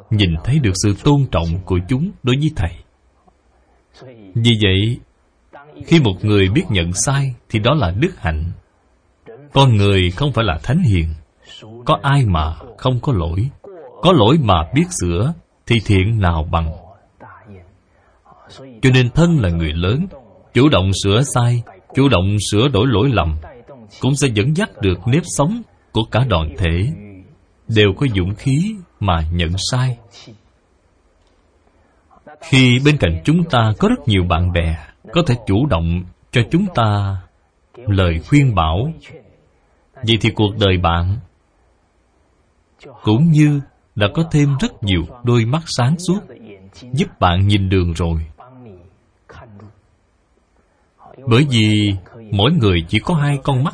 nhìn 0.09 0.29
thấy 0.43 0.59
được 0.59 0.73
sự 0.83 0.95
tôn 1.03 1.25
trọng 1.31 1.47
của 1.65 1.79
chúng 1.89 2.11
đối 2.23 2.35
với 2.39 2.51
thầy. 2.55 2.71
Vì 4.35 4.51
vậy, 4.63 4.99
khi 5.85 5.99
một 5.99 6.15
người 6.21 6.49
biết 6.49 6.63
nhận 6.69 6.93
sai 6.93 7.35
thì 7.49 7.59
đó 7.59 7.73
là 7.73 7.91
đức 7.99 8.11
hạnh. 8.17 8.51
Con 9.53 9.75
người 9.77 10.11
không 10.11 10.33
phải 10.33 10.45
là 10.45 10.59
thánh 10.63 10.79
hiền. 10.79 11.07
Có 11.85 11.99
ai 12.01 12.25
mà 12.25 12.55
không 12.77 12.99
có 13.01 13.13
lỗi? 13.13 13.49
Có 14.01 14.11
lỗi 14.11 14.37
mà 14.41 14.55
biết 14.73 14.85
sửa 15.01 15.33
thì 15.67 15.75
thiện 15.85 16.19
nào 16.19 16.47
bằng. 16.51 16.71
Cho 18.81 18.89
nên 18.93 19.09
thân 19.09 19.39
là 19.39 19.49
người 19.49 19.73
lớn, 19.73 20.07
chủ 20.53 20.69
động 20.69 20.91
sửa 21.03 21.21
sai, 21.23 21.63
chủ 21.95 22.09
động 22.09 22.37
sửa 22.51 22.67
đổi 22.67 22.87
lỗi 22.87 23.09
lầm, 23.13 23.37
cũng 23.99 24.15
sẽ 24.15 24.27
dẫn 24.33 24.57
dắt 24.57 24.69
được 24.81 24.97
nếp 25.07 25.23
sống 25.25 25.61
của 25.91 26.03
cả 26.11 26.25
đoàn 26.29 26.55
thể. 26.57 26.87
Đều 27.67 27.93
có 27.97 28.05
dũng 28.15 28.35
khí 28.35 28.75
mà 29.05 29.23
nhận 29.31 29.51
sai. 29.71 29.97
Khi 32.41 32.79
bên 32.85 32.97
cạnh 32.97 33.21
chúng 33.25 33.43
ta 33.49 33.71
có 33.79 33.87
rất 33.87 34.07
nhiều 34.07 34.23
bạn 34.29 34.51
bè, 34.53 34.77
có 35.13 35.23
thể 35.27 35.35
chủ 35.47 35.65
động 35.65 36.03
cho 36.31 36.41
chúng 36.51 36.65
ta 36.75 37.17
lời 37.75 38.19
khuyên 38.29 38.55
bảo. 38.55 38.91
Vậy 39.93 40.17
thì 40.21 40.29
cuộc 40.35 40.51
đời 40.59 40.77
bạn 40.77 41.17
cũng 43.03 43.31
như 43.31 43.61
đã 43.95 44.07
có 44.13 44.23
thêm 44.31 44.49
rất 44.59 44.83
nhiều 44.83 45.01
đôi 45.23 45.45
mắt 45.45 45.63
sáng 45.65 45.99
suốt, 45.99 46.19
giúp 46.93 47.19
bạn 47.19 47.47
nhìn 47.47 47.69
đường 47.69 47.93
rồi. 47.93 48.25
Bởi 51.27 51.45
vì 51.49 51.93
mỗi 52.31 52.51
người 52.51 52.85
chỉ 52.87 52.99
có 52.99 53.15
hai 53.15 53.37
con 53.43 53.63
mắt. 53.63 53.73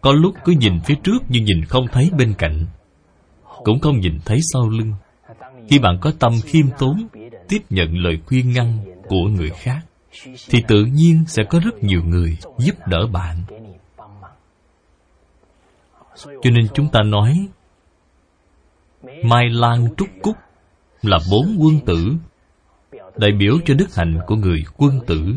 Có 0.00 0.12
lúc 0.12 0.34
cứ 0.44 0.52
nhìn 0.52 0.80
phía 0.84 0.94
trước 1.02 1.18
nhưng 1.28 1.44
nhìn 1.44 1.64
không 1.64 1.86
thấy 1.92 2.10
bên 2.18 2.34
cạnh 2.38 2.66
cũng 3.64 3.80
không 3.80 4.00
nhìn 4.00 4.18
thấy 4.24 4.38
sau 4.52 4.68
lưng. 4.68 4.92
Khi 5.68 5.78
bạn 5.78 5.98
có 6.00 6.12
tâm 6.18 6.32
khiêm 6.44 6.66
tốn, 6.78 7.08
tiếp 7.48 7.58
nhận 7.70 7.98
lời 7.98 8.18
khuyên 8.26 8.52
ngăn 8.52 8.78
của 9.08 9.28
người 9.28 9.50
khác, 9.50 9.80
thì 10.48 10.62
tự 10.68 10.84
nhiên 10.84 11.24
sẽ 11.26 11.42
có 11.50 11.60
rất 11.64 11.82
nhiều 11.82 12.02
người 12.04 12.36
giúp 12.58 12.74
đỡ 12.86 13.06
bạn. 13.12 13.36
Cho 16.24 16.50
nên 16.50 16.68
chúng 16.74 16.88
ta 16.92 17.02
nói, 17.02 17.48
mai 19.24 19.50
lan 19.50 19.94
trúc 19.96 20.08
cúc 20.22 20.36
là 21.02 21.18
bốn 21.30 21.56
quân 21.60 21.80
tử, 21.86 22.12
đại 23.16 23.30
biểu 23.38 23.54
cho 23.64 23.74
đức 23.74 23.94
hạnh 23.94 24.18
của 24.26 24.36
người 24.36 24.64
quân 24.76 25.00
tử. 25.06 25.34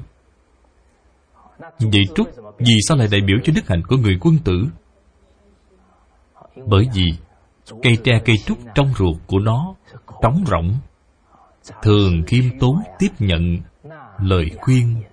Vậy 1.80 2.04
trúc, 2.16 2.28
vì 2.58 2.76
sao 2.88 2.98
lại 2.98 3.08
đại 3.12 3.22
biểu 3.22 3.38
cho 3.44 3.54
đức 3.56 3.68
hạnh 3.68 3.82
của 3.88 3.98
người 3.98 4.18
quân 4.22 4.38
tử? 4.46 4.66
Bởi 6.66 6.88
vì 6.94 7.06
cây 7.84 7.98
tre 8.04 8.20
cây 8.26 8.36
trúc 8.46 8.58
trong 8.76 8.94
ruột 8.98 9.18
của 9.28 9.40
nó 9.40 9.76
trống 10.22 10.44
rỗng. 10.48 10.78
Thường 11.82 12.24
khiêm 12.28 12.60
tốn 12.60 12.80
tiếp 13.00 13.10
nhận 13.20 13.58
lời 14.20 14.52
khuyên 14.62 15.04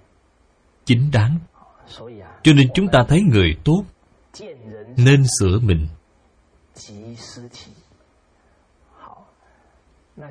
chính 0.84 1.10
đáng. 1.12 1.38
Cho 2.42 2.52
nên 2.52 2.68
chúng 2.74 2.88
ta 2.88 3.04
thấy 3.08 3.22
người 3.22 3.56
tốt 3.64 3.84
nên 4.96 5.24
sửa 5.38 5.58
mình. 5.58 5.86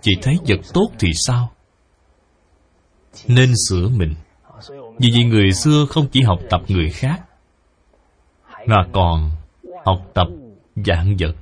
Chỉ 0.01 0.11
thấy 0.21 0.37
vật 0.47 0.59
tốt 0.73 0.87
thì 0.99 1.07
sao? 1.13 1.51
Nên 3.27 3.53
sửa 3.69 3.87
mình. 3.87 4.15
Vì 4.69 5.11
vậy 5.11 5.23
người 5.25 5.51
xưa 5.51 5.85
không 5.89 6.07
chỉ 6.11 6.21
học 6.21 6.39
tập 6.49 6.61
người 6.67 6.89
khác, 6.89 7.21
mà 8.65 8.87
còn 8.93 9.31
học 9.85 10.11
tập 10.13 10.27
dạng 10.75 11.15
vật 11.19 11.35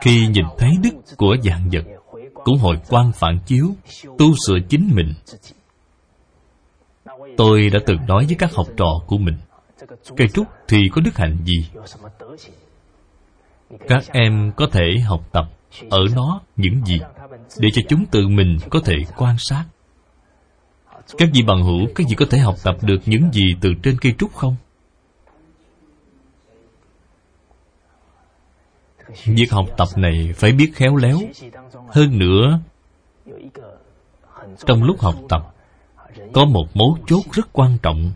khi 0.00 0.26
nhìn 0.26 0.44
thấy 0.58 0.70
đức 0.82 1.16
của 1.16 1.36
dạng 1.44 1.70
vật, 1.72 1.84
cũng 2.44 2.58
hồi 2.58 2.76
quan 2.88 3.12
phản 3.12 3.38
chiếu, 3.46 3.66
tu 4.18 4.26
sửa 4.46 4.58
chính 4.68 4.90
mình. 4.94 5.14
Tôi 7.36 7.70
đã 7.70 7.80
từng 7.86 7.98
nói 8.06 8.24
với 8.26 8.36
các 8.38 8.54
học 8.54 8.66
trò 8.76 9.00
của 9.06 9.18
mình, 9.18 9.36
cây 10.16 10.28
trúc 10.28 10.46
thì 10.68 10.78
có 10.92 11.00
đức 11.00 11.16
hạnh 11.16 11.36
gì? 11.44 11.68
Các 13.88 14.04
em 14.12 14.52
có 14.56 14.66
thể 14.72 14.84
học 15.06 15.20
tập 15.32 15.44
ở 15.90 15.98
nó 16.14 16.40
những 16.56 16.84
gì 16.84 17.00
để 17.58 17.68
cho 17.72 17.82
chúng 17.88 18.06
tự 18.06 18.28
mình 18.28 18.58
có 18.70 18.80
thể 18.84 18.94
quan 19.16 19.36
sát. 19.38 19.64
Các 21.18 21.28
vị 21.32 21.42
bằng 21.46 21.62
hữu, 21.62 21.86
các 21.94 22.06
vị 22.08 22.14
có 22.16 22.26
thể 22.30 22.38
học 22.38 22.54
tập 22.64 22.76
được 22.82 22.98
những 23.06 23.30
gì 23.32 23.44
từ 23.60 23.70
trên 23.82 23.98
cây 24.00 24.14
trúc 24.18 24.34
không? 24.34 24.56
Việc 29.24 29.50
học 29.50 29.66
tập 29.76 29.88
này 29.96 30.32
phải 30.36 30.52
biết 30.52 30.70
khéo 30.74 30.96
léo. 30.96 31.18
Hơn 31.88 32.18
nữa, 32.18 32.60
trong 34.66 34.82
lúc 34.82 35.00
học 35.00 35.14
tập, 35.28 35.54
có 36.32 36.44
một 36.44 36.66
mấu 36.74 36.98
chốt 37.06 37.22
rất 37.32 37.48
quan 37.52 37.78
trọng, 37.82 38.12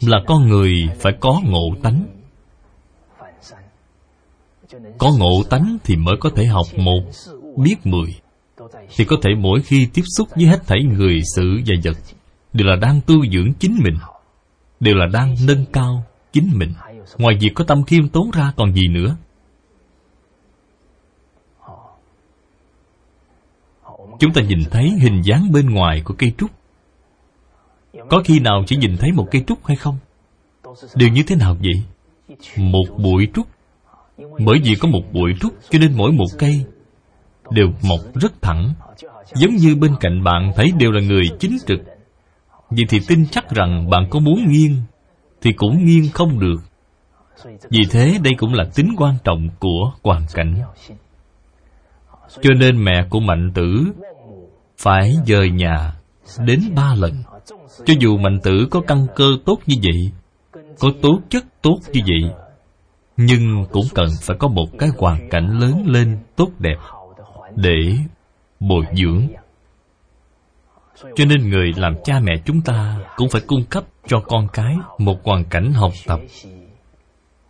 là 0.00 0.18
con 0.26 0.48
người 0.48 0.72
phải 1.00 1.12
có 1.20 1.40
ngộ 1.44 1.76
tánh. 1.82 2.06
Có 4.98 5.10
ngộ 5.18 5.42
tánh 5.50 5.78
thì 5.84 5.96
mới 5.96 6.14
có 6.20 6.30
thể 6.36 6.44
học 6.44 6.66
một, 6.76 7.02
biết 7.56 7.76
mười. 7.84 8.14
Thì 8.96 9.04
có 9.04 9.16
thể 9.22 9.30
mỗi 9.38 9.62
khi 9.62 9.88
tiếp 9.94 10.02
xúc 10.16 10.28
với 10.36 10.44
hết 10.44 10.66
thảy 10.66 10.78
người, 10.82 11.20
sự 11.36 11.60
và 11.66 11.74
vật, 11.84 11.96
đều 12.52 12.68
là 12.68 12.76
đang 12.76 13.00
tu 13.06 13.26
dưỡng 13.32 13.52
chính 13.58 13.78
mình, 13.84 13.94
đều 14.80 14.94
là 14.94 15.06
đang 15.12 15.34
nâng 15.46 15.64
cao 15.72 16.04
chính 16.32 16.50
mình 16.52 16.72
ngoài 17.18 17.36
việc 17.40 17.50
có 17.54 17.64
tâm 17.64 17.84
khiêm 17.84 18.08
tốn 18.08 18.30
ra 18.30 18.52
còn 18.56 18.72
gì 18.72 18.88
nữa? 18.88 19.16
Chúng 24.18 24.32
ta 24.32 24.42
nhìn 24.42 24.58
thấy 24.70 24.90
hình 25.00 25.22
dáng 25.24 25.52
bên 25.52 25.70
ngoài 25.70 26.02
của 26.04 26.14
cây 26.18 26.32
trúc. 26.38 26.50
Có 28.10 28.22
khi 28.24 28.40
nào 28.40 28.64
chỉ 28.66 28.76
nhìn 28.76 28.96
thấy 28.96 29.12
một 29.12 29.28
cây 29.30 29.44
trúc 29.46 29.66
hay 29.66 29.76
không? 29.76 29.96
Đều 30.94 31.08
như 31.08 31.22
thế 31.26 31.36
nào 31.36 31.56
vậy? 31.60 31.82
Một 32.56 32.84
bụi 32.98 33.28
trúc. 33.34 33.46
Bởi 34.18 34.60
vì 34.64 34.74
có 34.74 34.88
một 34.88 35.02
bụi 35.12 35.32
trúc 35.40 35.52
cho 35.70 35.78
nên 35.78 35.96
mỗi 35.96 36.12
một 36.12 36.26
cây 36.38 36.64
đều 37.50 37.66
mọc 37.82 38.00
rất 38.14 38.42
thẳng. 38.42 38.74
Giống 39.34 39.54
như 39.54 39.76
bên 39.76 39.92
cạnh 40.00 40.24
bạn 40.24 40.52
thấy 40.56 40.72
đều 40.78 40.90
là 40.90 41.00
người 41.00 41.24
chính 41.40 41.58
trực. 41.66 41.78
Vậy 42.70 42.84
thì 42.88 43.00
tin 43.08 43.26
chắc 43.30 43.50
rằng 43.50 43.90
bạn 43.90 44.06
có 44.10 44.20
muốn 44.20 44.44
nghiêng 44.48 44.76
thì 45.40 45.52
cũng 45.52 45.84
nghiêng 45.84 46.10
không 46.12 46.40
được 46.40 46.71
vì 47.70 47.80
thế 47.90 48.18
đây 48.22 48.32
cũng 48.38 48.54
là 48.54 48.64
tính 48.74 48.94
quan 48.98 49.14
trọng 49.24 49.48
của 49.58 49.92
hoàn 50.02 50.26
cảnh. 50.34 50.54
Cho 52.42 52.50
nên 52.54 52.84
mẹ 52.84 53.06
của 53.10 53.20
mạnh 53.20 53.50
tử 53.54 53.84
phải 54.78 55.14
dời 55.26 55.50
nhà 55.50 55.92
đến 56.38 56.60
ba 56.74 56.94
lần. 56.94 57.12
Cho 57.84 57.94
dù 58.00 58.16
mạnh 58.16 58.38
tử 58.42 58.66
có 58.70 58.80
căn 58.86 59.06
cơ 59.16 59.24
tốt 59.44 59.58
như 59.66 59.76
vậy, 59.82 60.10
có 60.78 60.90
tố 61.02 61.20
chất 61.28 61.44
tốt 61.62 61.78
như 61.92 62.00
vậy, 62.06 62.30
nhưng 63.16 63.66
cũng 63.72 63.84
cần 63.94 64.06
phải 64.22 64.36
có 64.40 64.48
một 64.48 64.66
cái 64.78 64.88
hoàn 64.98 65.28
cảnh 65.28 65.58
lớn 65.58 65.84
lên 65.86 66.18
tốt 66.36 66.48
đẹp 66.58 66.78
để 67.56 67.96
bồi 68.60 68.84
dưỡng. 68.92 69.28
Cho 71.16 71.24
nên 71.24 71.50
người 71.50 71.72
làm 71.76 71.94
cha 72.04 72.20
mẹ 72.22 72.32
chúng 72.44 72.60
ta 72.60 72.98
cũng 73.16 73.28
phải 73.28 73.42
cung 73.46 73.64
cấp 73.64 73.84
cho 74.06 74.20
con 74.20 74.48
cái 74.52 74.76
một 74.98 75.24
hoàn 75.24 75.44
cảnh 75.44 75.72
học 75.72 75.92
tập 76.06 76.20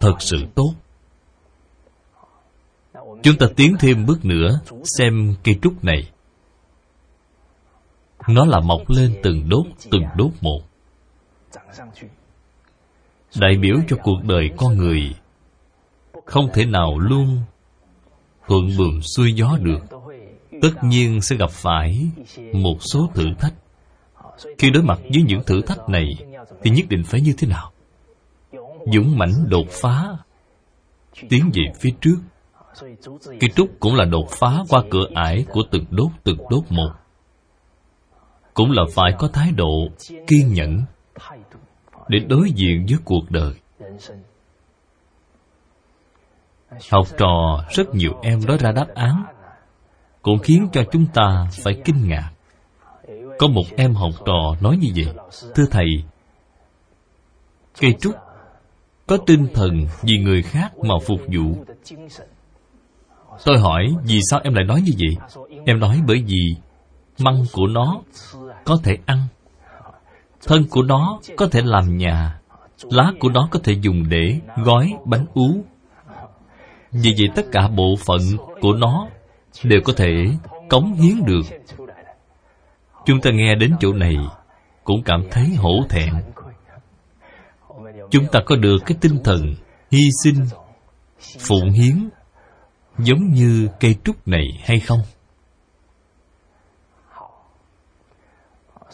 thật 0.03 0.17
sự 0.19 0.37
tốt. 0.55 0.75
Chúng 3.23 3.39
ta 3.39 3.47
tiến 3.57 3.77
thêm 3.81 4.07
bước 4.07 4.25
nữa, 4.25 4.61
xem 4.99 5.35
cây 5.45 5.59
trúc 5.63 5.85
này. 5.85 6.11
Nó 8.29 8.45
là 8.45 8.61
mọc 8.61 8.81
lên 8.89 9.21
từng 9.23 9.49
đốt 9.49 9.67
từng 9.91 10.03
đốt 10.17 10.31
một. 10.41 10.61
Đại 13.41 13.57
biểu 13.61 13.77
cho 13.89 13.97
cuộc 14.03 14.25
đời 14.25 14.51
con 14.57 14.77
người. 14.77 15.15
Không 16.25 16.49
thể 16.55 16.65
nào 16.65 16.99
luôn 16.99 17.41
thuận 18.47 18.77
buồm 18.79 19.01
xuôi 19.01 19.33
gió 19.33 19.59
được. 19.61 19.81
Tất 20.63 20.73
nhiên 20.83 21.21
sẽ 21.21 21.37
gặp 21.37 21.51
phải 21.51 22.11
một 22.53 22.77
số 22.81 23.11
thử 23.15 23.25
thách. 23.39 23.55
Khi 24.59 24.71
đối 24.71 24.83
mặt 24.83 24.99
với 25.13 25.23
những 25.23 25.43
thử 25.47 25.63
thách 25.63 25.89
này, 25.89 26.07
thì 26.63 26.71
nhất 26.71 26.87
định 26.89 27.05
phải 27.05 27.21
như 27.21 27.35
thế 27.39 27.49
nào? 27.49 27.73
Dũng 28.87 29.19
mãnh 29.19 29.49
đột 29.49 29.67
phá. 29.71 30.09
Tiến 31.29 31.51
về 31.55 31.63
phía 31.81 31.91
trước. 32.01 32.17
Cây 33.41 33.51
trúc 33.57 33.71
cũng 33.81 33.95
là 33.95 34.05
đột 34.05 34.31
phá 34.31 34.59
qua 34.69 34.83
cửa 34.91 35.07
ải 35.15 35.45
của 35.53 35.63
từng 35.71 35.85
đốt 35.91 36.11
từng 36.25 36.39
đốt 36.51 36.65
một. 36.69 36.91
Cũng 38.55 38.71
là 38.71 38.83
phải 38.95 39.13
có 39.19 39.29
thái 39.29 39.53
độ 39.53 39.89
kiên 40.27 40.53
nhẫn 40.53 40.83
để 42.09 42.19
đối 42.19 42.51
diện 42.51 42.87
với 42.89 42.99
cuộc 43.05 43.31
đời. 43.31 43.55
Học 46.91 47.07
trò 47.19 47.65
rất 47.71 47.95
nhiều 47.95 48.13
em 48.23 48.41
nói 48.47 48.59
ra 48.59 48.73
đáp 48.73 48.87
án, 48.95 49.25
cũng 50.23 50.39
khiến 50.39 50.69
cho 50.73 50.83
chúng 50.93 51.07
ta 51.15 51.47
phải 51.63 51.83
kinh 51.85 52.09
ngạc. 52.09 52.31
Có 53.39 53.49
một 53.49 53.65
em 53.77 53.95
học 53.95 54.13
trò 54.27 54.57
nói 54.61 54.77
như 54.77 54.89
vậy, 54.97 55.15
thưa 55.55 55.65
thầy, 55.71 55.87
cây 57.81 57.95
trúc 58.01 58.15
có 59.13 59.19
tinh 59.27 59.47
thần 59.55 59.87
vì 60.03 60.19
người 60.19 60.43
khác 60.43 60.79
mà 60.79 60.95
phục 61.07 61.21
vụ. 61.27 61.65
Tôi 63.45 63.59
hỏi, 63.59 63.95
vì 64.05 64.21
sao 64.31 64.41
em 64.45 64.55
lại 64.55 64.65
nói 64.65 64.83
như 64.83 64.93
vậy? 64.99 65.41
Em 65.67 65.81
nói 65.81 66.01
bởi 66.07 66.25
vì 66.27 66.57
măng 67.19 67.45
của 67.53 67.67
nó 67.67 68.01
có 68.65 68.79
thể 68.85 68.99
ăn, 69.07 69.19
thân 70.47 70.65
của 70.71 70.83
nó 70.83 71.21
có 71.37 71.47
thể 71.47 71.63
làm 71.65 71.97
nhà, 71.97 72.41
lá 72.91 73.13
của 73.21 73.29
nó 73.29 73.49
có 73.51 73.61
thể 73.65 73.73
dùng 73.73 74.09
để 74.09 74.41
gói 74.65 74.93
bánh 75.05 75.27
ú. 75.35 75.65
Vì 76.93 77.15
vậy 77.19 77.29
tất 77.35 77.47
cả 77.53 77.69
bộ 77.69 77.95
phận 78.07 78.21
của 78.61 78.73
nó 78.73 79.07
đều 79.65 79.81
có 79.85 79.93
thể 79.97 80.25
cống 80.69 80.93
hiến 80.93 81.25
được. 81.25 81.43
Chúng 83.07 83.21
ta 83.21 83.31
nghe 83.31 83.55
đến 83.55 83.75
chỗ 83.81 83.93
này 83.93 84.17
cũng 84.85 85.03
cảm 85.03 85.23
thấy 85.31 85.47
hổ 85.57 85.83
thẹn 85.89 86.15
chúng 88.13 88.27
ta 88.33 88.41
có 88.47 88.57
được 88.57 88.77
cái 88.87 88.99
tinh 89.01 89.19
thần 89.25 89.55
hy 89.91 90.09
sinh, 90.25 90.45
phụng 91.39 91.71
hiến, 91.71 92.09
giống 92.99 93.33
như 93.33 93.69
cây 93.81 93.97
trúc 94.05 94.29
này 94.29 94.45
hay 94.65 94.81
không? 94.81 95.01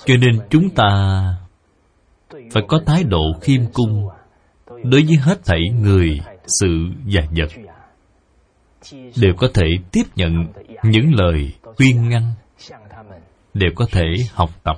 Cho 0.05 0.15
nên 0.21 0.41
chúng 0.51 0.71
ta 0.71 0.89
phải 2.53 2.63
có 2.69 2.81
thái 2.87 3.05
độ 3.05 3.23
khiêm 3.41 3.61
cung 3.73 4.09
đối 4.67 5.03
với 5.03 5.17
hết 5.17 5.45
thảy 5.45 5.61
người, 5.73 6.21
sự 6.61 6.69
và 7.05 7.23
vật. 7.37 7.49
Đều 8.93 9.35
có 9.37 9.49
thể 9.55 9.67
tiếp 9.93 10.03
nhận 10.17 10.33
những 10.83 11.15
lời 11.15 11.53
khuyên 11.77 12.09
ngăn, 12.09 12.33
đều 13.55 13.71
có 13.75 13.87
thể 13.93 14.05
học 14.33 14.51
tập 14.63 14.77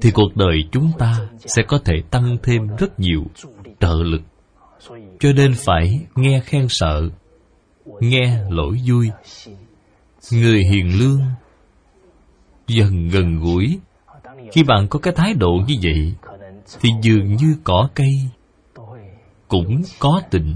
thì 0.00 0.10
cuộc 0.10 0.36
đời 0.36 0.62
chúng 0.72 0.92
ta 0.98 1.28
sẽ 1.38 1.62
có 1.68 1.78
thể 1.84 1.94
tăng 2.10 2.36
thêm 2.42 2.76
rất 2.78 3.00
nhiều 3.00 3.24
trợ 3.80 3.94
lực. 4.02 4.22
Cho 5.20 5.32
nên 5.32 5.52
phải 5.56 6.06
nghe 6.14 6.40
khen 6.40 6.66
sợ, 6.68 7.08
nghe 8.00 8.40
lỗi 8.50 8.76
vui. 8.86 9.10
Người 10.32 10.62
hiền 10.70 10.98
lương 10.98 11.20
dần 12.66 13.08
gần 13.08 13.40
gũi. 13.40 13.78
Khi 14.52 14.62
bạn 14.62 14.88
có 14.88 14.98
cái 14.98 15.14
thái 15.16 15.34
độ 15.34 15.50
như 15.66 15.74
vậy, 15.82 16.14
thì 16.80 16.88
dường 17.02 17.36
như 17.36 17.56
cỏ 17.64 17.88
cây 17.94 18.10
cũng 19.48 19.82
có 19.98 20.22
tình, 20.30 20.54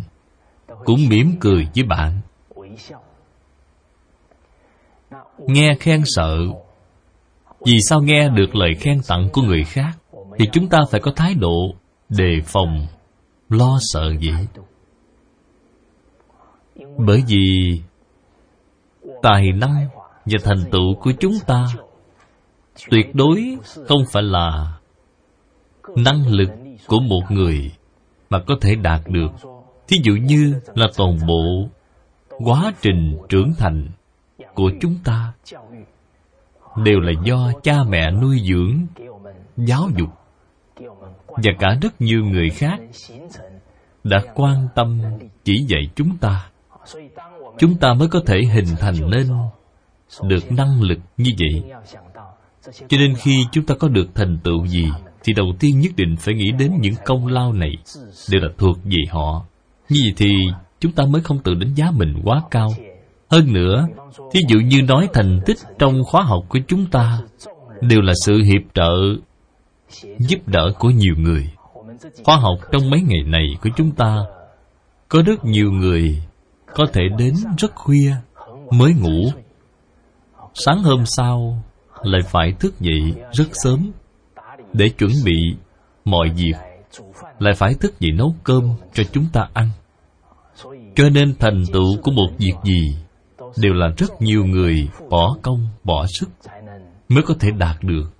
cũng 0.84 1.08
mỉm 1.08 1.34
cười 1.40 1.68
với 1.74 1.84
bạn. 1.84 2.20
Nghe 5.38 5.74
khen 5.80 6.02
sợ 6.04 6.38
vì 7.64 7.78
sao 7.88 8.00
nghe 8.02 8.28
được 8.28 8.54
lời 8.54 8.74
khen 8.74 9.00
tặng 9.08 9.28
của 9.32 9.42
người 9.42 9.64
khác, 9.64 9.98
thì 10.38 10.46
chúng 10.52 10.68
ta 10.68 10.78
phải 10.90 11.00
có 11.00 11.12
thái 11.16 11.34
độ 11.34 11.74
đề 12.08 12.40
phòng, 12.44 12.86
lo 13.48 13.78
sợ 13.80 14.12
gì? 14.20 14.32
Bởi 16.98 17.22
vì 17.26 17.80
tài 19.22 19.52
năng 19.52 19.88
và 20.24 20.38
thành 20.44 20.64
tựu 20.70 20.94
của 21.00 21.12
chúng 21.20 21.34
ta 21.46 21.66
tuyệt 22.90 23.14
đối 23.14 23.56
không 23.88 24.04
phải 24.12 24.22
là 24.22 24.78
năng 25.96 26.26
lực 26.26 26.48
của 26.86 27.00
một 27.00 27.22
người 27.30 27.70
mà 28.30 28.38
có 28.46 28.54
thể 28.60 28.74
đạt 28.74 29.00
được. 29.06 29.30
Thí 29.88 29.96
dụ 30.04 30.12
như 30.12 30.60
là 30.74 30.86
toàn 30.96 31.18
bộ 31.26 31.68
quá 32.44 32.72
trình 32.82 33.18
trưởng 33.28 33.52
thành 33.58 33.88
của 34.54 34.70
chúng 34.80 34.98
ta 35.04 35.32
đều 36.84 37.00
là 37.00 37.12
do 37.24 37.52
cha 37.62 37.84
mẹ 37.88 38.10
nuôi 38.10 38.40
dưỡng, 38.48 38.86
giáo 39.56 39.88
dục. 39.98 40.08
Và 41.26 41.52
cả 41.58 41.78
rất 41.82 42.00
nhiều 42.00 42.24
người 42.24 42.50
khác 42.50 42.80
đã 44.04 44.22
quan 44.34 44.68
tâm 44.74 45.00
chỉ 45.44 45.64
dạy 45.68 45.82
chúng 45.94 46.16
ta. 46.16 46.50
Chúng 47.58 47.74
ta 47.74 47.94
mới 47.94 48.08
có 48.08 48.20
thể 48.26 48.40
hình 48.52 48.76
thành 48.80 49.10
nên 49.10 49.26
được 50.22 50.52
năng 50.52 50.82
lực 50.82 50.98
như 51.16 51.30
vậy. 51.38 51.72
Cho 52.62 52.98
nên 52.98 53.14
khi 53.14 53.44
chúng 53.52 53.66
ta 53.66 53.74
có 53.74 53.88
được 53.88 54.14
thành 54.14 54.38
tựu 54.44 54.66
gì, 54.66 54.88
thì 55.24 55.32
đầu 55.32 55.46
tiên 55.60 55.80
nhất 55.80 55.92
định 55.96 56.16
phải 56.18 56.34
nghĩ 56.34 56.52
đến 56.58 56.72
những 56.80 56.94
công 57.04 57.26
lao 57.26 57.52
này 57.52 57.72
đều 58.30 58.40
là 58.40 58.48
thuộc 58.58 58.76
về 58.84 59.04
họ. 59.10 59.44
Như 59.88 60.00
vậy 60.04 60.12
thì 60.16 60.30
chúng 60.80 60.92
ta 60.92 61.04
mới 61.06 61.22
không 61.22 61.38
tự 61.44 61.54
đánh 61.54 61.74
giá 61.74 61.90
mình 61.90 62.20
quá 62.24 62.42
cao 62.50 62.68
hơn 63.30 63.52
nữa, 63.52 63.86
thí 64.32 64.40
dụ 64.48 64.58
như 64.58 64.82
nói 64.82 65.08
thành 65.12 65.40
tích 65.46 65.58
trong 65.78 66.04
khóa 66.04 66.22
học 66.22 66.44
của 66.48 66.58
chúng 66.68 66.86
ta 66.86 67.20
đều 67.80 68.00
là 68.00 68.12
sự 68.24 68.42
hiệp 68.42 68.62
trợ, 68.74 68.92
giúp 70.18 70.48
đỡ 70.48 70.72
của 70.78 70.90
nhiều 70.90 71.14
người. 71.18 71.50
Khóa 72.24 72.36
học 72.36 72.58
trong 72.72 72.90
mấy 72.90 73.00
ngày 73.02 73.22
này 73.26 73.46
của 73.62 73.70
chúng 73.76 73.90
ta 73.90 74.16
có 75.08 75.22
rất 75.26 75.44
nhiều 75.44 75.72
người 75.72 76.22
có 76.74 76.86
thể 76.92 77.02
đến 77.18 77.34
rất 77.58 77.74
khuya 77.74 78.12
mới 78.70 78.92
ngủ. 78.94 79.30
Sáng 80.54 80.82
hôm 80.82 81.06
sau 81.06 81.62
lại 82.02 82.20
phải 82.24 82.52
thức 82.52 82.80
dậy 82.80 83.14
rất 83.32 83.48
sớm 83.52 83.90
để 84.72 84.88
chuẩn 84.88 85.10
bị 85.24 85.56
mọi 86.04 86.28
việc. 86.36 86.54
Lại 87.38 87.54
phải 87.54 87.74
thức 87.74 88.00
dậy 88.00 88.12
nấu 88.12 88.34
cơm 88.44 88.62
cho 88.92 89.04
chúng 89.12 89.26
ta 89.32 89.48
ăn. 89.52 89.70
Cho 90.96 91.08
nên 91.08 91.34
thành 91.38 91.62
tựu 91.72 91.96
của 92.02 92.10
một 92.10 92.28
việc 92.38 92.54
gì 92.64 92.96
đều 93.56 93.74
là 93.74 93.88
rất 93.96 94.22
nhiều 94.22 94.44
người 94.44 94.88
bỏ 95.10 95.36
công, 95.42 95.68
bỏ 95.84 96.06
sức 96.06 96.28
mới 97.08 97.22
có 97.22 97.34
thể 97.40 97.50
đạt 97.50 97.76
được. 97.82 98.10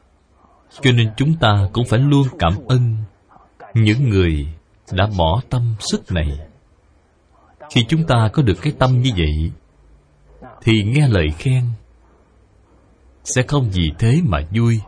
Cho 0.82 0.92
nên 0.92 1.10
chúng 1.16 1.34
ta 1.34 1.68
cũng 1.72 1.84
phải 1.84 2.00
luôn 2.00 2.26
cảm 2.38 2.52
ơn 2.68 2.96
những 3.74 4.08
người 4.08 4.46
đã 4.92 5.08
bỏ 5.18 5.40
tâm 5.50 5.74
sức 5.78 6.12
này. 6.12 6.38
Khi 7.70 7.84
chúng 7.88 8.06
ta 8.06 8.28
có 8.32 8.42
được 8.42 8.58
cái 8.62 8.72
tâm 8.78 9.02
như 9.02 9.10
vậy, 9.16 9.50
thì 10.62 10.82
nghe 10.84 11.08
lời 11.08 11.28
khen 11.38 11.64
sẽ 13.24 13.42
không 13.42 13.70
vì 13.70 13.92
thế 13.98 14.20
mà 14.24 14.38
vui, 14.50 14.80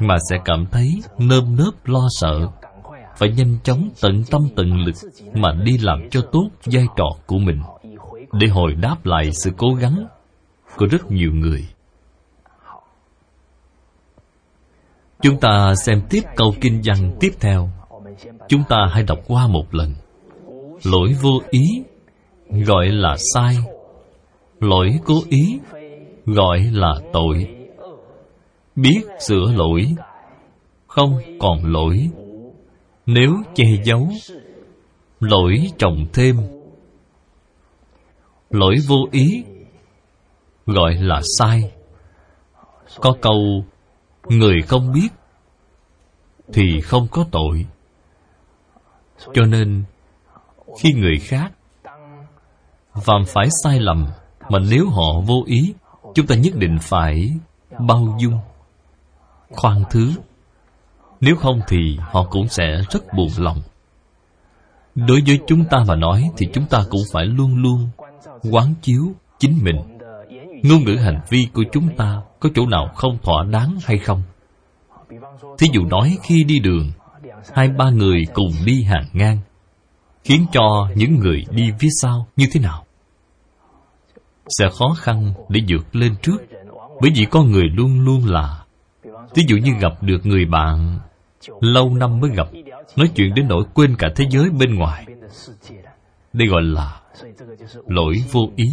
mà 0.00 0.16
sẽ 0.30 0.36
cảm 0.44 0.66
thấy 0.66 1.02
nơm 1.18 1.56
nớp 1.56 1.86
lo 1.86 2.08
sợ. 2.20 2.48
Phải 3.16 3.32
nhanh 3.32 3.58
chóng 3.64 3.90
tận 4.00 4.24
tâm 4.30 4.48
tận 4.56 4.72
lực 4.76 4.94
mà 5.34 5.52
đi 5.64 5.78
làm 5.78 6.10
cho 6.10 6.20
tốt 6.32 6.48
vai 6.64 6.86
trò 6.96 7.06
của 7.26 7.38
mình 7.38 7.62
để 8.32 8.46
hồi 8.48 8.74
đáp 8.74 8.96
lại 9.06 9.30
sự 9.32 9.50
cố 9.56 9.74
gắng 9.74 10.06
của 10.76 10.86
rất 10.86 11.10
nhiều 11.10 11.32
người. 11.32 11.68
Chúng 15.22 15.40
ta 15.40 15.74
xem 15.84 16.02
tiếp 16.10 16.20
câu 16.36 16.54
kinh 16.60 16.80
văn 16.84 17.16
tiếp 17.20 17.30
theo. 17.40 17.68
Chúng 18.48 18.62
ta 18.68 18.76
hãy 18.92 19.02
đọc 19.02 19.18
qua 19.26 19.46
một 19.46 19.74
lần. 19.74 19.94
Lỗi 20.84 21.14
vô 21.22 21.42
ý 21.50 21.62
gọi 22.48 22.88
là 22.88 23.16
sai. 23.34 23.56
Lỗi 24.60 24.90
cố 25.04 25.14
ý 25.28 25.58
gọi 26.26 26.60
là 26.72 26.94
tội. 27.12 27.48
Biết 28.76 29.00
sửa 29.20 29.52
lỗi, 29.56 29.94
không 30.86 31.18
còn 31.38 31.72
lỗi. 31.72 32.08
Nếu 33.06 33.30
che 33.54 33.64
giấu, 33.84 34.08
lỗi 35.20 35.56
trồng 35.78 36.06
thêm 36.12 36.36
lỗi 38.50 38.76
vô 38.88 38.96
ý, 39.10 39.44
gọi 40.66 40.94
là 40.94 41.20
sai. 41.38 41.72
Có 42.96 43.14
câu, 43.20 43.64
người 44.28 44.62
không 44.62 44.92
biết 44.92 45.08
thì 46.52 46.80
không 46.80 47.08
có 47.10 47.24
tội. 47.30 47.66
Cho 49.34 49.44
nên, 49.44 49.84
khi 50.80 50.92
người 50.92 51.18
khác 51.18 51.52
phạm 52.94 53.24
phải 53.26 53.48
sai 53.62 53.80
lầm 53.80 54.06
mà 54.48 54.58
nếu 54.70 54.88
họ 54.88 55.20
vô 55.26 55.42
ý, 55.46 55.74
chúng 56.14 56.26
ta 56.26 56.34
nhất 56.34 56.54
định 56.56 56.78
phải 56.82 57.32
bao 57.78 58.16
dung, 58.20 58.38
khoan 59.50 59.82
thứ. 59.90 60.12
Nếu 61.20 61.36
không 61.36 61.60
thì 61.68 61.98
họ 62.00 62.26
cũng 62.30 62.48
sẽ 62.48 62.82
rất 62.90 63.04
buồn 63.16 63.28
lòng. 63.38 63.62
Đối 64.94 65.22
với 65.26 65.40
chúng 65.46 65.64
ta 65.70 65.78
mà 65.86 65.96
nói 65.96 66.30
thì 66.36 66.48
chúng 66.52 66.66
ta 66.66 66.84
cũng 66.90 67.02
phải 67.12 67.26
luôn 67.26 67.62
luôn 67.62 67.88
quán 68.50 68.74
chiếu 68.82 69.12
chính 69.38 69.58
mình. 69.62 69.76
Ngôn 70.62 70.84
ngữ 70.84 70.96
hành 70.96 71.20
vi 71.30 71.48
của 71.54 71.64
chúng 71.72 71.96
ta 71.96 72.22
có 72.40 72.48
chỗ 72.54 72.66
nào 72.66 72.90
không 72.94 73.18
thỏa 73.22 73.44
đáng 73.44 73.78
hay 73.84 73.98
không? 73.98 74.22
Thí 75.58 75.66
dụ 75.72 75.84
nói 75.84 76.18
khi 76.22 76.44
đi 76.44 76.58
đường, 76.58 76.90
hai 77.54 77.68
ba 77.68 77.90
người 77.90 78.24
cùng 78.34 78.52
đi 78.64 78.82
hàng 78.82 79.04
ngang, 79.12 79.38
khiến 80.24 80.46
cho 80.52 80.88
những 80.94 81.14
người 81.14 81.44
đi 81.50 81.70
phía 81.78 81.88
sau 82.02 82.26
như 82.36 82.46
thế 82.52 82.60
nào? 82.60 82.84
Sẽ 84.58 84.68
khó 84.78 84.94
khăn 84.98 85.32
để 85.48 85.60
vượt 85.68 85.96
lên 85.96 86.14
trước, 86.22 86.42
bởi 87.00 87.10
vì 87.14 87.24
con 87.30 87.50
người 87.50 87.64
luôn 87.74 88.00
luôn 88.00 88.26
là. 88.26 88.64
Thí 89.34 89.42
dụ 89.48 89.56
như 89.56 89.72
gặp 89.80 90.02
được 90.02 90.26
người 90.26 90.44
bạn, 90.44 90.98
lâu 91.60 91.94
năm 91.94 92.20
mới 92.20 92.30
gặp, 92.30 92.48
nói 92.96 93.10
chuyện 93.14 93.34
đến 93.34 93.48
nỗi 93.48 93.64
quên 93.74 93.96
cả 93.98 94.08
thế 94.16 94.24
giới 94.30 94.50
bên 94.50 94.74
ngoài. 94.74 95.06
Đây 96.32 96.48
gọi 96.48 96.62
là 96.62 97.00
lỗi 97.86 98.14
vô 98.32 98.40
ý 98.56 98.66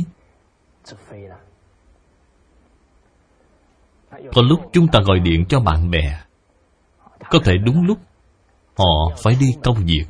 có 4.33 4.41
lúc 4.41 4.59
chúng 4.73 4.87
ta 4.87 4.99
gọi 5.05 5.19
điện 5.19 5.45
cho 5.49 5.59
bạn 5.59 5.91
bè. 5.91 6.19
Có 7.29 7.39
thể 7.43 7.53
đúng 7.65 7.85
lúc 7.85 7.97
họ 8.77 9.15
phải 9.23 9.35
đi 9.39 9.47
công 9.63 9.77
việc. 9.85 10.05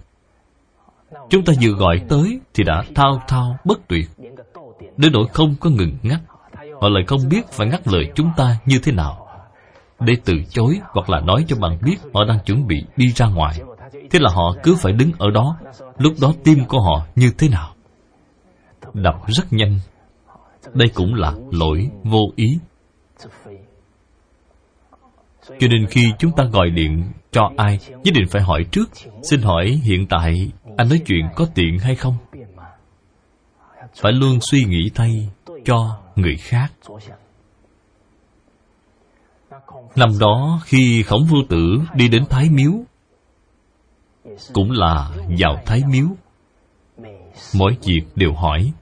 Chúng 1.29 1.45
ta 1.45 1.53
vừa 1.61 1.71
gọi 1.71 2.01
tới 2.09 2.39
thì 2.53 2.63
đã 2.63 2.83
thao 2.95 3.21
thao 3.27 3.57
bất 3.65 3.87
tuyệt. 3.87 4.09
đến 4.97 5.11
nỗi 5.13 5.25
không 5.33 5.55
có 5.59 5.69
ngừng 5.69 5.97
ngắt. 6.03 6.19
Họ 6.81 6.89
lại 6.89 7.03
không 7.07 7.19
biết 7.29 7.47
phải 7.51 7.67
ngắt 7.67 7.87
lời 7.87 8.11
chúng 8.15 8.31
ta 8.37 8.57
như 8.65 8.79
thế 8.83 8.91
nào. 8.91 9.27
Để 9.99 10.13
từ 10.25 10.33
chối 10.49 10.79
hoặc 10.83 11.09
là 11.09 11.19
nói 11.19 11.45
cho 11.47 11.55
bạn 11.55 11.77
biết 11.81 11.97
họ 12.13 12.25
đang 12.27 12.39
chuẩn 12.45 12.67
bị 12.67 12.85
đi 12.95 13.11
ra 13.11 13.27
ngoài. 13.27 13.59
Thế 14.11 14.19
là 14.19 14.29
họ 14.33 14.55
cứ 14.63 14.75
phải 14.75 14.93
đứng 14.93 15.11
ở 15.17 15.31
đó. 15.31 15.57
Lúc 15.97 16.13
đó 16.21 16.33
tim 16.43 16.65
của 16.65 16.81
họ 16.81 17.05
như 17.15 17.31
thế 17.37 17.49
nào 17.49 17.74
đập 18.95 19.15
rất 19.27 19.53
nhanh. 19.53 19.79
Đây 20.73 20.87
cũng 20.93 21.13
là 21.13 21.33
lỗi 21.51 21.89
vô 22.03 22.21
ý. 22.35 22.59
Cho 25.47 25.67
nên 25.67 25.87
khi 25.89 26.13
chúng 26.19 26.31
ta 26.37 26.43
gọi 26.43 26.69
điện 26.69 27.03
cho 27.31 27.51
ai, 27.57 27.79
nhất 27.87 28.13
định 28.13 28.27
phải 28.29 28.41
hỏi 28.41 28.65
trước. 28.71 28.89
Xin 29.23 29.41
hỏi 29.41 29.65
hiện 29.83 30.07
tại 30.09 30.51
anh 30.77 30.89
nói 30.89 31.01
chuyện 31.05 31.25
có 31.35 31.47
tiện 31.55 31.79
hay 31.79 31.95
không? 31.95 32.17
Phải 34.01 34.11
luôn 34.11 34.39
suy 34.41 34.63
nghĩ 34.63 34.89
thay 34.95 35.29
cho 35.65 35.99
người 36.15 36.35
khác. 36.37 36.73
Năm 39.95 40.09
đó 40.19 40.61
khi 40.65 41.03
khổng 41.03 41.25
vô 41.29 41.37
tử 41.49 41.77
đi 41.95 42.07
đến 42.07 42.23
thái 42.29 42.49
miếu, 42.49 42.71
cũng 44.53 44.71
là 44.71 45.11
vào 45.39 45.61
thái 45.65 45.81
miếu, 45.89 46.07
mỗi 47.55 47.77
việc 47.81 48.01
đều 48.15 48.33
hỏi 48.33 48.73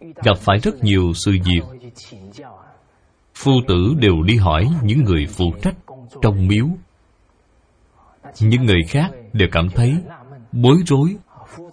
gặp 0.00 0.38
phải 0.38 0.58
rất 0.58 0.84
nhiều 0.84 1.12
sự 1.14 1.32
việc. 1.44 1.90
Phu 3.34 3.52
tử 3.68 3.94
đều 3.98 4.22
đi 4.22 4.36
hỏi 4.36 4.68
những 4.82 5.04
người 5.04 5.26
phụ 5.26 5.52
trách 5.62 5.76
trong 6.22 6.48
miếu. 6.48 6.66
Những 8.40 8.64
người 8.64 8.82
khác 8.88 9.10
đều 9.32 9.48
cảm 9.52 9.68
thấy 9.70 9.96
bối 10.52 10.76
rối, 10.86 11.16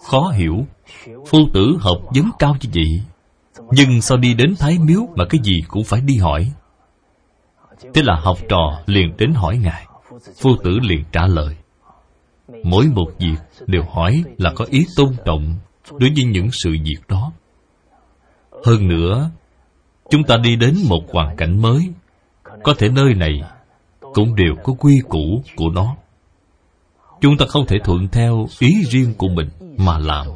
khó 0.02 0.32
hiểu. 0.36 0.66
Phu 1.06 1.40
tử 1.54 1.78
học 1.80 1.98
vấn 2.16 2.30
cao 2.40 2.56
như 2.62 2.70
vậy, 2.74 3.02
nhưng 3.72 4.02
sao 4.02 4.18
đi 4.18 4.34
đến 4.34 4.56
thái 4.60 4.78
miếu 4.80 5.02
mà 5.16 5.26
cái 5.30 5.42
gì 5.44 5.62
cũng 5.68 5.84
phải 5.84 6.02
đi 6.02 6.18
hỏi? 6.18 6.52
Thế 7.94 8.02
là 8.04 8.16
học 8.16 8.38
trò 8.50 8.82
liền 8.86 9.18
đến 9.18 9.34
hỏi 9.34 9.58
ngài. 9.58 9.86
Phu 10.42 10.56
tử 10.64 10.80
liền 10.82 11.04
trả 11.12 11.28
lời. 11.28 11.56
Mỗi 12.64 12.86
một 12.86 13.08
việc 13.20 13.66
đều 13.68 13.84
hỏi 13.84 14.24
là 14.38 14.52
có 14.56 14.66
ý 14.70 14.86
tôn 14.96 15.16
trọng 15.26 15.56
đối 15.92 16.10
với 16.16 16.24
những 16.24 16.48
sự 16.52 16.70
việc 16.84 17.08
đó 17.08 17.32
hơn 18.66 18.88
nữa, 18.88 19.30
chúng 20.10 20.24
ta 20.24 20.38
đi 20.38 20.56
đến 20.56 20.76
một 20.90 21.02
hoàn 21.12 21.38
cảnh 21.38 21.62
mới. 21.62 21.90
Có 22.64 22.74
thể 22.78 22.90
nơi 22.90 23.14
này 23.14 23.42
cũng 24.14 24.36
đều 24.36 24.56
có 24.64 24.74
quy 24.74 25.02
củ 25.10 25.44
của 25.56 25.70
nó. 25.74 25.96
Chúng 27.22 27.38
ta 27.38 27.46
không 27.50 27.66
thể 27.68 27.78
thuận 27.84 28.08
theo 28.08 28.48
ý 28.60 28.84
riêng 28.90 29.14
của 29.18 29.28
mình 29.28 29.50
mà 29.78 29.98
làm. 29.98 30.28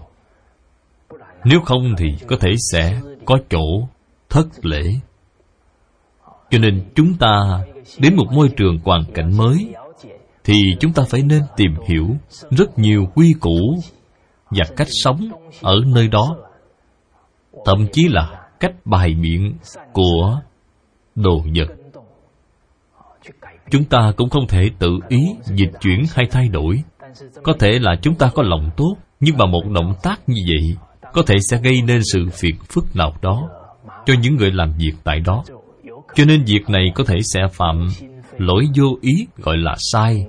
Nếu 1.44 1.60
không 1.66 1.96
thì 1.98 2.06
có 2.28 2.36
thể 2.40 2.50
sẽ 2.72 3.02
có 3.26 3.40
chỗ 3.50 3.88
thất 4.30 4.66
lễ. 4.66 4.84
Cho 6.50 6.60
nên 6.60 6.90
chúng 6.96 7.14
ta 7.14 7.64
đến 7.98 8.16
một 8.16 8.26
môi 8.32 8.50
trường 8.58 8.80
hoàn 8.84 9.04
cảnh 9.14 9.38
mới 9.38 9.74
thì 10.44 10.54
chúng 10.80 10.94
ta 10.94 11.04
phải 11.10 11.22
nên 11.22 11.42
tìm 11.58 11.72
hiểu 11.88 12.08
rất 12.50 12.80
nhiều 12.80 13.06
quy 13.16 13.34
củ 13.40 13.80
và 14.50 14.66
cách 14.78 14.88
sống 14.92 15.32
ở 15.62 15.76
nơi 15.86 16.08
đó 16.08 16.49
thậm 17.66 17.88
chí 17.92 18.08
là 18.08 18.48
cách 18.60 18.74
bài 18.86 19.14
biện 19.14 19.58
của 19.94 20.40
đồ 21.16 21.42
vật. 21.56 21.76
Chúng 23.72 23.84
ta 23.84 24.12
cũng 24.18 24.30
không 24.30 24.48
thể 24.48 24.70
tự 24.80 25.00
ý 25.08 25.20
dịch 25.46 25.72
chuyển 25.80 26.04
hay 26.16 26.26
thay 26.32 26.48
đổi. 26.48 26.84
Có 27.44 27.54
thể 27.60 27.80
là 27.82 27.96
chúng 28.02 28.16
ta 28.16 28.32
có 28.36 28.44
lòng 28.44 28.70
tốt, 28.78 28.96
nhưng 29.20 29.38
mà 29.38 29.46
một 29.46 29.64
động 29.70 29.94
tác 30.04 30.22
như 30.28 30.42
vậy 30.48 30.78
có 31.14 31.22
thể 31.28 31.36
sẽ 31.52 31.58
gây 31.64 31.82
nên 31.82 32.02
sự 32.14 32.26
phiền 32.34 32.56
phức 32.70 32.96
nào 32.96 33.14
đó 33.22 33.50
cho 34.06 34.14
những 34.22 34.36
người 34.36 34.52
làm 34.52 34.74
việc 34.78 34.94
tại 35.04 35.20
đó. 35.20 35.44
Cho 36.16 36.26
nên 36.26 36.44
việc 36.44 36.70
này 36.70 36.92
có 36.96 37.04
thể 37.04 37.16
sẽ 37.34 37.42
phạm 37.52 37.88
lỗi 38.38 38.66
vô 38.76 38.98
ý, 39.02 39.28
gọi 39.38 39.58
là 39.58 39.76
sai. 39.92 40.26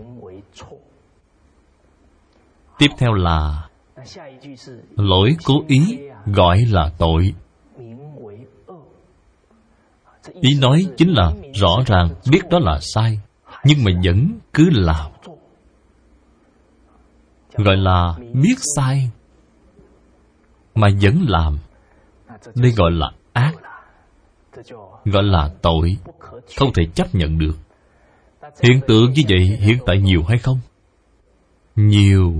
Tiếp 2.78 2.88
theo 2.98 3.12
là 3.12 3.68
lỗi 4.96 5.36
cố 5.44 5.54
ý 5.68 5.98
gọi 6.26 6.58
là 6.70 6.92
tội. 6.98 7.34
Ý 10.40 10.58
nói 10.60 10.86
chính 10.96 11.10
là 11.10 11.32
rõ 11.54 11.76
ràng 11.86 12.08
biết 12.30 12.40
đó 12.50 12.58
là 12.58 12.78
sai, 12.80 13.20
nhưng 13.64 13.84
mà 13.84 13.90
vẫn 14.04 14.38
cứ 14.52 14.70
làm. 14.72 15.10
Gọi 17.54 17.76
là 17.76 18.14
biết 18.32 18.54
sai, 18.76 19.10
mà 20.74 20.88
vẫn 21.02 21.24
làm. 21.28 21.58
Đây 22.54 22.72
gọi 22.72 22.90
là 22.90 23.10
ác, 23.32 23.54
gọi 25.04 25.22
là 25.22 25.50
tội. 25.62 25.96
Không 26.56 26.72
thể 26.74 26.82
chấp 26.94 27.14
nhận 27.14 27.38
được. 27.38 27.54
Hiện 28.62 28.80
tượng 28.88 29.12
như 29.12 29.22
vậy 29.28 29.40
hiện 29.60 29.78
tại 29.86 29.98
nhiều 29.98 30.22
hay 30.28 30.38
không? 30.38 30.58
Nhiều 31.76 32.34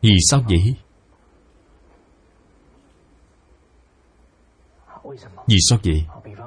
vì 0.00 0.10
sao 0.30 0.42
vậy? 0.48 0.74
Vì 5.46 5.56
sao 5.68 5.78
vậy? 5.84 6.04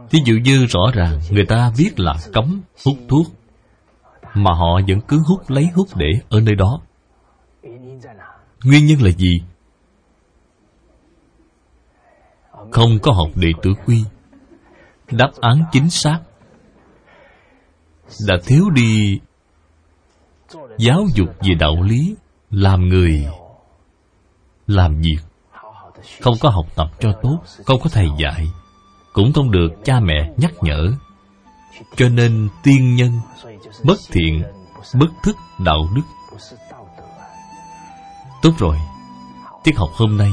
Thí 0.10 0.20
dụ 0.26 0.34
như 0.44 0.66
rõ 0.66 0.82
ràng, 0.94 1.20
người 1.32 1.46
ta 1.46 1.72
viết 1.78 2.00
là 2.00 2.16
cấm 2.34 2.62
hút 2.86 2.98
thuốc, 3.10 3.28
Mà 4.34 4.52
họ 4.54 4.80
vẫn 4.88 5.02
cứ 5.08 5.24
hút 5.28 5.50
lấy 5.50 5.68
hút 5.76 5.88
để 5.96 6.08
ở 6.30 6.42
nơi 6.42 6.56
đó. 6.56 6.82
Nguyên 8.64 8.86
nhân 8.86 9.02
là 9.02 9.12
gì? 9.12 9.42
Không 12.72 13.00
có 13.02 13.12
học 13.12 13.30
đệ 13.36 13.50
tử 13.62 13.72
quy. 13.86 14.04
Đáp 15.12 15.32
án 15.42 15.64
chính 15.72 15.90
xác 15.90 16.20
Đã 18.28 18.36
thiếu 18.46 18.70
đi 18.70 19.20
Giáo 20.78 21.06
dục 21.16 21.30
về 21.42 21.56
đạo 21.60 21.84
lý. 21.84 22.16
Làm 22.52 22.90
người, 22.90 23.28
Làm 24.68 25.02
việc. 25.02 25.18
Không 26.22 26.36
có 26.40 26.50
học 26.50 26.66
tập 26.76 26.88
cho 27.00 27.12
tốt, 27.22 27.40
Không 27.66 27.80
có 27.84 27.90
thầy 27.90 28.08
dạy, 28.20 28.48
cũng 29.14 29.34
không 29.34 29.52
được 29.52 29.70
cha 29.84 30.00
mẹ 30.00 30.34
nhắc 30.38 30.54
nhở. 30.62 30.92
Cho 31.96 32.10
nên 32.10 32.50
tiên 32.64 32.96
nhân 32.96 33.12
bất 33.84 34.00
thiện, 34.12 34.44
bất 34.94 35.08
thức 35.24 35.36
đạo 35.60 35.90
đức. 35.96 36.02
Tốt 38.42 38.52
rồi. 38.58 38.78
Tiết 39.64 39.78
học 39.78 39.90
hôm 39.94 40.18
nay, 40.18 40.32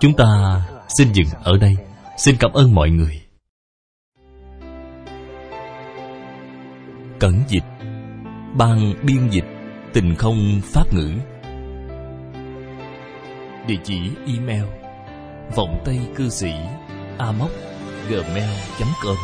chúng 0.00 0.12
ta 0.16 0.62
xin 0.98 1.12
dừng 1.12 1.28
ở 1.44 1.56
đây. 1.58 1.76
Xin 2.16 2.36
cảm 2.40 2.52
ơn 2.52 2.74
mọi 2.74 2.90
người. 2.90 3.22
Cẩn 7.18 7.42
dịch, 7.48 7.64
ban 8.54 8.94
biên 9.02 9.28
dịch, 9.30 9.46
tình 9.92 10.14
không 10.14 10.60
pháp 10.64 10.94
ngữ 10.94 11.12
địa 13.68 13.80
chỉ 13.84 14.10
email 14.26 14.64
vọng 15.56 15.82
tây 15.84 16.00
cư 16.16 16.28
sĩ 16.28 16.52
a 17.18 17.32
móc 17.32 17.50
gmail.com 18.08 19.16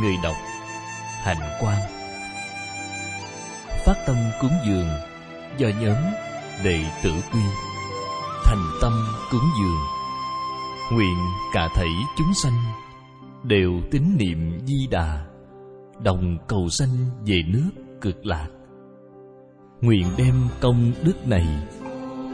Người 0.00 0.14
đọc, 0.22 0.36
Hạnh 1.22 1.58
Quang. 1.60 1.80
Phát 3.84 3.94
tâm 4.06 4.16
cúng 4.40 4.52
dường, 4.66 4.88
do 5.58 5.68
nhóm 5.80 5.96
đệ 6.64 6.84
tử 7.02 7.10
quy. 7.32 7.40
Thành 8.44 8.64
tâm 8.82 8.92
cúng 9.30 9.50
dường, 9.60 9.80
nguyện 10.92 11.16
cả 11.52 11.68
thảy 11.74 11.90
chúng 12.18 12.34
sanh 12.42 12.58
đều 13.42 13.70
tín 13.90 14.02
niệm 14.18 14.58
di 14.66 14.86
đà, 14.90 15.26
đồng 16.02 16.38
cầu 16.48 16.68
sanh 16.68 16.96
về 17.26 17.42
nước 17.46 17.70
cực 18.00 18.26
lạc. 18.26 18.48
Nguyện 19.80 20.06
đem 20.16 20.34
công 20.60 20.92
đức 21.02 21.26
này 21.26 21.46